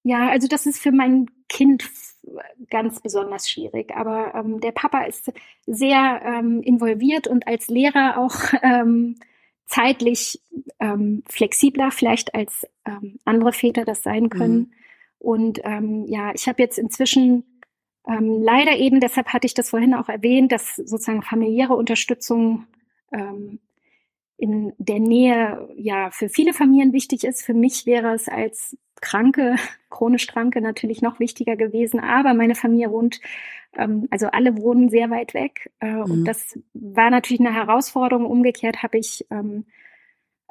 [0.05, 1.85] Ja, also das ist für mein Kind
[2.71, 3.93] ganz besonders schwierig.
[3.97, 5.33] Aber ähm, der Papa ist
[5.67, 9.17] sehr ähm, involviert und als Lehrer auch ähm,
[9.67, 10.41] zeitlich
[10.81, 14.73] ähm, flexibler vielleicht als ähm, andere Väter das sein können.
[15.19, 17.61] Und ähm, ja, ich habe jetzt inzwischen
[18.09, 22.67] ähm, leider eben, deshalb hatte ich das vorhin auch erwähnt, dass sozusagen familiäre Unterstützung
[23.13, 23.59] ähm,
[24.39, 27.43] in der Nähe ja für viele Familien wichtig ist.
[27.43, 29.57] Für mich wäre es als Kranke,
[29.91, 32.01] chronisch Kranke natürlich noch wichtiger gewesen.
[32.01, 33.21] Aber meine Familie wohnt,
[33.77, 35.71] ähm, also alle wohnen sehr weit weg.
[35.81, 36.11] Äh, Mhm.
[36.11, 38.27] Und das war natürlich eine Herausforderung.
[38.27, 39.65] Umgekehrt habe ich ähm,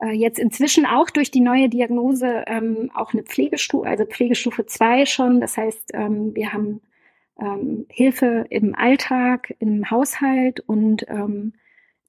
[0.01, 5.05] äh, jetzt inzwischen auch durch die neue Diagnose ähm, auch eine Pflegestufe, also Pflegestufe 2
[5.05, 5.39] schon.
[5.39, 6.81] Das heißt, ähm, wir haben
[7.39, 11.53] ähm, Hilfe im Alltag, im Haushalt und ähm,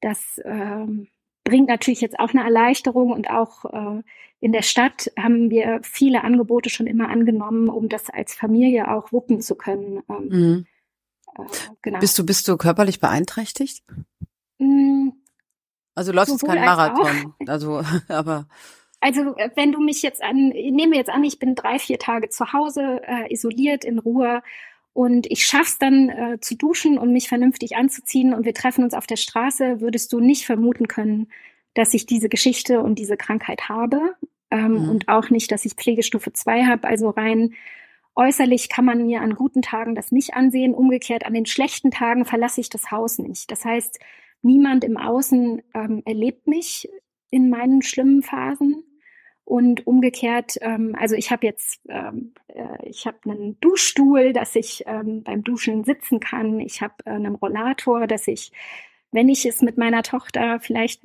[0.01, 1.09] das ähm,
[1.47, 4.03] bringt natürlich jetzt auch eine Erleichterung und auch äh,
[4.41, 9.13] in der Stadt haben wir viele Angebote schon immer angenommen, um das als Familie auch
[9.13, 10.03] wuppen zu können.
[10.11, 10.67] Ähm, Mhm.
[11.39, 11.43] äh,
[11.83, 11.99] genau.
[12.01, 13.83] Bist du, bist du körperlich beeinträchtigt?
[14.59, 15.09] Mm,
[15.95, 17.35] Also läufst jetzt Sowohl keinen als Marathon.
[17.47, 18.47] Also, aber
[19.01, 21.99] Also äh, wenn du mich jetzt an, ich nehme jetzt an, ich bin drei, vier
[21.99, 24.43] Tage zu Hause, äh, isoliert, in Ruhe
[24.97, 28.95] und ich schaff's dann äh, zu duschen und mich vernünftig anzuziehen und wir treffen uns
[28.95, 31.29] auf der Straße, würdest du nicht vermuten können,
[31.75, 34.15] dass ich diese Geschichte und diese Krankheit habe
[34.51, 34.89] ähm, Mhm.
[34.91, 36.89] und auch nicht, dass ich Pflegestufe 2 habe.
[36.89, 37.55] Also rein
[38.15, 40.75] äußerlich kann man mir an guten Tagen das nicht ansehen.
[40.75, 43.51] Umgekehrt, an den schlechten Tagen verlasse ich das Haus nicht.
[43.51, 44.01] Das heißt,
[44.43, 46.89] niemand im Außen ähm, erlebt mich
[47.31, 48.83] in meinen schlimmen Phasen.
[49.47, 54.83] Und umgekehrt, ähm, also ich habe jetzt, ähm, äh, ich habe einen Duschstuhl, dass ich
[54.89, 56.59] ähm, beim Duschen sitzen kann.
[56.59, 58.51] Ich habe äh, einen Rollator, dass ich,
[59.13, 61.03] wenn ich es mit meiner Tochter vielleicht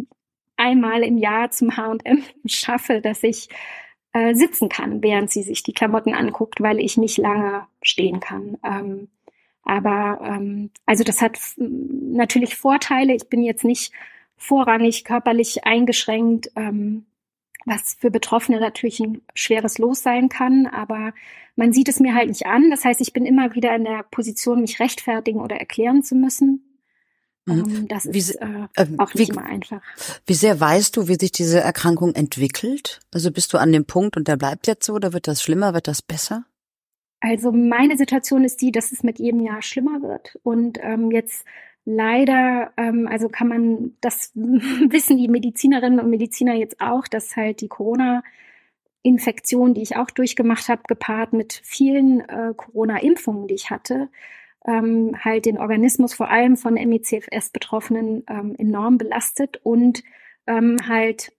[0.57, 3.47] einmal im Jahr zum H&M schaffe, dass ich
[4.13, 8.57] äh, sitzen kann, während sie sich die Klamotten anguckt, weil ich nicht lange stehen kann.
[8.63, 9.09] Ähm,
[9.63, 13.13] aber ähm, also das hat f- natürlich Vorteile.
[13.13, 13.93] Ich bin jetzt nicht
[14.35, 17.05] vorrangig körperlich eingeschränkt, ähm,
[17.65, 21.13] was für Betroffene natürlich ein schweres Los sein kann, aber
[21.55, 22.69] man sieht es mir halt nicht an.
[22.71, 26.63] Das heißt, ich bin immer wieder in der Position, mich rechtfertigen oder erklären zu müssen.
[27.45, 27.53] Mhm.
[27.65, 28.45] Ähm, das Wie ist äh,
[28.77, 29.81] ähm, auch nicht wie- immer einfach.
[30.25, 32.99] wie sehr weißt du, wie sich diese Erkrankung entwickelt?
[33.13, 35.73] Also bist du an dem Punkt und der bleibt jetzt so oder wird das schlimmer,
[35.73, 36.45] wird das besser?
[37.19, 41.45] Also meine Situation ist die, dass es mit jedem Jahr schlimmer wird und ähm, jetzt
[41.85, 47.61] leider, ähm, also kann man, das wissen die Medizinerinnen und Mediziner jetzt auch, dass halt
[47.61, 54.09] die Corona-Infektion, die ich auch durchgemacht habe, gepaart mit vielen äh, Corona-Impfungen, die ich hatte,
[54.65, 60.03] ähm, halt den Organismus vor allem von ME/CFS-Betroffenen ähm, enorm belastet und
[60.47, 61.33] ähm, halt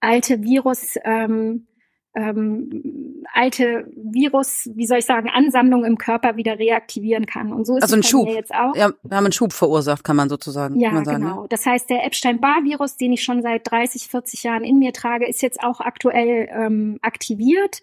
[0.00, 1.66] alte Virus ähm,
[2.14, 7.52] ähm, alte Virus, wie soll ich sagen, Ansammlung im Körper wieder reaktivieren kann.
[7.52, 8.28] Und so ist Also ein Schub.
[8.28, 8.74] jetzt auch.
[8.74, 11.22] Ja, wir haben einen Schub verursacht, kann man sozusagen Ja, kann man sagen.
[11.22, 11.42] genau.
[11.42, 11.46] Ne?
[11.50, 15.40] Das heißt, der Epstein-Barr-Virus, den ich schon seit 30, 40 Jahren in mir trage, ist
[15.42, 17.80] jetzt auch aktuell ähm, aktiviert.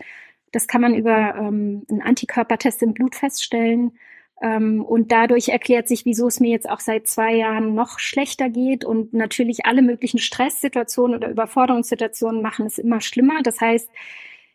[0.51, 3.97] Das kann man über ähm, einen Antikörpertest im Blut feststellen.
[4.41, 8.49] Ähm, und dadurch erklärt sich, wieso es mir jetzt auch seit zwei Jahren noch schlechter
[8.49, 8.85] geht.
[8.85, 13.41] Und natürlich alle möglichen Stresssituationen oder Überforderungssituationen machen es immer schlimmer.
[13.43, 13.89] Das heißt,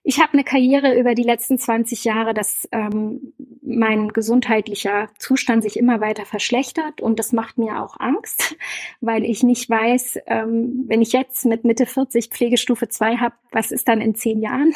[0.04, 5.76] ich habe eine Karriere über die letzten 20 Jahre, dass ähm, mein gesundheitlicher Zustand sich
[5.76, 8.56] immer weiter verschlechtert und das macht mir auch Angst,
[9.00, 13.70] weil ich nicht weiß, ähm, wenn ich jetzt mit Mitte 40 Pflegestufe 2 habe, was
[13.70, 14.74] ist dann in zehn Jahren?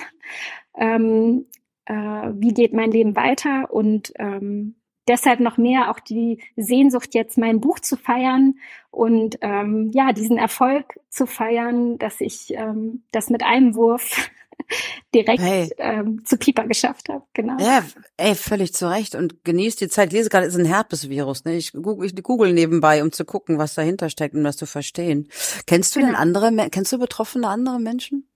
[0.77, 1.47] Ähm,
[1.87, 3.73] äh, wie geht mein Leben weiter?
[3.73, 4.77] Und ähm,
[5.09, 8.55] deshalb noch mehr auch die Sehnsucht, jetzt mein Buch zu feiern
[8.91, 14.31] und ähm, ja, diesen Erfolg zu feiern, dass ich ähm, das mit einem Wurf
[15.15, 15.71] direkt Hey.
[15.79, 17.25] ähm, zu Pieper geschafft habe.
[17.35, 17.57] Genau.
[17.61, 17.85] Ja,
[18.17, 19.15] ey, völlig zu Recht.
[19.15, 20.09] Und genießt die Zeit.
[20.09, 21.45] Ich lese gerade, es ist ein Herpesvirus.
[21.45, 21.57] Ne?
[21.57, 25.29] Ich google, ich google nebenbei, um zu gucken, was dahinter steckt, um das zu verstehen.
[25.67, 26.21] Kennst du denn Genau.
[26.21, 28.27] andere, Me- kennst du betroffene andere Menschen?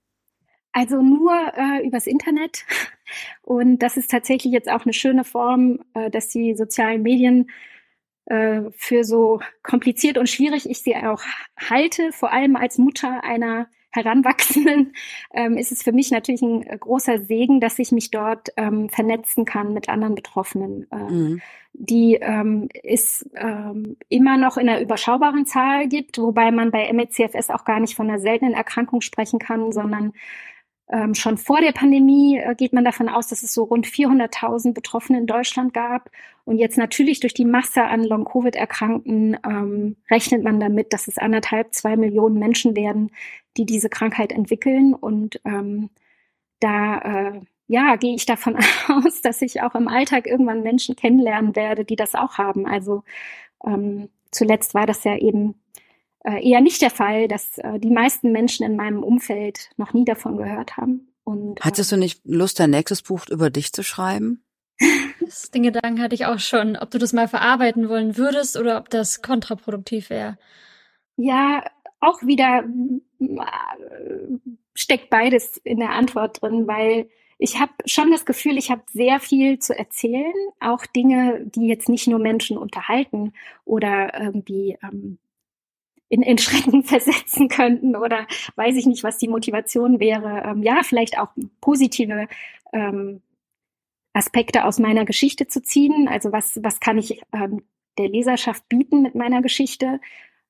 [0.71, 2.65] Also nur äh, übers Internet.
[3.41, 7.49] Und das ist tatsächlich jetzt auch eine schöne Form, äh, dass die sozialen Medien
[8.25, 11.21] äh, für so kompliziert und schwierig ich sie auch
[11.57, 14.93] halte, vor allem als Mutter einer Heranwachsenden,
[15.33, 18.89] ähm, ist es für mich natürlich ein äh, großer Segen, dass ich mich dort ähm,
[18.89, 20.87] vernetzen kann mit anderen Betroffenen.
[20.91, 21.41] Äh, Mhm.
[21.73, 27.49] die ähm, es ähm, immer noch in einer überschaubaren Zahl gibt, wobei man bei MECFS
[27.49, 30.13] auch gar nicht von einer seltenen Erkrankung sprechen kann, sondern
[30.91, 34.73] ähm, schon vor der Pandemie äh, geht man davon aus, dass es so rund 400.000
[34.73, 36.11] Betroffene in Deutschland gab.
[36.43, 41.73] Und jetzt natürlich durch die Masse an Long-Covid-Erkrankten ähm, rechnet man damit, dass es anderthalb,
[41.73, 43.11] zwei Millionen Menschen werden,
[43.57, 44.93] die diese Krankheit entwickeln.
[44.93, 45.89] Und ähm,
[46.59, 48.57] da äh, ja, gehe ich davon
[48.89, 52.67] aus, dass ich auch im Alltag irgendwann Menschen kennenlernen werde, die das auch haben.
[52.67, 53.03] Also
[53.65, 55.55] ähm, zuletzt war das ja eben
[56.23, 60.05] äh, eher nicht der Fall, dass äh, die meisten Menschen in meinem Umfeld noch nie
[60.05, 61.13] davon gehört haben.
[61.23, 64.43] Und, äh, Hattest du nicht Lust, dein nächstes Buch über dich zu schreiben?
[65.19, 68.77] Das, den Gedanken hatte ich auch schon, ob du das mal verarbeiten wollen würdest oder
[68.77, 70.37] ob das kontraproduktiv wäre.
[71.17, 71.63] Ja,
[71.99, 72.63] auch wieder
[73.19, 74.39] äh,
[74.73, 79.19] steckt beides in der Antwort drin, weil ich habe schon das Gefühl, ich habe sehr
[79.19, 83.33] viel zu erzählen, auch Dinge, die jetzt nicht nur Menschen unterhalten
[83.65, 85.17] oder irgendwie ähm,
[86.11, 90.43] in, in Schrecken versetzen könnten oder weiß ich nicht, was die Motivation wäre.
[90.45, 91.29] Ähm, ja, vielleicht auch
[91.61, 92.27] positive
[92.73, 93.21] ähm,
[94.13, 96.09] Aspekte aus meiner Geschichte zu ziehen.
[96.09, 97.63] Also was, was kann ich ähm,
[97.97, 100.01] der Leserschaft bieten mit meiner Geschichte?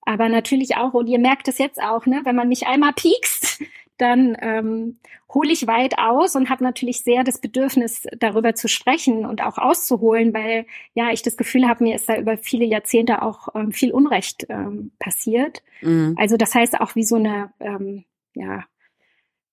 [0.01, 3.61] Aber natürlich auch, und ihr merkt es jetzt auch, ne, wenn man mich einmal piekst,
[4.01, 4.97] dann ähm,
[5.33, 9.57] hole ich weit aus und habe natürlich sehr das Bedürfnis, darüber zu sprechen und auch
[9.57, 13.71] auszuholen, weil ja ich das Gefühl habe, mir ist da über viele Jahrzehnte auch ähm,
[13.71, 15.63] viel Unrecht ähm, passiert.
[15.81, 16.15] Mhm.
[16.17, 18.03] Also das heißt auch wie so eine, ähm,
[18.33, 18.65] ja,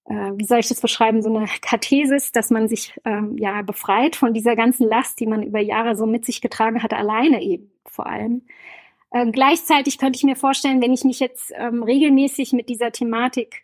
[0.07, 4.16] äh, wie soll ich das beschreiben, so eine Kathesis, dass man sich ähm, ja befreit
[4.16, 7.70] von dieser ganzen Last, die man über Jahre so mit sich getragen hat, alleine eben
[7.85, 8.43] vor allem.
[9.11, 13.62] Äh, gleichzeitig könnte ich mir vorstellen, wenn ich mich jetzt ähm, regelmäßig mit dieser Thematik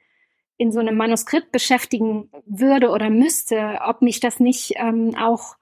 [0.57, 5.57] in so einem Manuskript beschäftigen würde oder müsste, ob mich das nicht ähm, auch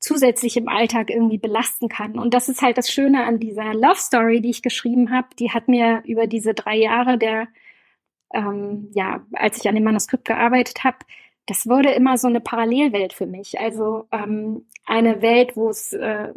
[0.00, 2.18] zusätzlich im Alltag irgendwie belasten kann.
[2.18, 5.28] Und das ist halt das Schöne an dieser Love Story, die ich geschrieben habe.
[5.38, 7.48] Die hat mir über diese drei Jahre der,
[8.32, 10.98] ähm, ja, als ich an dem Manuskript gearbeitet habe,
[11.48, 13.58] das wurde immer so eine Parallelwelt für mich.
[13.58, 16.28] Also ähm, eine Welt, wo es äh,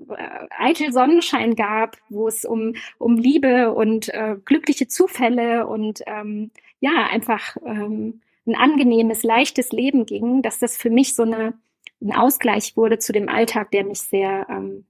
[0.58, 7.08] eitel Sonnenschein gab, wo es um, um Liebe und äh, glückliche Zufälle und ähm, ja,
[7.12, 11.56] einfach ähm, ein angenehmes, leichtes Leben ging, dass das für mich so eine,
[12.02, 14.86] ein Ausgleich wurde zu dem Alltag, der mich sehr ähm,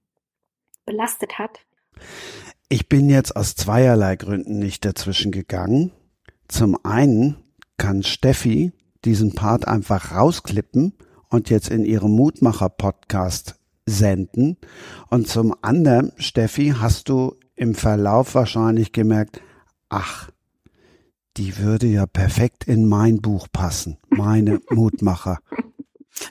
[0.86, 1.66] belastet hat.
[2.68, 5.90] Ich bin jetzt aus zweierlei Gründen nicht dazwischen gegangen.
[6.46, 7.42] Zum einen
[7.76, 8.72] kann Steffi
[9.04, 10.94] diesen Part einfach rausklippen
[11.28, 13.56] und jetzt in ihrem Mutmacher-Podcast
[13.86, 14.56] senden.
[15.10, 19.40] Und zum anderen, Steffi, hast du im Verlauf wahrscheinlich gemerkt,
[19.88, 20.30] ach,
[21.36, 25.38] die würde ja perfekt in mein Buch passen, meine Mutmacher.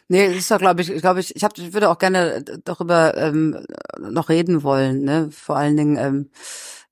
[0.08, 3.18] Nee, das ist doch, glaube ich, glaube ich, ich, hab, ich würde auch gerne darüber
[3.18, 3.66] ähm,
[4.00, 5.30] noch reden wollen, ne?
[5.32, 6.30] Vor allen Dingen, ähm,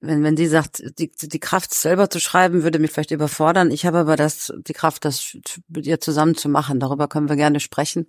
[0.02, 3.70] wenn, wenn die sagt, die, die Kraft selber zu schreiben, würde mich vielleicht überfordern.
[3.70, 6.80] Ich habe aber das, die Kraft, das mit ihr zusammen zu machen.
[6.80, 8.08] Darüber können wir gerne sprechen.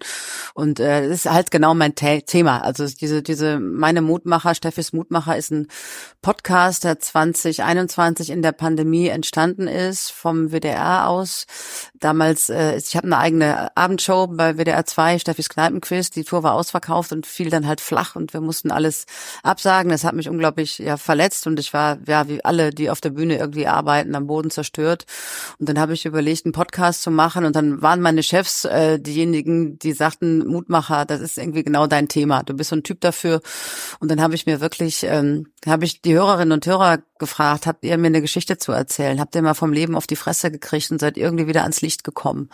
[0.54, 2.62] Und äh, das ist halt genau mein The Thema.
[2.62, 5.66] Also diese, diese, meine Mutmacher, Steffis Mutmacher ist ein
[6.22, 11.46] Podcast, der 2021 in der Pandemie entstanden ist, vom WDR aus.
[11.98, 16.10] Damals, äh, ich habe eine eigene Abendshow bei WDR 2, Steffis Kneipenquiz.
[16.10, 19.06] Die Tour war ausverkauft und fiel dann halt flach und wir mussten alles
[19.42, 19.90] absagen.
[19.90, 23.10] Das hat mich unglaublich ja verletzt und ich war ja wie alle, die auf der
[23.10, 25.06] Bühne irgendwie arbeiten, am Boden zerstört.
[25.58, 28.98] Und dann habe ich überlegt, einen Podcast zu machen und dann waren meine Chefs äh,
[28.98, 32.42] diejenigen, die sagten, Mutmacher, das ist irgendwie genau dein Thema.
[32.42, 33.40] Du bist so ein Typ dafür.
[34.00, 37.84] Und dann habe ich mir wirklich, ähm, habe ich die Hörerinnen und Hörer gefragt, habt
[37.84, 39.20] ihr mir eine Geschichte zu erzählen?
[39.20, 42.04] Habt ihr mal vom Leben auf die Fresse gekriegt und seid irgendwie wieder ans Licht
[42.04, 42.48] gekommen?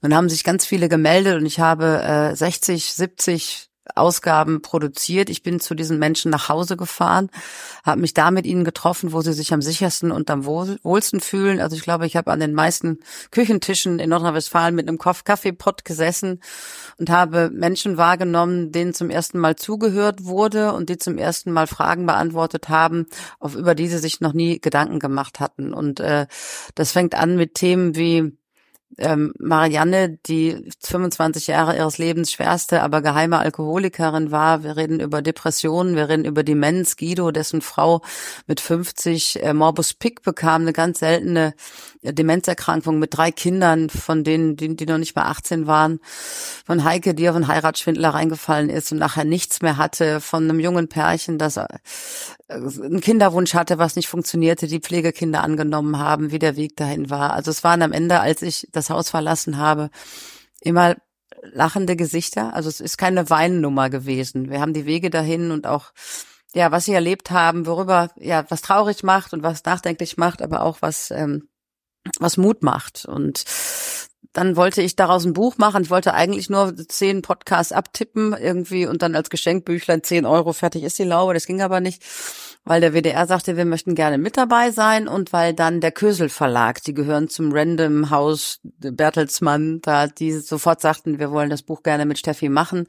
[0.00, 5.30] Und dann haben sich ganz viele gemeldet und ich habe äh, 60, 70 Ausgaben produziert.
[5.30, 7.30] Ich bin zu diesen Menschen nach Hause gefahren,
[7.84, 11.20] habe mich da mit ihnen getroffen, wo sie sich am sichersten und am wohl, wohlsten
[11.20, 11.60] fühlen.
[11.60, 12.98] Also ich glaube, ich habe an den meisten
[13.30, 16.40] Küchentischen in Nordrhein-Westfalen mit einem Kaffeepott gesessen
[16.98, 21.66] und habe Menschen wahrgenommen, denen zum ersten Mal zugehört wurde und die zum ersten Mal
[21.66, 23.06] Fragen beantwortet haben,
[23.38, 25.72] auf über die sie sich noch nie Gedanken gemacht hatten.
[25.72, 26.26] Und äh,
[26.74, 28.37] das fängt an mit Themen wie
[28.96, 34.62] ähm, Marianne, die 25 Jahre ihres Lebens schwerste, aber geheime Alkoholikerin war.
[34.64, 36.96] Wir reden über Depressionen, wir reden über Demenz.
[36.96, 38.02] Guido, dessen Frau
[38.46, 41.54] mit 50 äh, Morbus Pick bekam, eine ganz seltene
[42.02, 46.00] Demenzerkrankung mit drei Kindern, von denen, die, die noch nicht mal 18 waren.
[46.64, 50.20] Von Heike, die auf einen Heiratsschwindler reingefallen ist und nachher nichts mehr hatte.
[50.20, 51.66] Von einem jungen Pärchen, das äh,
[52.48, 57.32] einen Kinderwunsch hatte, was nicht funktionierte, die Pflegekinder angenommen haben, wie der Weg dahin war.
[57.32, 59.90] Also es waren am Ende, als ich das Haus verlassen habe,
[60.60, 60.96] immer
[61.42, 62.54] lachende Gesichter.
[62.54, 64.50] Also es ist keine Weinnummer gewesen.
[64.50, 65.92] Wir haben die Wege dahin und auch
[66.54, 70.62] ja, was sie erlebt haben, worüber ja was traurig macht und was nachdenklich macht, aber
[70.62, 71.47] auch was ähm,
[72.18, 73.04] was Mut macht.
[73.04, 73.44] Und
[74.32, 75.82] dann wollte ich daraus ein Buch machen.
[75.82, 80.84] Ich wollte eigentlich nur zehn Podcasts abtippen irgendwie und dann als Geschenkbüchlein zehn Euro fertig
[80.84, 81.34] ist die Laube.
[81.34, 82.02] Das ging aber nicht
[82.68, 86.28] weil der WDR sagte, wir möchten gerne mit dabei sein und weil dann der Kösel
[86.28, 91.82] Verlag, die gehören zum Random House Bertelsmann, da die sofort sagten, wir wollen das Buch
[91.82, 92.86] gerne mit Steffi machen,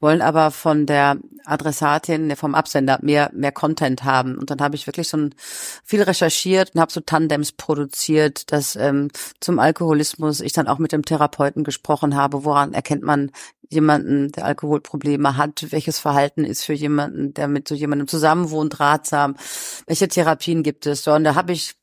[0.00, 4.86] wollen aber von der Adressatin, vom Absender mehr mehr Content haben und dann habe ich
[4.86, 5.34] wirklich schon
[5.82, 9.08] viel recherchiert und habe so Tandems produziert, dass ähm,
[9.40, 13.30] zum Alkoholismus ich dann auch mit dem Therapeuten gesprochen habe, woran erkennt man
[13.68, 19.36] jemanden, der Alkoholprobleme hat, welches Verhalten ist für jemanden, der mit so jemandem zusammenwohnt, ratsam,
[19.86, 21.06] welche Therapien gibt es.
[21.06, 21.74] Und da habe ich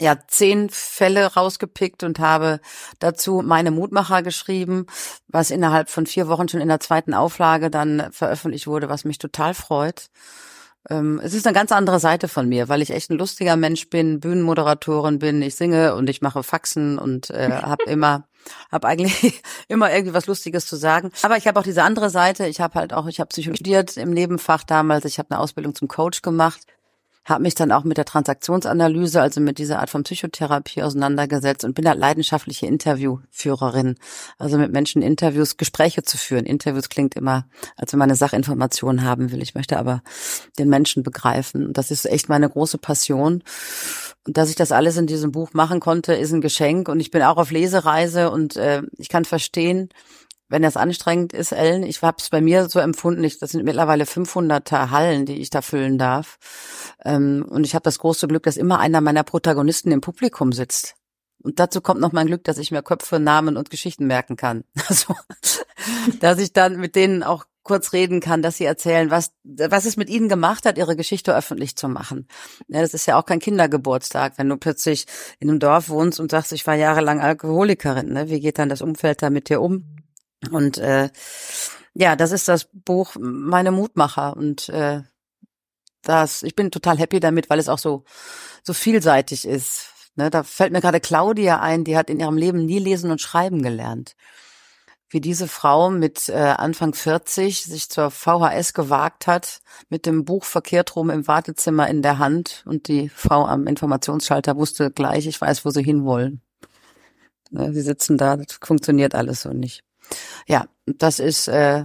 [0.00, 2.60] ja zehn Fälle rausgepickt und habe
[2.98, 4.86] dazu meine Mutmacher geschrieben,
[5.28, 9.18] was innerhalb von vier Wochen schon in der zweiten Auflage dann veröffentlicht wurde, was mich
[9.18, 10.10] total freut.
[10.90, 13.90] Ähm, es ist eine ganz andere Seite von mir, weil ich echt ein lustiger Mensch
[13.90, 18.24] bin, Bühnenmoderatorin bin, ich singe und ich mache Faxen und äh, habe immer
[18.70, 21.10] habe eigentlich immer irgendwie was Lustiges zu sagen.
[21.22, 22.46] Aber ich habe auch diese andere Seite.
[22.46, 25.04] Ich habe halt auch, ich habe Psychologie studiert im Nebenfach damals.
[25.04, 26.60] Ich habe eine Ausbildung zum Coach gemacht
[27.28, 31.74] habe mich dann auch mit der Transaktionsanalyse, also mit dieser Art von Psychotherapie auseinandergesetzt und
[31.74, 33.96] bin da leidenschaftliche Interviewführerin.
[34.38, 36.46] Also mit Menschen Interviews, Gespräche zu führen.
[36.46, 37.44] Interviews klingt immer,
[37.76, 39.42] als wenn man eine Sachinformation haben will.
[39.42, 40.02] Ich möchte aber
[40.58, 41.72] den Menschen begreifen.
[41.72, 43.42] Das ist echt meine große Passion.
[44.26, 46.88] Und dass ich das alles in diesem Buch machen konnte, ist ein Geschenk.
[46.88, 49.90] Und ich bin auch auf Lesereise und äh, ich kann verstehen,
[50.48, 53.64] wenn das anstrengend ist, Ellen, ich habe es bei mir so empfunden, ich, das sind
[53.64, 56.38] mittlerweile 500er Hallen, die ich da füllen darf.
[57.04, 60.94] Ähm, und ich habe das große Glück, dass immer einer meiner Protagonisten im Publikum sitzt.
[61.40, 64.64] Und dazu kommt noch mein Glück, dass ich mir Köpfe, Namen und Geschichten merken kann.
[64.88, 65.14] Also,
[66.20, 69.96] dass ich dann mit denen auch kurz reden kann, dass sie erzählen, was, was es
[69.96, 72.26] mit ihnen gemacht hat, ihre Geschichte öffentlich zu machen.
[72.66, 75.06] Ja, das ist ja auch kein Kindergeburtstag, wenn du plötzlich
[75.38, 78.12] in einem Dorf wohnst und sagst, ich war jahrelang Alkoholikerin.
[78.12, 78.30] Ne?
[78.30, 79.97] Wie geht dann das Umfeld da mit dir um?
[80.50, 81.10] Und äh,
[81.94, 85.02] ja, das ist das Buch Meine Mutmacher und äh,
[86.02, 88.04] das, ich bin total happy damit, weil es auch so
[88.62, 89.92] so vielseitig ist.
[90.14, 93.20] Ne, da fällt mir gerade Claudia ein, die hat in ihrem Leben nie lesen und
[93.20, 94.14] schreiben gelernt.
[95.10, 100.44] Wie diese Frau mit äh, Anfang 40 sich zur VHS gewagt hat, mit dem Buch
[100.44, 105.40] verkehrt rum im Wartezimmer in der Hand und die Frau am Informationsschalter wusste gleich, ich
[105.40, 106.42] weiß, wo sie hinwollen.
[107.50, 109.82] Ne, sie sitzen da, das funktioniert alles so nicht.
[110.46, 111.84] Ja, das ist äh,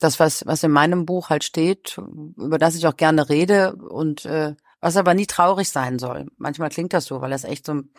[0.00, 1.98] das, was, was in meinem Buch halt steht,
[2.36, 6.26] über das ich auch gerne rede und äh, was aber nie traurig sein soll.
[6.36, 7.90] Manchmal klingt das so, weil das echt so ein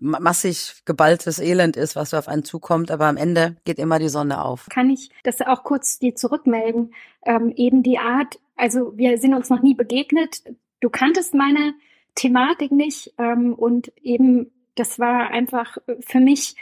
[0.00, 4.08] massig geballtes Elend ist, was so auf einen zukommt, aber am Ende geht immer die
[4.08, 4.66] Sonne auf.
[4.70, 6.94] Kann ich das auch kurz dir zurückmelden?
[7.26, 10.42] Ähm, eben die Art, also wir sind uns noch nie begegnet.
[10.80, 11.74] Du kanntest meine
[12.14, 16.56] Thematik nicht ähm, und eben das war einfach für mich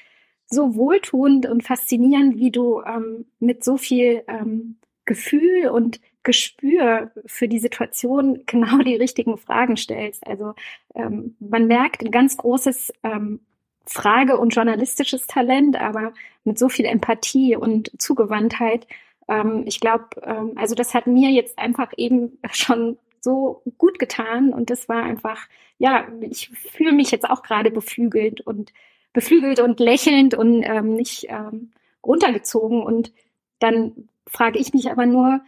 [0.51, 7.49] so wohltuend und faszinierend, wie du ähm, mit so viel ähm, Gefühl und Gespür für
[7.49, 10.27] die Situation genau die richtigen Fragen stellst.
[10.27, 10.55] Also
[10.95, 13.41] ähm, man merkt ein ganz großes ähm,
[13.87, 16.13] Frage- und journalistisches Talent, aber
[16.45, 18.87] mit so viel Empathie und Zugewandtheit.
[19.29, 24.53] Ähm, ich glaube, ähm, also das hat mir jetzt einfach eben schon so gut getan
[24.53, 25.49] und das war einfach,
[25.79, 28.73] ja, ich fühle mich jetzt auch gerade beflügelt und
[29.19, 31.73] beflügelt und lächelnd und ähm, nicht ähm,
[32.07, 32.85] runtergezogen.
[32.85, 33.13] Und
[33.59, 35.41] dann frage ich mich aber nur,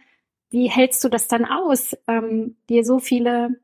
[0.49, 3.61] wie hältst du das dann aus, ähm, dir so viele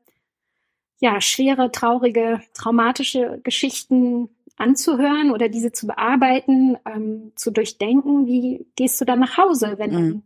[0.98, 8.26] ja schwere, traurige, traumatische Geschichten anzuhören oder diese zu bearbeiten, ähm, zu durchdenken?
[8.26, 10.22] Wie gehst du dann nach Hause, wenn mhm.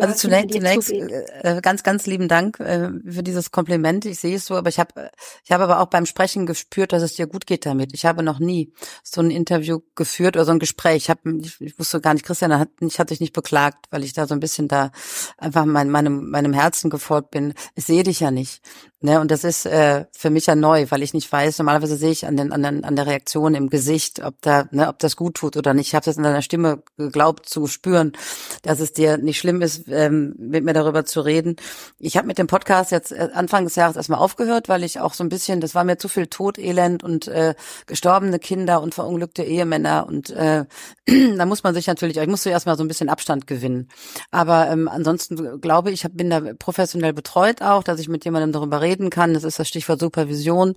[0.00, 4.04] Also zunächst, zunächst äh, ganz, ganz lieben Dank äh, für dieses Kompliment.
[4.04, 5.10] Ich sehe es so, aber ich habe,
[5.44, 7.92] ich habe aber auch beim Sprechen gespürt, dass es dir gut geht damit.
[7.92, 8.72] Ich habe noch nie
[9.02, 10.96] so ein Interview geführt oder so ein Gespräch.
[10.96, 14.04] Ich, hab, ich, ich wusste gar nicht, Christian hat, ich hatte dich nicht beklagt, weil
[14.04, 14.92] ich da so ein bisschen da
[15.36, 17.52] einfach mein, meinem, meinem Herzen gefolgt bin.
[17.74, 18.62] Ich sehe dich ja nicht.
[19.06, 22.10] Ne, und das ist äh, für mich ja neu, weil ich nicht weiß, normalerweise sehe
[22.10, 25.14] ich an, den, an, den, an der Reaktion im Gesicht, ob da, ne, ob das
[25.14, 25.86] gut tut oder nicht.
[25.86, 28.14] Ich habe das in deiner Stimme geglaubt zu spüren,
[28.62, 31.54] dass es dir nicht schlimm ist, ähm, mit mir darüber zu reden.
[32.00, 35.14] Ich habe mit dem Podcast jetzt äh, Anfang des Jahres erstmal aufgehört, weil ich auch
[35.14, 37.54] so ein bisschen, das war mir zu viel Tod, Elend und äh,
[37.86, 40.64] gestorbene Kinder und verunglückte Ehemänner und äh,
[41.36, 43.88] da muss man sich natürlich, ich musste erstmal so ein bisschen Abstand gewinnen.
[44.32, 48.80] Aber ähm, ansonsten glaube ich, bin da professionell betreut auch, dass ich mit jemandem darüber
[48.96, 49.34] reden kann.
[49.34, 50.74] Das ist das Stichwort Supervision.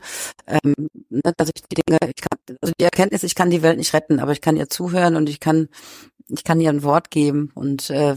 [0.47, 0.75] Ähm,
[1.09, 3.93] ne, dass ich die Dinge, ich kann, also die Erkenntnis, ich kann die Welt nicht
[3.93, 5.69] retten, aber ich kann ihr zuhören und ich kann,
[6.27, 8.15] ich kann ihr ein Wort geben und äh,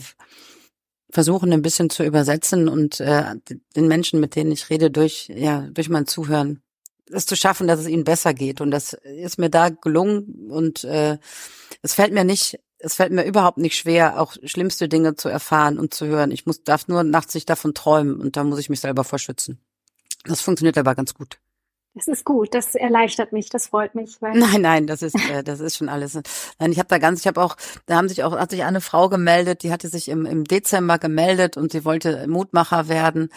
[1.10, 3.34] versuchen ein bisschen zu übersetzen und äh,
[3.76, 6.62] den Menschen, mit denen ich rede, durch ja durch mein Zuhören
[7.10, 8.62] es zu schaffen, dass es ihnen besser geht.
[8.62, 11.18] Und das ist mir da gelungen und äh,
[11.82, 15.78] es fällt mir nicht es fällt mir überhaupt nicht schwer, auch schlimmste Dinge zu erfahren
[15.78, 16.30] und zu hören.
[16.30, 19.60] Ich muss, darf nur nachts nicht davon träumen und da muss ich mich selber vorschützen.
[20.24, 21.38] Das funktioniert aber ganz gut.
[21.94, 24.18] Das ist gut, das erleichtert mich, das freut mich.
[24.22, 26.18] Nein, nein, das ist äh, das ist schon alles.
[26.58, 27.54] Nein, ich habe da ganz, ich habe auch,
[27.84, 30.98] da haben sich auch, hat sich eine Frau gemeldet, die hatte sich im, im Dezember
[30.98, 33.28] gemeldet und sie wollte Mutmacher werden.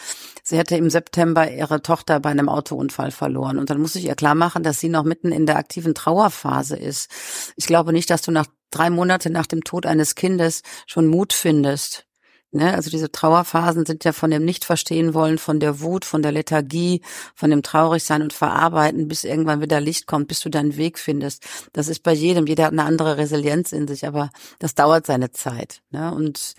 [0.41, 4.15] Sie hätte im September ihre Tochter bei einem Autounfall verloren und dann muss ich ihr
[4.15, 7.11] klar machen, dass sie noch mitten in der aktiven Trauerphase ist.
[7.57, 11.33] Ich glaube nicht, dass du nach drei Monate nach dem Tod eines Kindes schon Mut
[11.33, 12.07] findest.
[12.55, 12.73] Ne?
[12.73, 17.01] Also diese Trauerphasen sind ja von dem Nicht-Verstehen wollen, von der Wut, von der Lethargie,
[17.35, 21.43] von dem Traurigsein und Verarbeiten, bis irgendwann wieder Licht kommt, bis du deinen Weg findest.
[21.73, 24.29] Das ist bei jedem, jeder hat eine andere Resilienz in sich, aber
[24.59, 25.81] das dauert seine Zeit.
[25.91, 26.15] Ne?
[26.15, 26.55] Und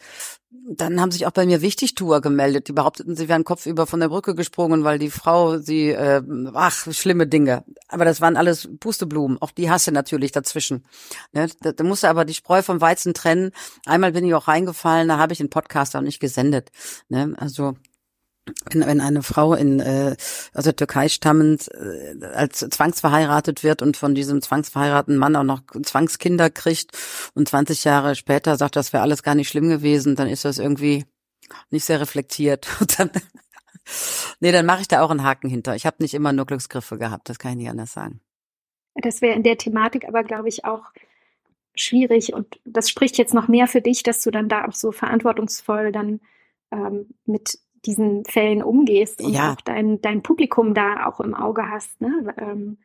[0.69, 2.69] dann haben sich auch bei mir Wichtigtuer gemeldet.
[2.69, 6.23] Die behaupteten, sie wären kopfüber von der Brücke gesprungen, weil die Frau sie, äh,
[6.55, 7.65] ach, schlimme Dinge.
[7.89, 9.41] Aber das waren alles Pusteblumen.
[9.41, 10.85] Auch die hasse natürlich dazwischen.
[11.33, 11.49] Ne?
[11.61, 13.53] Da, da musste aber die Spreu vom Weizen trennen.
[13.87, 16.71] Einmal bin ich auch reingefallen, da habe ich den Podcast auch nicht gesendet.
[17.09, 17.35] Ne?
[17.39, 17.77] Also
[18.71, 20.17] wenn, wenn eine Frau in äh,
[20.55, 25.63] aus der Türkei stammend äh, als zwangsverheiratet wird und von diesem zwangsverheirateten Mann auch noch
[25.83, 26.97] Zwangskinder kriegt
[27.35, 30.59] und 20 Jahre später sagt, das wäre alles gar nicht schlimm gewesen, dann ist das
[30.59, 31.05] irgendwie
[31.71, 32.69] nicht sehr reflektiert.
[32.81, 33.11] Und dann,
[34.41, 35.77] nee, dann mache ich da auch einen Haken hinter.
[35.77, 38.21] Ich habe nicht immer nur Glücksgriffe gehabt, das kann ich nicht anders sagen.
[38.95, 40.93] Das wäre in der Thematik aber, glaube ich, auch
[41.77, 44.93] schwierig und das spricht jetzt noch mehr für dich, dass du dann da auch so
[44.93, 46.21] verantwortungsvoll dann
[46.73, 49.53] ähm, mit diesen Fällen umgehst und Ja.
[49.53, 52.01] auch dein, dein Publikum da auch im Auge hast.
[52.01, 52.35] Ne?
[52.39, 52.79] Ähm,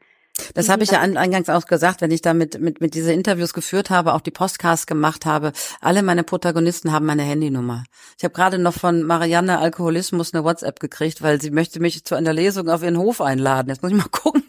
[0.53, 3.11] Das habe ich ja an- eingangs auch gesagt, wenn ich da mit, mit, mit diese
[3.11, 5.51] Interviews geführt habe, auch die Podcasts gemacht habe.
[5.81, 7.83] Alle meine Protagonisten haben meine Handynummer.
[8.17, 12.15] Ich habe gerade noch von Marianne Alkoholismus eine WhatsApp gekriegt, weil sie möchte mich zu
[12.15, 13.69] einer Lesung auf ihren Hof einladen.
[13.69, 14.43] Jetzt muss ich mal gucken.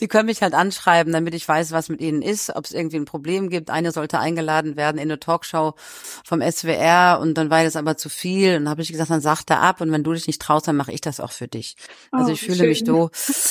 [0.00, 2.96] Die können mich halt anschreiben, damit ich weiß, was mit ihnen ist, ob es irgendwie
[2.96, 3.70] ein Problem gibt.
[3.70, 5.74] Eine sollte eingeladen werden in eine Talkshow
[6.24, 8.56] vom SWR und dann war das aber zu viel.
[8.56, 10.68] Und dann habe ich gesagt, dann sag da ab und wenn du dich nicht traust,
[10.68, 11.76] dann mache ich das auch für dich.
[12.10, 12.86] Also Oh, ich fühle mich schön.
[12.86, 13.10] so,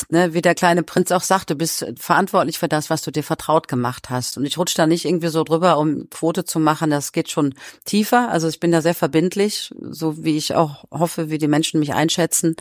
[0.10, 3.24] ne, wie der kleine Prinz auch sagt, du bist verantwortlich für das, was du dir
[3.24, 4.38] vertraut gemacht hast.
[4.38, 6.90] Und ich rutsche da nicht irgendwie so drüber, um Quote zu machen.
[6.90, 7.54] Das geht schon
[7.86, 8.30] tiefer.
[8.30, 11.94] Also ich bin da sehr verbindlich, so wie ich auch hoffe, wie die Menschen mich
[11.94, 12.56] einschätzen.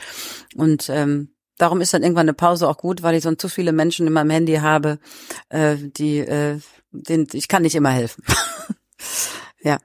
[0.57, 3.73] Und ähm, darum ist dann irgendwann eine Pause auch gut, weil ich sonst zu viele
[3.73, 4.99] Menschen in meinem Handy habe,
[5.51, 6.59] äh, die, äh,
[6.91, 8.25] denen, ich kann nicht immer helfen.
[9.63, 9.79] ja.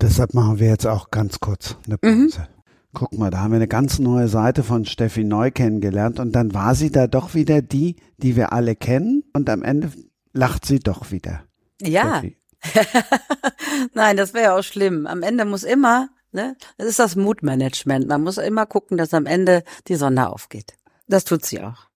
[0.00, 2.30] Deshalb machen wir jetzt auch ganz kurz eine Mhm.
[2.30, 2.48] Pause.
[2.94, 6.54] Guck mal, da haben wir eine ganz neue Seite von Steffi Neu kennengelernt und dann
[6.54, 9.90] war sie da doch wieder die, die wir alle kennen und am Ende
[10.32, 11.42] lacht sie doch wieder.
[11.82, 12.22] Ja.
[13.94, 15.08] Nein, das wäre ja auch schlimm.
[15.08, 18.06] Am Ende muss immer, ne, das ist das Mutmanagement.
[18.06, 20.74] Man muss immer gucken, dass am Ende die Sonne aufgeht.
[21.06, 21.88] Das tut sie auch.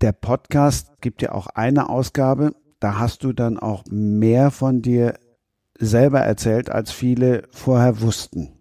[0.00, 5.18] Der Podcast gibt ja auch eine Ausgabe, da hast du dann auch mehr von dir
[5.78, 8.52] selber erzählt, als viele vorher wussten.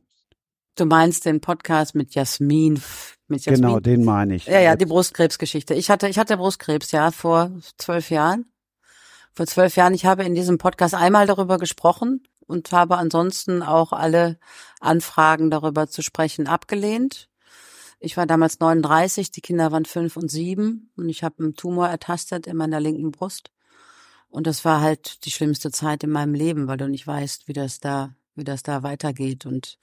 [0.75, 2.81] Du meinst den Podcast mit Jasmin,
[3.27, 3.61] mit Jasmin?
[3.61, 4.45] Genau, den meine ich.
[4.45, 5.73] Ja, ja, die Brustkrebsgeschichte.
[5.73, 8.45] Ich hatte, ich hatte Brustkrebs, ja, vor zwölf Jahren.
[9.33, 9.93] Vor zwölf Jahren.
[9.93, 14.37] Ich habe in diesem Podcast einmal darüber gesprochen und habe ansonsten auch alle
[14.79, 17.27] Anfragen darüber zu sprechen abgelehnt.
[17.99, 21.87] Ich war damals 39, die Kinder waren fünf und sieben und ich habe einen Tumor
[21.87, 23.51] ertastet in meiner linken Brust.
[24.29, 27.53] Und das war halt die schlimmste Zeit in meinem Leben, weil du nicht weißt, wie
[27.53, 29.45] das da, wie das da weitergeht.
[29.45, 29.79] Und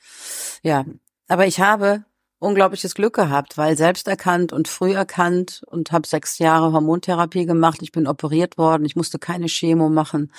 [0.63, 0.85] ja,
[1.29, 2.05] aber ich habe
[2.39, 7.79] unglaubliches Glück gehabt, weil selbst erkannt und früh erkannt und habe sechs Jahre Hormontherapie gemacht.
[7.81, 10.31] Ich bin operiert worden, ich musste keine Chemo machen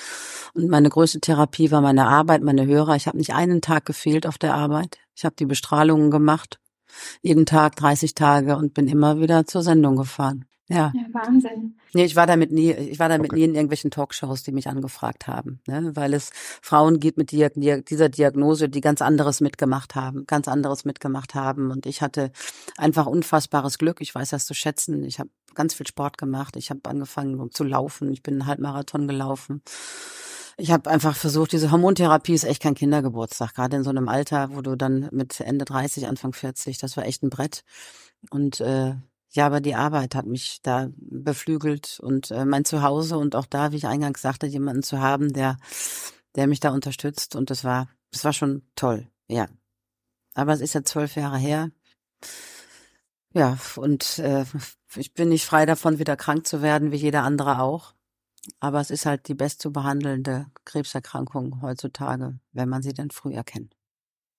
[0.54, 2.96] und meine größte Therapie war meine Arbeit, meine Hörer.
[2.96, 5.00] Ich habe nicht einen Tag gefehlt auf der Arbeit.
[5.16, 6.60] Ich habe die Bestrahlungen gemacht
[7.22, 10.46] Jeden Tag 30 Tage und bin immer wieder zur Sendung gefahren.
[10.68, 10.92] Ja.
[10.96, 11.78] Ja, Wahnsinn.
[11.94, 13.40] Nee, ich war damit nie, ich war damit Okay.
[13.40, 15.92] nie in irgendwelchen Talkshows, die mich angefragt haben, ne?
[15.96, 16.32] weil es
[16.62, 17.54] Frauen gibt mit Diag
[17.86, 21.70] dieser Diagnose, die ganz anderes mitgemacht haben, ganz anderes mitgemacht haben.
[21.70, 22.32] Und ich hatte
[22.78, 24.02] einfach unfassbares Glück.
[24.02, 25.04] Ich weiß das zu schätzen.
[25.04, 26.56] Ich habe ganz viel Sport gemacht.
[26.58, 28.12] Ich habe angefangen zu laufen.
[28.12, 29.62] Ich bin einen Halbmarathon gelaufen.
[30.58, 34.56] Ich habe einfach versucht, diese Hormontherapie ist echt kein Kindergeburtstag, gerade in so einem Alter,
[34.56, 37.64] wo du dann mit Ende 30, Anfang 40, das war echt ein Brett.
[38.30, 38.96] Und äh,
[39.32, 43.74] ja, aber die Arbeit hat mich da beflügelt und äh, mein Zuhause und auch da,
[43.74, 45.58] wie ich eingangs sagte, jemanden zu haben, der,
[46.36, 49.48] der mich da unterstützt und das war, das war schon toll, ja.
[50.36, 51.72] Aber es ist ja zwölf Jahre her.
[53.34, 54.46] Ja, und äh,
[54.96, 57.94] ich bin nicht frei davon, wieder krank zu werden, wie jeder andere auch.
[58.60, 63.34] Aber es ist halt die best zu behandelnde Krebserkrankung heutzutage, wenn man sie denn früh
[63.34, 63.76] erkennt.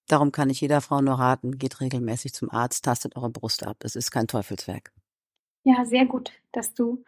[0.08, 3.78] Darum kann ich jeder Frau nur raten, geht regelmäßig zum Arzt, tastet eure Brust ab.
[3.82, 4.92] Es ist kein Teufelswerk.
[5.64, 7.02] Ja, sehr gut, dass du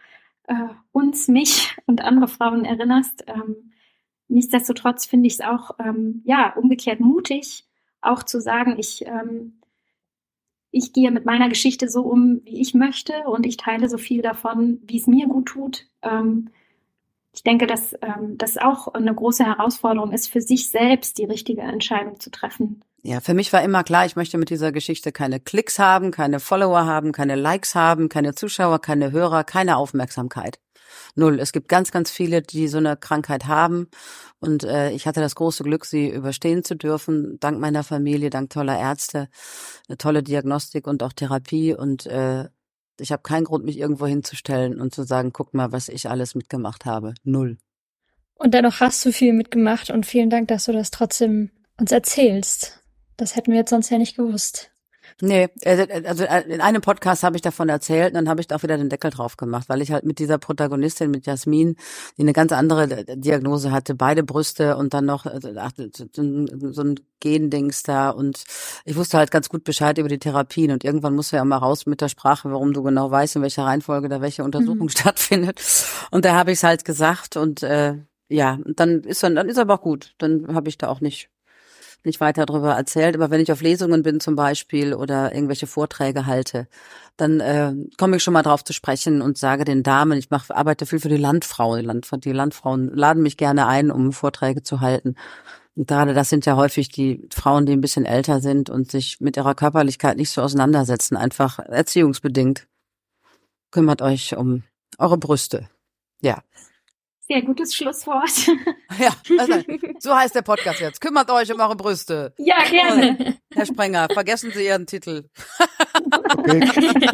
[0.48, 3.24] äh, uns, mich und andere Frauen erinnerst.
[3.28, 3.72] Ähm,
[4.26, 7.66] nichtsdestotrotz finde ich es auch ähm, ja umgekehrt mutig,
[8.00, 9.58] auch zu sagen, ich ähm,
[10.70, 14.22] ich gehe mit meiner Geschichte so um, wie ich möchte, und ich teile so viel
[14.22, 15.86] davon, wie es mir gut tut.
[16.02, 16.50] Ähm,
[17.38, 21.60] ich denke, dass ähm, das auch eine große Herausforderung ist, für sich selbst die richtige
[21.62, 22.82] Entscheidung zu treffen.
[23.04, 26.40] Ja, für mich war immer klar, ich möchte mit dieser Geschichte keine Klicks haben, keine
[26.40, 30.58] Follower haben, keine Likes haben, keine Zuschauer, keine Hörer, keine Aufmerksamkeit.
[31.14, 31.38] Null.
[31.38, 33.86] Es gibt ganz, ganz viele, die so eine Krankheit haben.
[34.40, 38.50] Und äh, ich hatte das große Glück, sie überstehen zu dürfen, dank meiner Familie, dank
[38.50, 39.28] toller Ärzte,
[39.88, 41.72] eine tolle Diagnostik und auch Therapie.
[41.72, 42.48] Und äh,
[43.00, 46.34] ich habe keinen Grund, mich irgendwo hinzustellen und zu sagen, guck mal, was ich alles
[46.34, 47.14] mitgemacht habe.
[47.24, 47.58] Null.
[48.34, 52.82] Und dennoch hast du viel mitgemacht und vielen Dank, dass du das trotzdem uns erzählst.
[53.16, 54.70] Das hätten wir jetzt sonst ja nicht gewusst.
[55.20, 58.46] Nee, äh, also äh, in einem Podcast habe ich davon erzählt und dann habe ich
[58.46, 61.74] da auch wieder den Deckel drauf gemacht, weil ich halt mit dieser Protagonistin, mit Jasmin,
[62.16, 66.82] die eine ganz andere äh, Diagnose hatte, beide Brüste und dann noch äh, ach, so
[66.82, 68.44] ein Gendings da und
[68.84, 71.56] ich wusste halt ganz gut Bescheid über die Therapien und irgendwann musst du ja mal
[71.56, 74.88] raus mit der Sprache, warum du genau weißt, in welcher Reihenfolge da welche Untersuchung Mhm.
[74.90, 75.60] stattfindet.
[76.12, 77.96] Und da habe ich es halt gesagt und äh,
[78.28, 80.14] ja, dann ist dann, dann ist aber auch gut.
[80.18, 81.28] Dann habe ich da auch nicht
[82.04, 86.26] nicht weiter darüber erzählt, aber wenn ich auf Lesungen bin zum Beispiel oder irgendwelche Vorträge
[86.26, 86.68] halte,
[87.16, 90.54] dann äh, komme ich schon mal drauf zu sprechen und sage den Damen, ich mache,
[90.54, 91.80] arbeite viel für die Landfrauen.
[91.80, 95.16] Die, Land, die Landfrauen laden mich gerne ein, um Vorträge zu halten.
[95.74, 99.20] Und gerade das sind ja häufig die Frauen, die ein bisschen älter sind und sich
[99.20, 102.66] mit ihrer Körperlichkeit nicht so auseinandersetzen, einfach erziehungsbedingt.
[103.70, 104.64] Kümmert euch um
[104.98, 105.68] eure Brüste.
[106.20, 106.42] Ja.
[107.28, 108.30] Sehr gutes Schlusswort.
[108.98, 109.62] Ja, also,
[110.00, 111.00] so heißt der Podcast jetzt.
[111.00, 112.32] Kümmert euch um eure Brüste.
[112.38, 113.36] ja, gerne.
[113.54, 115.28] Herr Sprenger, vergessen Sie Ihren Titel.
[116.36, 116.68] Okay.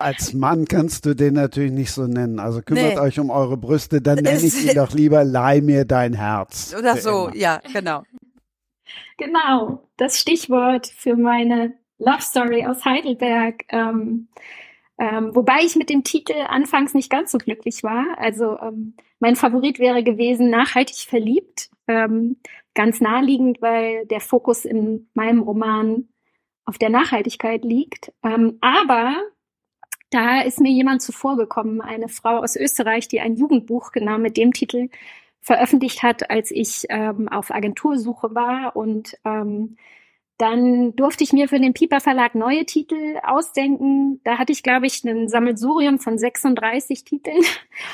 [0.00, 2.40] Als Mann kannst du den natürlich nicht so nennen.
[2.40, 2.98] Also kümmert Nee.
[2.98, 6.74] euch um eure Brüste, dann nenne ich ihn doch lieber Leih mir dein Herz.
[6.76, 7.36] Oder so, immer.
[7.36, 8.02] ja, genau.
[9.18, 13.64] Genau, das Stichwort für meine Love Story aus Heidelberg.
[13.68, 14.28] Ähm,
[14.98, 18.04] ähm, wobei ich mit dem Titel anfangs nicht ganz so glücklich war.
[18.18, 21.70] Also ähm, mein Favorit wäre gewesen Nachhaltig verliebt.
[21.86, 22.36] Ähm,
[22.74, 26.08] ganz naheliegend, weil der Fokus in meinem Roman
[26.64, 28.12] auf der Nachhaltigkeit liegt.
[28.22, 29.14] Ähm, aber
[30.10, 34.36] da ist mir jemand zuvor gekommen, eine Frau aus Österreich, die ein Jugendbuch genau mit
[34.36, 34.88] dem Titel
[35.40, 38.74] veröffentlicht hat, als ich ähm, auf Agentursuche war.
[38.74, 39.76] Und ähm,
[40.38, 44.20] dann durfte ich mir für den Piper Verlag neue Titel ausdenken.
[44.22, 47.42] Da hatte ich, glaube ich, ein Sammelsurium von 36 Titeln.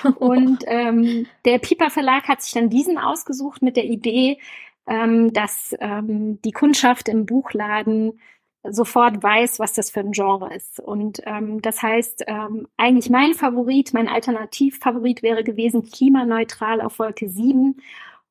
[0.18, 4.38] Und ähm, der Piper Verlag hat sich dann diesen ausgesucht mit der Idee,
[4.86, 8.20] ähm, dass ähm, die Kundschaft im Buchladen
[8.62, 10.80] sofort weiß, was das für ein Genre ist.
[10.80, 17.28] Und ähm, das heißt, ähm, eigentlich mein Favorit, mein Alternativfavorit wäre gewesen Klimaneutral auf Wolke
[17.28, 17.76] 7.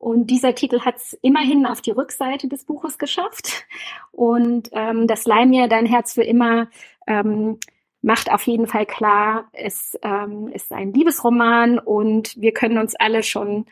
[0.03, 3.65] Und dieser Titel hat es immerhin auf die Rückseite des Buches geschafft.
[4.11, 6.67] Und ähm, das Leih mir dein Herz für immer
[7.07, 7.57] ähm,
[8.01, 13.23] macht auf jeden Fall klar, es ähm, ist ein Liebesroman und wir können uns alle
[13.23, 13.65] schon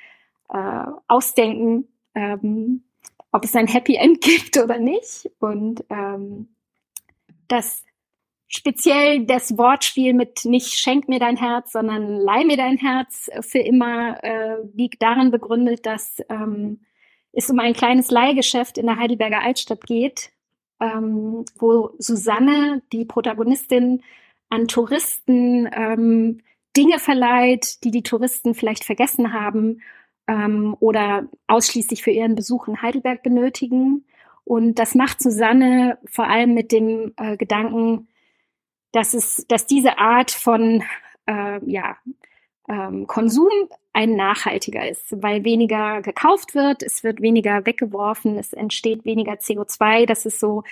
[0.54, 2.84] äh, ausdenken, ähm,
[3.34, 5.30] ob es ein Happy End gibt oder nicht.
[5.40, 6.48] Und ähm,
[7.50, 7.84] das
[8.52, 13.60] speziell das Wortspiel mit nicht schenk mir dein Herz, sondern leih mir dein Herz für
[13.60, 16.82] immer äh, liegt darin begründet, dass ähm,
[17.32, 20.32] es um ein kleines Leihgeschäft in der Heidelberger Altstadt geht,
[20.82, 24.04] ähm, wo Susanne, die Protagonistin,
[24.50, 26.42] an Touristen ähm,
[26.76, 29.82] Dinge verleiht, die die Touristen vielleicht vergessen haben
[30.28, 34.06] ähm, oder ausschließlich für ihren Besuch in Heidelberg benötigen.
[34.44, 38.10] Und das macht Susanne vor allem mit dem äh, Gedanken,
[38.92, 40.84] dass es, dass diese Art von
[41.26, 41.98] äh, ja,
[42.68, 43.50] ähm, Konsum
[43.94, 50.06] ein nachhaltiger ist, weil weniger gekauft wird, es wird weniger weggeworfen, es entsteht weniger CO2.
[50.06, 50.64] Das ist so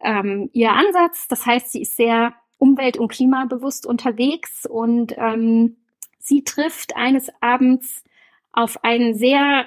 [0.00, 1.28] ähm, ihr Ansatz.
[1.28, 5.76] Das heißt, sie ist sehr umwelt- und klimabewusst unterwegs und ähm,
[6.18, 8.04] sie trifft eines Abends
[8.52, 9.66] auf einen sehr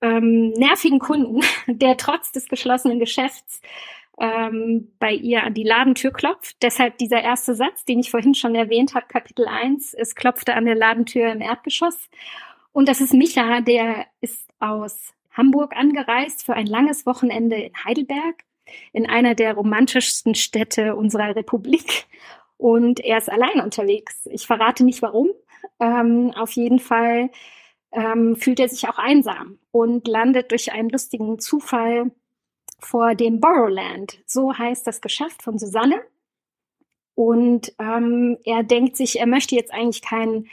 [0.00, 3.60] ähm, nervigen Kunden, der trotz des geschlossenen Geschäfts
[4.18, 6.56] ähm, bei ihr an die Ladentür klopft.
[6.62, 10.64] Deshalb dieser erste Satz, den ich vorhin schon erwähnt habe, Kapitel 1, es klopfte an
[10.64, 12.08] der Ladentür im Erdgeschoss.
[12.72, 18.44] Und das ist Micha, der ist aus Hamburg angereist für ein langes Wochenende in Heidelberg,
[18.92, 22.06] in einer der romantischsten Städte unserer Republik.
[22.56, 24.26] Und er ist allein unterwegs.
[24.32, 25.28] Ich verrate nicht warum.
[25.78, 27.30] Ähm, auf jeden Fall
[27.92, 32.10] ähm, fühlt er sich auch einsam und landet durch einen lustigen Zufall
[32.78, 34.18] vor dem Borrowland.
[34.26, 36.00] So heißt das Geschäft von Susanne.
[37.14, 40.48] Und ähm, er denkt sich, er möchte jetzt eigentlich kein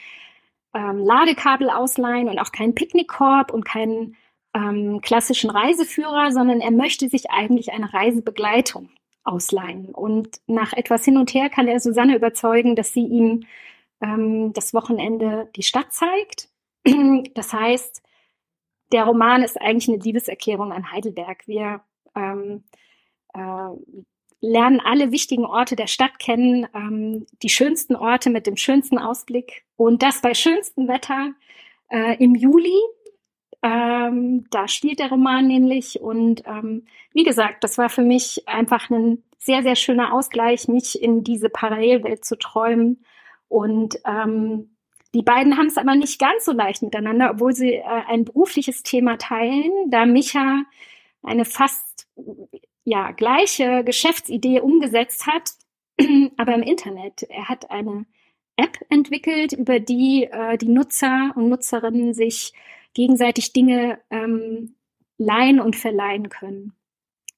[0.74, 4.16] ähm, Ladekabel ausleihen und auch keinen Picknickkorb und keinen
[4.54, 8.90] ähm, klassischen Reiseführer, sondern er möchte sich eigentlich eine Reisebegleitung
[9.24, 9.88] ausleihen.
[9.88, 13.46] Und nach etwas hin und her kann er Susanne überzeugen, dass sie ihm
[14.02, 16.50] ähm, das Wochenende die Stadt zeigt.
[17.34, 18.04] Das heißt,
[18.92, 21.48] der Roman ist eigentlich eine Liebeserklärung an Heidelberg.
[21.48, 21.82] Wir
[22.16, 22.64] ähm,
[23.34, 23.70] äh,
[24.42, 29.64] lernen alle wichtigen Orte der Stadt kennen, ähm, die schönsten Orte mit dem schönsten Ausblick.
[29.78, 31.32] Und das bei schönstem Wetter
[31.90, 32.78] äh, im Juli.
[33.62, 36.02] Ähm, da spielt der Roman nämlich.
[36.02, 41.02] Und ähm, wie gesagt, das war für mich einfach ein sehr, sehr schöner Ausgleich, mich
[41.02, 43.06] in diese Parallelwelt zu träumen.
[43.48, 44.76] Und ähm,
[45.14, 48.84] die beiden haben es aber nicht ganz so leicht miteinander, obwohl sie äh, ein berufliches
[48.84, 50.64] Thema teilen, da Micha
[51.22, 51.93] eine fast
[52.84, 55.52] ja gleiche Geschäftsidee umgesetzt hat,
[56.38, 57.24] aber im Internet.
[57.30, 58.06] Er hat eine
[58.56, 62.54] App entwickelt, über die äh, die Nutzer und Nutzerinnen sich
[62.94, 64.76] gegenseitig Dinge ähm,
[65.18, 66.74] leihen und verleihen können.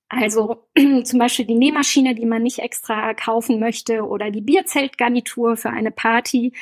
[0.10, 0.68] Also
[1.04, 5.92] zum Beispiel die Nähmaschine, die man nicht extra kaufen möchte oder die Bierzeltgarnitur für eine
[5.92, 6.54] Party.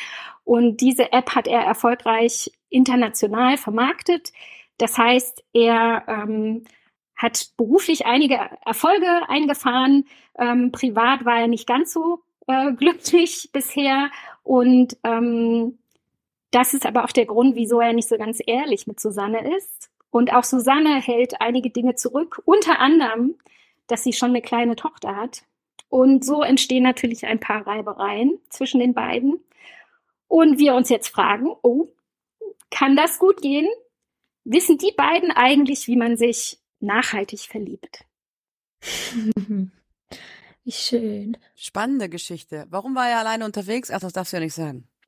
[0.44, 4.32] Und diese App hat er erfolgreich international vermarktet.
[4.78, 6.64] Das heißt, er ähm,
[7.16, 10.06] hat beruflich einige Erfolge eingefahren.
[10.38, 14.10] Ähm, privat war er nicht ganz so äh, glücklich bisher.
[14.44, 15.78] Und ähm,
[16.52, 19.90] das ist aber auch der Grund, wieso er nicht so ganz ehrlich mit Susanne ist.
[20.12, 23.36] Und auch Susanne hält einige Dinge zurück, unter anderem,
[23.88, 25.44] dass sie schon eine kleine Tochter hat.
[25.90, 29.40] Und so entstehen natürlich ein paar Reibereien zwischen den beiden.
[30.28, 31.88] Und wir uns jetzt fragen, oh,
[32.72, 33.68] kann das gut gehen?
[34.44, 38.06] Wissen die beiden eigentlich, wie man sich nachhaltig verliebt?
[40.66, 41.38] Wie schön.
[41.56, 42.66] Spannende Geschichte.
[42.70, 43.92] Warum war er alleine unterwegs?
[43.92, 44.88] Ach, das darfst du ja nicht sagen.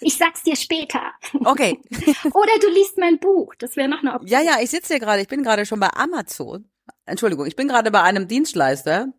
[0.00, 1.12] ich sag's dir später.
[1.44, 1.80] Okay.
[2.24, 3.54] Oder du liest mein Buch.
[3.56, 4.28] Das wäre noch eine Option.
[4.28, 6.68] Ja, ja, ich sitze hier gerade, ich bin gerade schon bei Amazon.
[7.04, 9.12] Entschuldigung, ich bin gerade bei einem Dienstleister.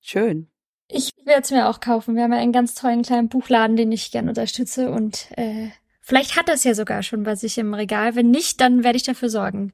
[0.00, 0.50] Schön.
[0.88, 2.16] Ich werde es mir auch kaufen.
[2.16, 5.70] Wir haben ja einen ganz tollen kleinen Buchladen, den ich gerne unterstütze und äh,
[6.04, 8.14] vielleicht hat es ja sogar schon bei sich im Regal.
[8.14, 9.72] Wenn nicht, dann werde ich dafür sorgen.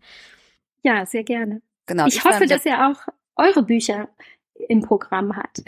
[0.82, 1.60] Ja, sehr gerne.
[1.86, 2.06] Genau.
[2.06, 4.08] ich hoffe, dass er auch eure Bücher
[4.68, 5.62] im Programm hat.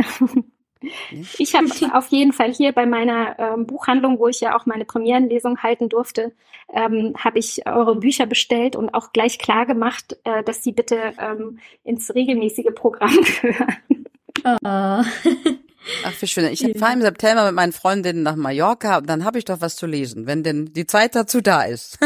[1.39, 1.67] Ich habe
[1.97, 5.89] auf jeden Fall hier bei meiner ähm, Buchhandlung, wo ich ja auch meine Premierenlesung halten
[5.89, 6.33] durfte,
[6.73, 11.15] ähm, habe ich eure Bücher bestellt und auch gleich klar gemacht, äh, dass sie bitte
[11.19, 14.07] ähm, ins regelmäßige Programm gehören.
[14.45, 15.03] Oh.
[16.05, 16.45] Ach, wie schön.
[16.53, 19.77] Ich fahre im September mit meinen Freundinnen nach Mallorca und dann habe ich doch was
[19.77, 21.99] zu lesen, wenn denn die Zeit dazu da ist.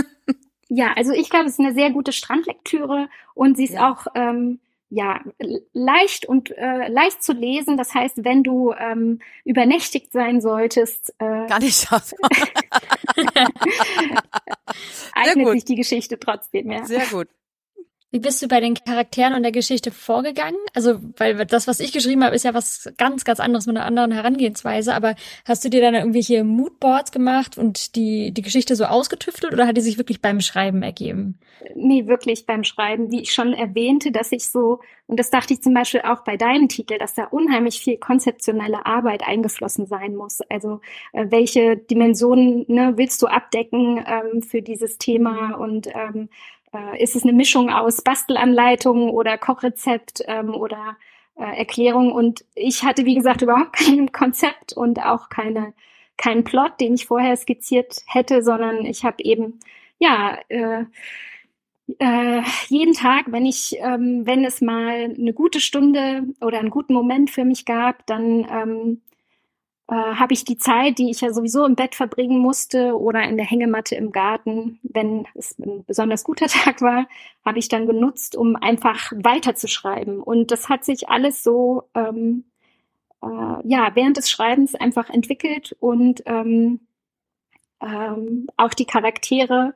[0.68, 3.90] Ja, also ich glaube, es ist eine sehr gute Strandlektüre und sie ist Ja.
[3.92, 4.58] auch ähm,
[4.90, 5.20] ja
[5.72, 7.76] leicht und äh, leicht zu lesen.
[7.76, 12.18] Das heißt, wenn du ähm, übernächtigt sein solltest, äh, Gar nicht schaffen.
[15.14, 16.70] eignet sich die Geschichte trotzdem.
[16.70, 16.84] Ja.
[16.84, 17.28] Sehr gut.
[18.16, 20.56] Wie bist du bei den Charakteren und der Geschichte vorgegangen?
[20.72, 23.84] Also, weil das, was ich geschrieben habe, ist ja was ganz, ganz anderes mit einer
[23.84, 24.94] anderen Herangehensweise.
[24.94, 29.66] Aber hast du dir dann irgendwelche Moodboards gemacht und die, die Geschichte so ausgetüftelt oder
[29.66, 31.38] hat die sich wirklich beim Schreiben ergeben?
[31.74, 35.62] Nee, wirklich beim Schreiben, wie ich schon erwähnte, dass ich so, und das dachte ich
[35.62, 40.40] zum Beispiel auch bei deinem Titel, dass da unheimlich viel konzeptionelle Arbeit eingeflossen sein muss.
[40.48, 40.80] Also
[41.12, 46.30] äh, welche Dimensionen ne, willst du abdecken ähm, für dieses Thema und ähm,
[46.76, 50.96] äh, ist es eine Mischung aus Bastelanleitung oder Kochrezept ähm, oder
[51.36, 52.12] äh, Erklärung?
[52.12, 55.72] Und ich hatte, wie gesagt, überhaupt kein Konzept und auch keine
[56.18, 59.60] keinen Plot, den ich vorher skizziert hätte, sondern ich habe eben
[59.98, 60.84] ja, äh,
[61.98, 66.94] äh, jeden Tag, wenn ich, ähm, wenn es mal eine gute Stunde oder einen guten
[66.94, 69.00] Moment für mich gab, dann ähm,
[69.88, 73.36] äh, habe ich die Zeit, die ich ja sowieso im Bett verbringen musste oder in
[73.36, 77.06] der Hängematte im Garten, wenn es ein besonders guter Tag war,
[77.44, 80.20] habe ich dann genutzt, um einfach weiterzuschreiben.
[80.20, 82.44] Und das hat sich alles so ähm,
[83.22, 86.80] äh, ja während des Schreibens einfach entwickelt und ähm,
[87.80, 89.74] ähm, auch die Charaktere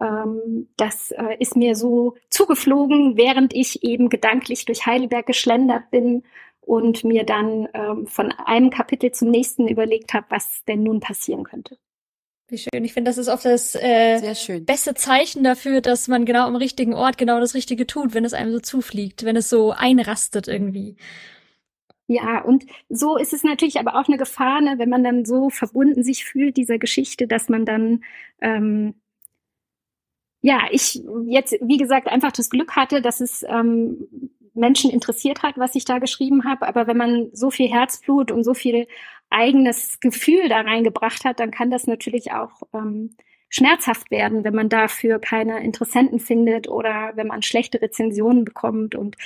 [0.00, 6.24] ähm, das äh, ist mir so zugeflogen, während ich eben gedanklich durch Heidelberg geschlendert bin
[6.62, 11.44] und mir dann ähm, von einem Kapitel zum nächsten überlegt habe, was denn nun passieren
[11.44, 11.76] könnte.
[12.48, 12.84] Wie schön.
[12.84, 14.64] Ich finde, das ist oft das äh, Sehr schön.
[14.64, 18.34] beste Zeichen dafür, dass man genau am richtigen Ort genau das Richtige tut, wenn es
[18.34, 20.96] einem so zufliegt, wenn es so einrastet irgendwie.
[22.08, 25.50] Ja, und so ist es natürlich aber auch eine Gefahr, ne, wenn man dann so
[25.50, 28.04] verbunden sich fühlt dieser Geschichte, dass man dann
[28.40, 28.94] ähm,
[30.42, 34.08] ja, ich jetzt, wie gesagt, einfach das Glück hatte, dass es ähm,
[34.54, 36.66] Menschen interessiert hat, was ich da geschrieben habe.
[36.66, 38.86] Aber wenn man so viel Herzblut und so viel
[39.30, 43.16] eigenes Gefühl da reingebracht hat, dann kann das natürlich auch ähm,
[43.52, 48.94] schmerzhaft werden, wenn man dafür keine Interessenten findet oder wenn man schlechte Rezensionen bekommt.
[48.94, 49.16] Und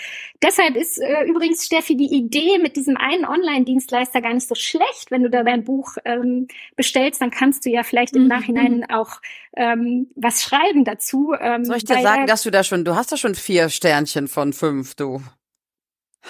[0.42, 5.10] deshalb ist äh, übrigens, Steffi, die Idee mit diesem einen Online-Dienstleister gar nicht so schlecht.
[5.10, 8.28] Wenn du da dein Buch ähm, bestellst, dann kannst du ja vielleicht im Mhm.
[8.28, 9.20] Nachhinein auch
[9.56, 11.32] ähm, was schreiben dazu.
[11.40, 14.26] Ähm, Soll ich dir sagen, dass du da schon, du hast da schon vier Sternchen
[14.28, 15.22] von fünf, du.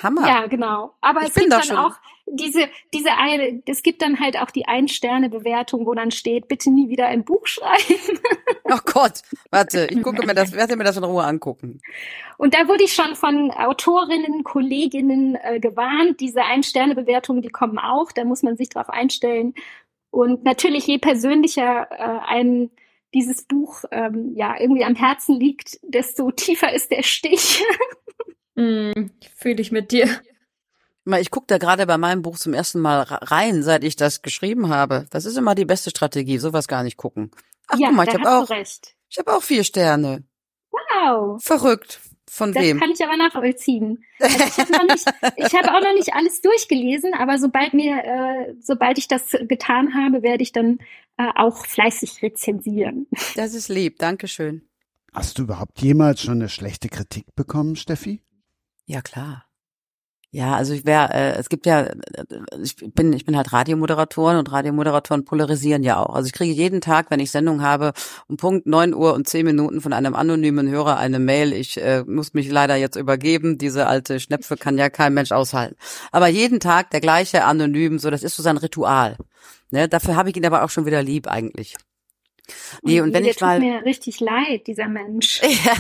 [0.03, 0.27] Hammer.
[0.27, 0.95] Ja, genau.
[1.01, 1.77] Aber Ich es gibt da dann schon.
[1.77, 1.95] auch
[2.27, 6.89] diese, diese eine, es gibt dann halt auch die Ein-Sterne-Bewertung, wo dann steht, bitte nie
[6.89, 8.19] wieder ein Buch schreiben.
[8.65, 11.81] Ach Gott, warte, ich gucke mir das, werde mir das in Ruhe angucken.
[12.37, 18.11] Und da wurde ich schon von Autorinnen, Kolleginnen äh, gewarnt, diese Ein-Sterne-Bewertungen, die kommen auch,
[18.13, 19.55] da muss man sich drauf einstellen.
[20.11, 22.71] Und natürlich, je persönlicher äh, einem
[23.15, 27.63] dieses Buch ähm, ja irgendwie am Herzen liegt, desto tiefer ist der Stich.
[28.57, 30.09] Mm, Fühle ich mit dir.
[31.05, 34.23] Mal, Ich gucke da gerade bei meinem Buch zum ersten Mal rein, seit ich das
[34.23, 35.07] geschrieben habe.
[35.11, 37.31] Das ist immer die beste Strategie, sowas gar nicht gucken.
[37.69, 40.25] Ach, ja, guck mal, ich habe auch, ich habe auch vier Sterne.
[40.71, 41.43] Wow.
[41.43, 42.01] Verrückt.
[42.29, 42.81] Von Das wem?
[42.81, 44.05] kann ich aber nachvollziehen.
[44.19, 45.05] Also ich habe noch nicht,
[45.37, 49.95] ich habe auch noch nicht alles durchgelesen, aber sobald mir, äh, sobald ich das getan
[49.95, 50.79] habe, werde ich dann
[51.19, 53.07] äh, auch fleißig rezensieren.
[53.37, 54.69] Das ist lieb, Dankeschön.
[55.15, 58.23] Hast du überhaupt jemals schon eine schlechte Kritik bekommen, Steffi?
[58.87, 59.47] Ja, klar.
[60.33, 61.95] Ja, also ich wäre, äh, es gibt ja, äh,
[62.63, 66.15] ich bin, ich bin halt Radiomoderatorin und Radiomoderatoren polarisieren ja auch.
[66.15, 67.93] Also ich kriege jeden Tag, wenn ich Sendung habe,
[68.27, 71.53] um Punkt neun Uhr und zehn Minuten von einem anonymen Hörer eine Mail.
[71.53, 73.57] Ich äh, muss mich leider jetzt übergeben.
[73.57, 75.77] Diese alte Schnepfe kann ja kein Mensch aushalten.
[76.13, 79.17] Aber jeden Tag der gleiche anonym, so das ist so sein Ritual.
[79.71, 81.77] Ne, dafür habe ich ihn aber auch schon wieder lieb eigentlich.
[82.83, 85.41] Nee, und wenn der ich mal tut mir richtig leid, dieser Mensch.
[85.65, 85.73] ja.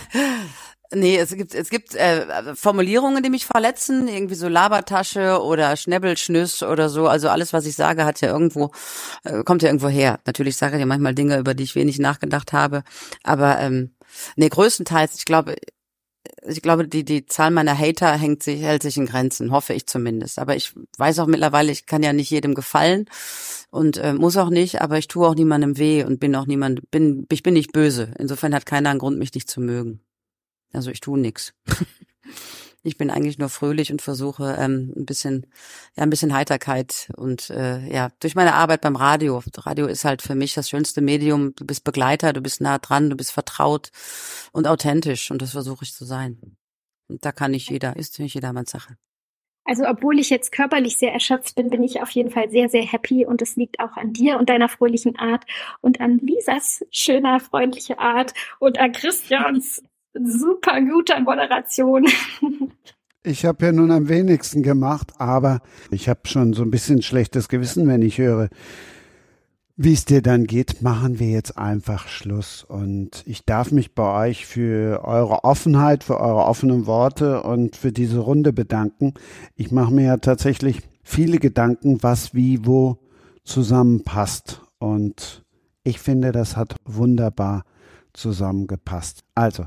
[0.92, 6.62] Nee, es gibt es gibt äh, Formulierungen, die mich verletzen, irgendwie so Labertasche oder Schnäbbelschnüss
[6.62, 7.08] oder so.
[7.08, 8.70] Also alles, was ich sage, hat ja irgendwo
[9.24, 10.20] äh, kommt ja irgendwo her.
[10.26, 12.84] Natürlich sage ich ja manchmal Dinge, über die ich wenig nachgedacht habe,
[13.24, 13.94] aber ähm,
[14.36, 15.56] nee, größtenteils, ich glaube,
[16.46, 19.86] ich glaube, die die Zahl meiner Hater hängt sich hält sich in Grenzen, hoffe ich
[19.86, 20.38] zumindest.
[20.38, 23.06] Aber ich weiß auch mittlerweile, ich kann ja nicht jedem gefallen
[23.70, 26.90] und äh, muss auch nicht, aber ich tue auch niemandem weh und bin auch niemand
[26.90, 28.12] bin ich bin nicht böse.
[28.18, 30.00] Insofern hat keiner einen Grund, mich nicht zu mögen.
[30.76, 31.52] Also ich tue nix.
[32.82, 35.48] Ich bin eigentlich nur fröhlich und versuche ähm, ein bisschen,
[35.96, 39.42] ja, ein bisschen Heiterkeit und äh, ja, durch meine Arbeit beim Radio.
[39.56, 41.52] Radio ist halt für mich das schönste Medium.
[41.56, 43.90] Du bist Begleiter, du bist nah dran, du bist vertraut
[44.52, 46.56] und authentisch und das versuche ich zu sein.
[47.08, 48.96] Und da kann nicht jeder, ist nicht jedermanns Sache.
[49.64, 52.84] Also obwohl ich jetzt körperlich sehr erschöpft bin, bin ich auf jeden Fall sehr, sehr
[52.84, 55.44] happy und es liegt auch an dir und deiner fröhlichen Art
[55.80, 59.82] und an Lisas schöner, freundliche Art und an Christians
[60.24, 62.06] super guter Moderation.
[63.22, 65.60] Ich habe ja nun am wenigsten gemacht, aber
[65.90, 68.48] ich habe schon so ein bisschen schlechtes Gewissen, wenn ich höre,
[69.76, 70.80] wie es dir dann geht.
[70.80, 72.62] Machen wir jetzt einfach Schluss.
[72.62, 77.90] Und ich darf mich bei euch für eure Offenheit, für eure offenen Worte und für
[77.90, 79.14] diese Runde bedanken.
[79.56, 82.98] Ich mache mir ja tatsächlich viele Gedanken, was wie wo
[83.42, 84.62] zusammenpasst.
[84.78, 85.44] Und
[85.82, 87.64] ich finde, das hat wunderbar
[88.16, 89.24] zusammengepasst.
[89.34, 89.66] Also,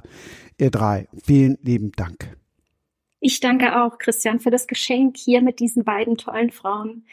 [0.57, 2.38] ihr drei, vielen lieben Dank.
[3.21, 7.05] Ich danke auch, Christian, für das Geschenk, hier mit diesen beiden tollen Frauen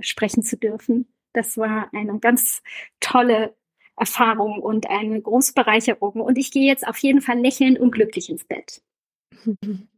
[0.00, 1.06] sprechen zu dürfen.
[1.32, 2.62] Das war eine ganz
[2.98, 3.54] tolle
[3.96, 6.20] Erfahrung und eine große Bereicherung.
[6.20, 8.82] Und ich gehe jetzt auf jeden Fall lächelnd und glücklich ins Bett.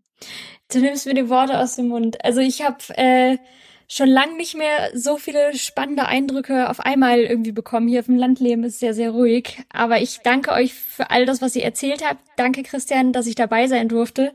[0.72, 2.24] Du nimmst mir die Worte aus dem Mund.
[2.24, 3.38] Also ich habe äh,
[3.88, 7.88] schon lang nicht mehr so viele spannende Eindrücke auf einmal irgendwie bekommen.
[7.88, 9.58] Hier auf dem Landleben ist sehr, sehr ruhig.
[9.72, 12.20] Aber ich danke euch für all das, was ihr erzählt habt.
[12.36, 14.32] Danke, Christian, dass ich dabei sein durfte.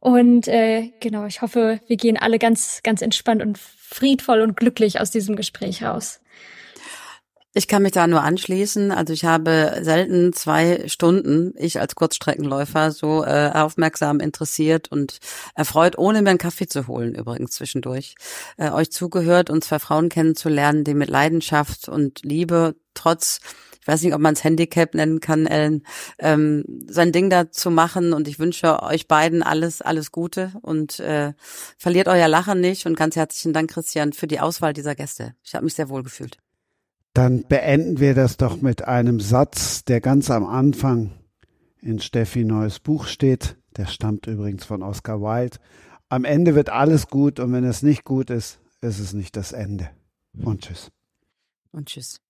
[0.00, 5.00] Und äh, genau, ich hoffe, wir gehen alle ganz, ganz entspannt und friedvoll und glücklich
[5.00, 6.20] aus diesem Gespräch raus.
[7.56, 8.90] Ich kann mich da nur anschließen.
[8.90, 15.18] Also ich habe selten zwei Stunden, ich als Kurzstreckenläufer, so äh, aufmerksam interessiert und
[15.54, 18.16] erfreut, ohne mir einen Kaffee zu holen, übrigens zwischendurch,
[18.56, 23.38] äh, euch zugehört und zwei Frauen kennenzulernen, die mit Leidenschaft und Liebe trotz
[23.80, 25.82] ich weiß nicht, ob man es Handicap nennen kann, Ellen,
[26.18, 28.14] ähm, sein Ding da zu machen.
[28.14, 31.34] Und ich wünsche euch beiden alles, alles Gute und äh,
[31.76, 32.86] verliert euer Lachen nicht.
[32.86, 35.34] Und ganz herzlichen Dank, Christian, für die Auswahl dieser Gäste.
[35.42, 36.38] Ich habe mich sehr wohl gefühlt.
[37.14, 41.12] Dann beenden wir das doch mit einem Satz, der ganz am Anfang
[41.80, 43.56] in Steffi Neues Buch steht.
[43.76, 45.58] Der stammt übrigens von Oscar Wilde.
[46.08, 49.52] Am Ende wird alles gut und wenn es nicht gut ist, ist es nicht das
[49.52, 49.90] Ende.
[50.42, 50.90] Und tschüss.
[51.70, 52.20] Und tschüss.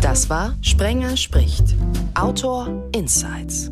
[0.00, 1.76] Das war Sprenger spricht.
[2.14, 3.70] Autor Insights.